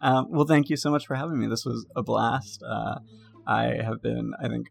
Um, 0.00 0.28
well, 0.30 0.46
thank 0.46 0.70
you 0.70 0.76
so 0.76 0.90
much 0.90 1.06
for 1.06 1.14
having 1.14 1.38
me. 1.38 1.46
This 1.46 1.64
was 1.64 1.86
a 1.94 2.02
blast. 2.02 2.62
Uh, 2.62 3.00
I 3.46 3.80
have 3.82 4.02
been, 4.02 4.32
I 4.42 4.48
think, 4.48 4.68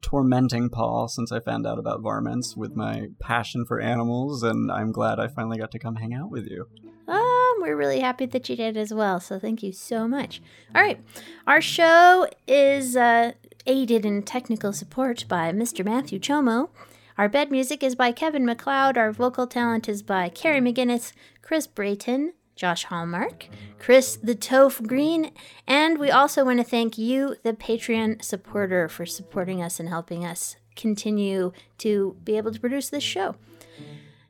tormenting 0.00 0.68
Paul 0.68 1.08
since 1.08 1.30
I 1.30 1.40
found 1.40 1.66
out 1.66 1.78
about 1.78 2.00
varmints 2.00 2.56
with 2.56 2.74
my 2.74 3.08
passion 3.20 3.64
for 3.64 3.80
animals, 3.80 4.42
and 4.42 4.70
I'm 4.70 4.92
glad 4.92 5.20
I 5.20 5.28
finally 5.28 5.58
got 5.58 5.70
to 5.72 5.78
come 5.78 5.96
hang 5.96 6.14
out 6.14 6.30
with 6.30 6.46
you. 6.46 6.66
Um, 7.08 7.54
we're 7.60 7.76
really 7.76 8.00
happy 8.00 8.26
that 8.26 8.48
you 8.48 8.56
did 8.56 8.76
as 8.76 8.92
well. 8.92 9.18
So 9.18 9.38
thank 9.38 9.62
you 9.62 9.72
so 9.72 10.06
much. 10.06 10.42
All 10.74 10.82
right, 10.82 11.00
our 11.46 11.60
show 11.60 12.28
is 12.46 12.96
uh, 12.96 13.32
aided 13.66 14.04
in 14.04 14.22
technical 14.22 14.72
support 14.72 15.24
by 15.28 15.52
Mr. 15.52 15.84
Matthew 15.84 16.18
Chomo. 16.18 16.68
Our 17.16 17.28
bed 17.28 17.50
music 17.50 17.82
is 17.82 17.94
by 17.94 18.12
Kevin 18.12 18.46
MacLeod. 18.46 18.96
Our 18.96 19.10
vocal 19.10 19.46
talent 19.46 19.88
is 19.88 20.02
by 20.02 20.28
Carrie 20.28 20.60
McGinnis, 20.60 21.12
Chris 21.42 21.66
Brayton, 21.66 22.32
Josh 22.54 22.84
Hallmark, 22.84 23.48
Chris 23.78 24.16
the 24.16 24.34
Toph 24.34 24.86
Green, 24.86 25.32
and 25.66 25.98
we 25.98 26.10
also 26.10 26.44
want 26.44 26.58
to 26.58 26.64
thank 26.64 26.98
you, 26.98 27.36
the 27.42 27.52
Patreon 27.52 28.22
supporter, 28.22 28.88
for 28.88 29.06
supporting 29.06 29.62
us 29.62 29.80
and 29.80 29.88
helping 29.88 30.24
us 30.24 30.56
continue 30.76 31.52
to 31.78 32.16
be 32.24 32.36
able 32.36 32.52
to 32.52 32.60
produce 32.60 32.88
this 32.90 33.02
show. 33.02 33.36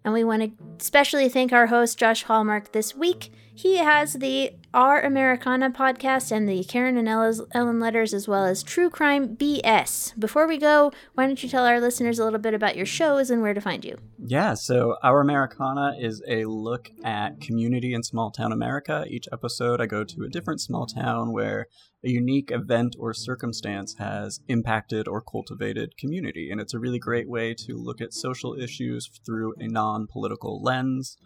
And 0.09 0.15
we 0.15 0.25
want 0.25 0.41
to 0.41 0.51
especially 0.81 1.29
thank 1.29 1.53
our 1.53 1.67
host, 1.67 1.99
Josh 1.99 2.23
Hallmark, 2.23 2.73
this 2.73 2.97
week. 2.97 3.31
He 3.55 3.77
has 3.77 4.15
the 4.15 4.55
Our 4.79 5.01
Americana 5.01 5.71
podcast 5.73 6.31
and 6.31 6.49
the 6.49 6.63
Karen 6.63 6.97
and 6.97 7.09
Ella's, 7.09 7.43
Ellen 7.51 7.81
letters, 7.81 8.15
as 8.15 8.29
well 8.29 8.45
as 8.45 8.63
True 8.63 8.89
Crime 8.89 9.35
BS. 9.35 10.17
Before 10.17 10.47
we 10.47 10.57
go, 10.57 10.93
why 11.15 11.27
don't 11.27 11.43
you 11.43 11.49
tell 11.49 11.67
our 11.67 11.81
listeners 11.81 12.21
a 12.21 12.25
little 12.25 12.39
bit 12.39 12.55
about 12.55 12.77
your 12.77 12.87
shows 12.87 13.29
and 13.29 13.43
where 13.43 13.55
to 13.55 13.61
find 13.61 13.85
you? 13.85 13.99
Yeah, 14.25 14.55
so 14.55 14.95
Our 15.03 15.21
Americana 15.21 15.97
is 15.99 16.23
a 16.29 16.45
look 16.45 16.93
at 17.03 17.41
community 17.41 17.93
in 17.93 18.05
small 18.05 18.31
town 18.31 18.53
America. 18.53 19.05
Each 19.09 19.27
episode, 19.33 19.81
I 19.81 19.87
go 19.87 20.05
to 20.05 20.23
a 20.23 20.29
different 20.29 20.61
small 20.61 20.87
town 20.87 21.33
where 21.33 21.67
a 22.05 22.11
unique 22.11 22.53
event 22.53 22.95
or 23.01 23.13
circumstance 23.13 23.97
has 23.99 24.39
impacted 24.47 25.09
or 25.09 25.21
cultivated 25.21 25.97
community. 25.97 26.53
And 26.53 26.61
it's 26.61 26.75
a 26.75 26.79
really 26.79 27.01
great 27.01 27.29
way 27.29 27.53
to 27.67 27.77
look 27.77 28.01
at 28.01 28.15
social 28.15 28.55
issues 28.55 29.11
through 29.27 29.55
a 29.59 29.67
non 29.67 30.07
political 30.07 30.63
lens. 30.63 31.17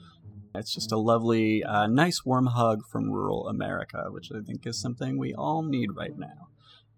It's 0.55 0.75
just 0.75 0.93
a 0.93 0.99
lovely, 0.99 1.65
uh, 1.65 1.87
nice 1.87 2.25
warm 2.25 2.47
hug 2.47 2.87
from 2.87 3.11
rural 3.11 3.49
America, 3.49 4.07
which 4.11 4.31
I 4.31 4.41
think 4.41 4.67
is 4.67 4.81
something 4.81 5.17
we 5.17 5.35
all 5.35 5.63
need 5.63 5.97
right 5.97 6.17
now. 6.17 6.49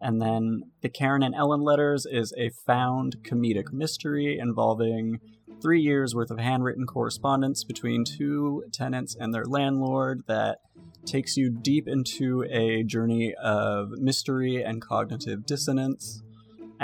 And 0.00 0.20
then 0.20 0.64
the 0.82 0.88
Karen 0.88 1.22
and 1.22 1.34
Ellen 1.34 1.60
letters 1.60 2.04
is 2.04 2.34
a 2.36 2.50
found 2.66 3.18
comedic 3.22 3.72
mystery 3.72 4.38
involving 4.38 5.20
three 5.62 5.80
years 5.80 6.14
worth 6.14 6.30
of 6.30 6.38
handwritten 6.38 6.84
correspondence 6.84 7.62
between 7.64 8.04
two 8.04 8.64
tenants 8.72 9.16
and 9.18 9.32
their 9.32 9.44
landlord 9.44 10.24
that 10.26 10.58
takes 11.06 11.36
you 11.36 11.48
deep 11.48 11.86
into 11.86 12.44
a 12.50 12.82
journey 12.82 13.34
of 13.34 13.92
mystery 13.92 14.62
and 14.62 14.82
cognitive 14.82 15.46
dissonance. 15.46 16.23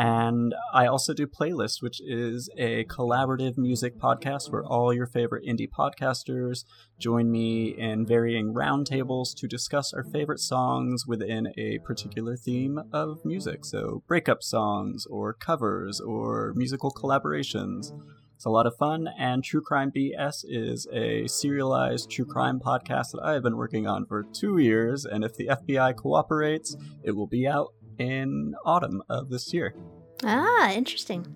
And 0.01 0.55
I 0.73 0.87
also 0.87 1.13
do 1.13 1.27
Playlist, 1.27 1.83
which 1.83 2.01
is 2.01 2.49
a 2.57 2.85
collaborative 2.85 3.59
music 3.59 3.99
podcast 3.99 4.51
where 4.51 4.65
all 4.65 4.95
your 4.95 5.07
favorite 5.07 5.45
indie 5.45 5.69
podcasters 5.69 6.65
join 6.99 7.31
me 7.31 7.75
in 7.77 8.07
varying 8.07 8.55
roundtables 8.55 9.35
to 9.37 9.47
discuss 9.47 9.93
our 9.93 10.03
favorite 10.03 10.41
songs 10.41 11.07
within 11.07 11.53
a 11.59 11.81
particular 11.81 12.35
theme 12.35 12.81
of 12.95 13.27
music. 13.27 13.67
So, 13.67 14.03
breakup 14.09 14.43
songs, 14.43 15.05
or 15.05 15.35
covers, 15.35 16.01
or 16.01 16.55
musical 16.57 16.91
collaborations. 16.91 17.93
It's 18.37 18.47
a 18.47 18.49
lot 18.49 18.67
of 18.67 18.75
fun, 18.79 19.07
and 19.19 19.45
True 19.45 19.61
Crime 19.61 19.93
BS 19.95 20.47
is 20.49 20.87
a 20.95 21.27
serialized 21.27 22.11
true 22.11 22.25
crime 22.25 22.59
podcast 22.59 23.11
that 23.13 23.21
I 23.23 23.35
have 23.35 23.43
been 23.43 23.59
working 23.59 23.87
on 23.87 24.07
for 24.07 24.23
two 24.23 24.57
years, 24.57 25.05
and 25.05 25.25
if 25.25 25.37
the 25.37 25.49
FBI 25.49 25.95
cooperates, 25.95 26.75
it 27.03 27.11
will 27.11 27.27
be 27.27 27.47
out 27.47 27.75
in 28.01 28.55
autumn 28.65 29.03
of 29.09 29.29
this 29.29 29.53
year. 29.53 29.75
Ah, 30.25 30.73
interesting. 30.73 31.27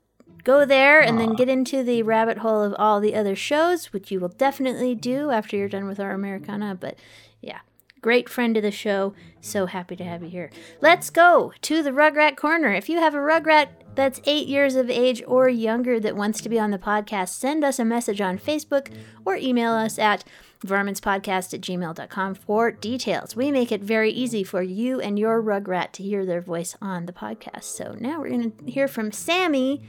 go 0.44 0.66
there 0.66 1.02
and 1.02 1.20
then 1.20 1.34
get 1.34 1.50
into 1.50 1.84
the 1.84 2.04
rabbit 2.04 2.40
hole 2.40 2.62
of 2.62 2.76
all 2.78 3.00
the 3.00 3.16
other 3.16 3.36
shows, 3.36 3.94
which 3.94 4.12
you 4.12 4.20
will 4.20 4.30
definitely 4.30 4.96
do 4.96 5.32
after 5.32 5.56
you're 5.56 5.70
done 5.70 5.88
with 5.88 6.00
Our 6.00 6.12
Americana. 6.12 6.76
But 6.76 6.98
yeah, 7.42 7.60
great 8.02 8.30
friend 8.30 8.56
of 8.58 8.64
the 8.64 8.72
show. 8.72 9.14
So 9.42 9.66
happy 9.66 9.96
to 9.96 10.04
have 10.04 10.24
you 10.24 10.30
here. 10.30 10.52
Let's 10.82 11.10
go 11.10 11.54
to 11.62 11.82
the 11.82 11.92
Rugrat 11.92 12.36
Corner. 12.36 12.74
If 12.74 12.90
you 12.90 13.00
have 13.00 13.16
a 13.16 13.20
Rugrat 13.20 13.70
that's 13.96 14.22
eight 14.26 14.48
years 14.48 14.76
of 14.76 14.90
age 14.90 15.24
or 15.26 15.48
younger 15.50 16.00
that 16.00 16.16
wants 16.16 16.42
to 16.42 16.50
be 16.50 16.60
on 16.60 16.72
the 16.72 16.78
podcast, 16.78 17.30
send 17.30 17.64
us 17.64 17.80
a 17.80 17.86
message 17.86 18.22
on 18.22 18.38
Facebook 18.38 18.94
or 19.26 19.36
email 19.36 19.72
us 19.72 19.98
at 19.98 20.24
varmintspodcast 20.62 21.54
at 21.54 21.62
gmail.com 21.62 22.36
for 22.36 22.72
details. 22.72 23.36
We 23.36 23.52
make 23.52 23.72
it 23.72 23.82
very 23.82 24.12
easy 24.12 24.44
for 24.44 24.62
you 24.62 25.00
and 25.00 25.18
your 25.18 25.42
Rugrat 25.42 25.92
to 25.94 26.04
hear 26.04 26.26
their 26.26 26.42
voice 26.42 26.76
on 26.82 27.06
the 27.06 27.14
podcast. 27.14 27.64
So 27.64 27.96
now 28.00 28.20
we're 28.20 28.30
going 28.30 28.52
to 28.52 28.72
hear 28.72 28.88
from 28.88 29.12
Sammy, 29.12 29.84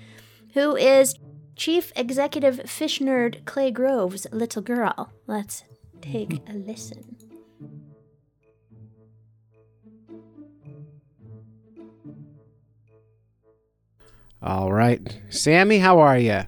who 0.54 0.76
is 0.76 1.16
Chief 1.56 1.92
Executive 1.96 2.68
Fish 2.68 2.98
Nerd 2.98 3.44
Clay 3.44 3.70
Grove's 3.70 4.26
little 4.32 4.62
girl. 4.62 5.12
Let's 5.26 5.64
take 6.00 6.42
a 6.48 6.52
listen. 6.52 7.16
All 14.42 14.72
right. 14.72 15.18
Sammy, 15.30 15.78
how 15.78 15.98
are 15.98 16.18
you? 16.18 16.42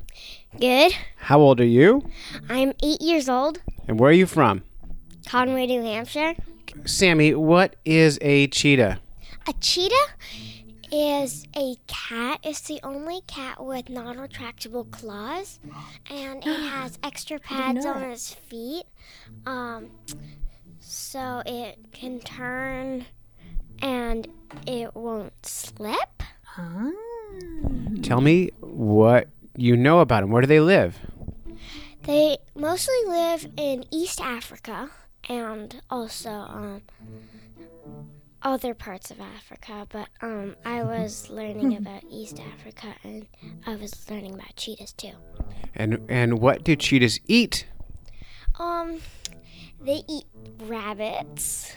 Good. 0.61 0.93
How 1.17 1.41
old 1.41 1.61
are 1.61 1.65
you? 1.65 2.03
I'm 2.49 2.73
eight 2.83 3.01
years 3.01 3.29
old. 3.29 3.61
And 3.89 3.99
where 3.99 4.11
are 4.11 4.15
you 4.15 4.27
from? 4.27 4.63
Conway, 5.27 5.67
New 5.67 5.83
Hampshire. 5.83 6.35
Sammy, 6.85 7.35
what 7.35 7.77
is 7.85 8.19
a 8.21 8.47
cheetah? 8.49 9.01
A 9.49 9.53
cheetah 9.55 9.95
is 10.93 11.47
a 11.57 11.77
cat. 11.87 12.41
It's 12.43 12.61
the 12.61 12.81
only 12.83 13.23
cat 13.27 13.65
with 13.65 13.89
non-retractable 13.89 14.91
claws, 14.91 15.59
and 16.11 16.47
it 16.47 16.61
has 16.71 16.99
extra 17.03 17.39
pads 17.39 17.87
on 17.87 18.03
its 18.03 18.35
feet, 18.35 18.85
um, 19.47 19.91
so 20.81 21.43
it 21.47 21.79
can 21.93 22.21
turn 22.21 23.07
and 23.81 24.29
it 24.67 24.95
won't 24.95 25.47
slip. 25.47 26.23
Tell 28.03 28.21
me 28.21 28.51
what 28.61 29.29
you 29.57 29.77
know 29.77 30.01
about 30.01 30.21
them. 30.23 30.31
Where 30.31 30.43
do 30.43 30.47
they 30.47 30.61
live? 30.61 30.99
They 32.09 32.39
mostly 32.57 32.95
live 33.07 33.47
in 33.59 33.85
East 33.91 34.19
Africa 34.19 34.89
and 35.29 35.83
also 35.91 36.31
um, 36.31 36.83
other 38.41 38.73
parts 38.73 39.11
of 39.11 39.21
Africa. 39.21 39.87
But 39.91 40.09
um, 40.23 40.57
I 40.65 40.85
was 40.85 41.29
learning 41.29 41.77
about 41.77 42.05
East 42.11 42.41
Africa, 42.41 42.95
and 43.05 43.27
I 43.67 43.77
was 43.77 44.11
learning 44.11 44.37
about 44.37 44.57
cheetahs 44.57 44.95
too. 44.95 45.13
And 45.75 46.01
and 46.09 46.41
what 46.41 46.65
do 46.65 46.77
cheetahs 46.77 47.21
eat? 47.27 47.67
Um, 48.59 49.01
they 49.79 50.03
eat 50.09 50.25
rabbits. 50.61 51.75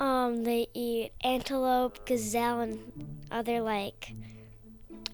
Um, 0.00 0.44
they 0.44 0.66
eat 0.74 1.12
antelope, 1.24 2.04
gazelle, 2.04 2.60
and 2.60 3.24
other 3.30 3.62
like 3.62 4.12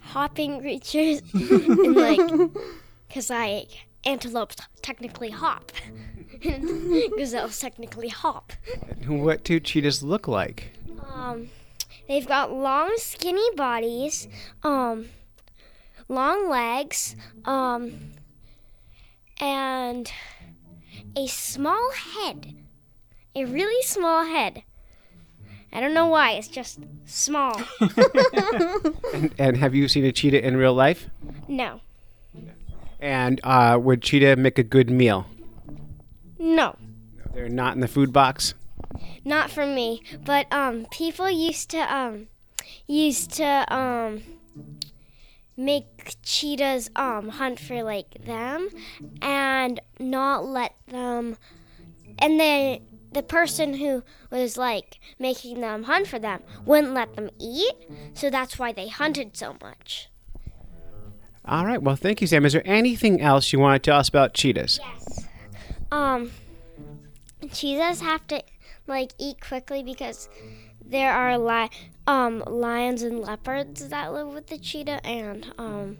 hopping 0.00 0.58
creatures. 0.62 1.22
and 1.32 1.94
like, 1.94 2.18
cause 3.08 3.30
like 3.30 3.86
antelopes 4.06 4.56
technically 4.82 5.30
hop, 5.30 5.72
gazelles 7.18 7.58
technically 7.60 8.08
hop. 8.08 8.52
What 9.06 9.44
do 9.44 9.60
cheetahs 9.60 10.02
look 10.02 10.28
like? 10.28 10.72
Um, 11.12 11.50
they've 12.08 12.26
got 12.26 12.52
long, 12.52 12.94
skinny 12.96 13.48
bodies. 13.56 14.28
Um, 14.62 15.08
long 16.08 16.48
legs. 16.48 17.16
Um, 17.44 18.12
and 19.38 20.10
a 21.16 21.26
small 21.26 21.90
head. 21.92 22.54
A 23.34 23.44
really 23.44 23.82
small 23.82 24.24
head. 24.24 24.62
I 25.72 25.80
don't 25.80 25.92
know 25.92 26.06
why, 26.06 26.32
it's 26.32 26.48
just 26.48 26.78
small. 27.04 27.60
And, 29.12 29.34
and 29.38 29.56
have 29.56 29.74
you 29.74 29.88
seen 29.88 30.04
a 30.04 30.12
cheetah 30.12 30.44
in 30.46 30.56
real 30.56 30.74
life? 30.74 31.08
no. 31.48 31.80
And 33.00 33.40
uh, 33.44 33.78
would 33.80 34.02
cheetah 34.02 34.36
make 34.36 34.58
a 34.58 34.62
good 34.62 34.90
meal? 34.90 35.26
No. 36.38 36.76
They're 37.34 37.48
not 37.48 37.74
in 37.74 37.80
the 37.80 37.88
food 37.88 38.12
box. 38.12 38.54
Not 39.24 39.50
for 39.50 39.66
me. 39.66 40.02
But 40.24 40.50
um 40.52 40.86
people 40.90 41.28
used 41.28 41.70
to 41.70 41.78
um 41.94 42.28
used 42.86 43.32
to 43.34 43.74
um 43.74 44.22
make 45.56 46.16
cheetahs 46.22 46.90
um 46.96 47.30
hunt 47.30 47.58
for 47.58 47.82
like 47.82 48.24
them 48.24 48.68
and 49.22 49.80
not 49.98 50.44
let 50.44 50.74
them 50.88 51.36
and 52.18 52.38
then 52.38 52.80
the 53.12 53.22
person 53.22 53.74
who 53.74 54.02
was 54.30 54.58
like 54.58 54.98
making 55.18 55.60
them 55.62 55.84
hunt 55.84 56.06
for 56.06 56.18
them 56.18 56.42
wouldn't 56.66 56.92
let 56.92 57.16
them 57.16 57.30
eat 57.40 57.74
so 58.12 58.28
that's 58.28 58.58
why 58.58 58.70
they 58.70 58.88
hunted 58.88 59.34
so 59.36 59.56
much 59.62 60.08
All 61.46 61.64
right. 61.64 61.80
Well, 61.80 61.96
thank 61.96 62.20
you, 62.20 62.26
Sam. 62.26 62.44
Is 62.44 62.52
there 62.52 62.62
anything 62.66 63.20
else 63.20 63.52
you 63.52 63.60
want 63.60 63.80
to 63.82 63.90
tell 63.90 63.98
us 63.98 64.08
about 64.08 64.34
cheetahs? 64.34 64.80
Yes. 64.82 65.26
um 65.92 66.30
cheetahs 67.52 68.00
have 68.00 68.26
to 68.26 68.42
like 68.88 69.12
eat 69.18 69.40
quickly 69.40 69.82
because 69.84 70.28
there 70.84 71.12
are 71.12 71.38
li- 71.38 71.70
um 72.08 72.42
lions 72.46 73.02
and 73.02 73.20
leopards 73.20 73.88
that 73.88 74.12
live 74.12 74.26
with 74.28 74.48
the 74.48 74.58
cheetah 74.58 75.04
and 75.06 75.46
um 75.58 75.98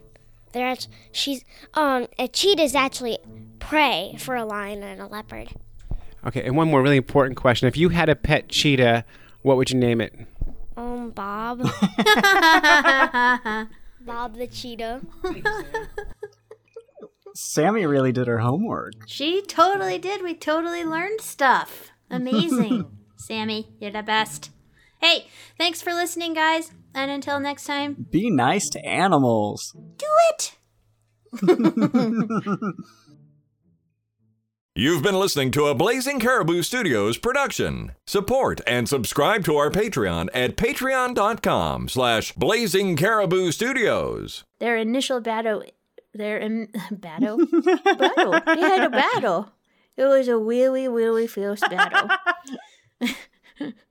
they're 0.53 0.67
act- 0.69 0.89
she's 1.13 1.45
um 1.75 2.07
a 2.19 2.27
cheetah 2.27 2.63
is 2.63 2.75
actually 2.75 3.19
prey 3.61 4.17
for 4.19 4.35
a 4.35 4.45
lion 4.45 4.83
and 4.83 5.01
a 5.01 5.07
leopard 5.07 5.51
Okay. 6.27 6.43
And 6.45 6.57
one 6.57 6.69
more 6.69 6.83
really 6.83 6.97
important 6.97 7.37
question: 7.37 7.69
If 7.69 7.77
you 7.77 7.91
had 7.91 8.09
a 8.09 8.17
pet 8.17 8.49
cheetah, 8.49 9.05
what 9.43 9.57
would 9.57 9.71
you 9.71 9.79
name 9.79 10.01
it? 10.01 10.13
um 10.77 11.11
bob 11.11 11.61
bob 14.07 14.37
the 14.37 14.47
cheetah 14.47 15.01
Sammy 17.35 17.85
really 17.85 18.13
did 18.13 18.29
her 18.29 18.39
homework. 18.39 18.93
She 19.07 19.43
totally 19.43 19.99
did. 19.99 20.23
We 20.23 20.33
totally 20.35 20.85
learned 20.85 21.21
stuff. 21.21 21.91
Amazing. 22.11 22.87
Sammy, 23.17 23.75
you're 23.79 23.91
the 23.91 24.03
best. 24.03 24.51
Hey, 25.03 25.27
thanks 25.59 25.83
for 25.83 25.93
listening, 25.93 26.33
guys. 26.33 26.71
And 26.95 27.11
until 27.11 27.39
next 27.39 27.65
time, 27.65 28.07
Be 28.11 28.31
nice 28.31 28.71
to 28.71 28.83
animals. 28.87 29.77
do 29.99 30.07
it. 30.31 30.53
You've 34.79 35.03
been 35.03 35.18
listening 35.18 35.53
to 35.53 35.68
a 35.68 35.74
Blazing 35.74 36.20
Caribou 36.20 36.61
Studios 36.61 37.16
production. 37.16 37.93
Support 38.07 38.61
and 38.66 38.87
subscribe 38.87 39.43
to 39.47 39.57
our 39.57 39.70
Patreon 39.70 40.29
at 40.35 40.59
patreon.com 40.59 41.89
slash 41.89 42.33
blazing 42.33 42.95
caribou 42.95 43.53
studios. 43.53 44.45
Their 44.61 44.77
initial 44.77 45.22
battle, 45.22 45.64
their 46.12 46.37
in, 46.37 46.68
battle, 46.91 47.39
battle. 47.85 48.33
They 48.33 48.61
had 48.61 48.83
a 48.83 48.91
battle. 48.91 49.51
It 49.97 50.05
was 50.05 50.29
a 50.29 50.37
really, 50.37 50.89
really 50.89 51.27
fierce 51.27 51.61
battle. 51.61 52.11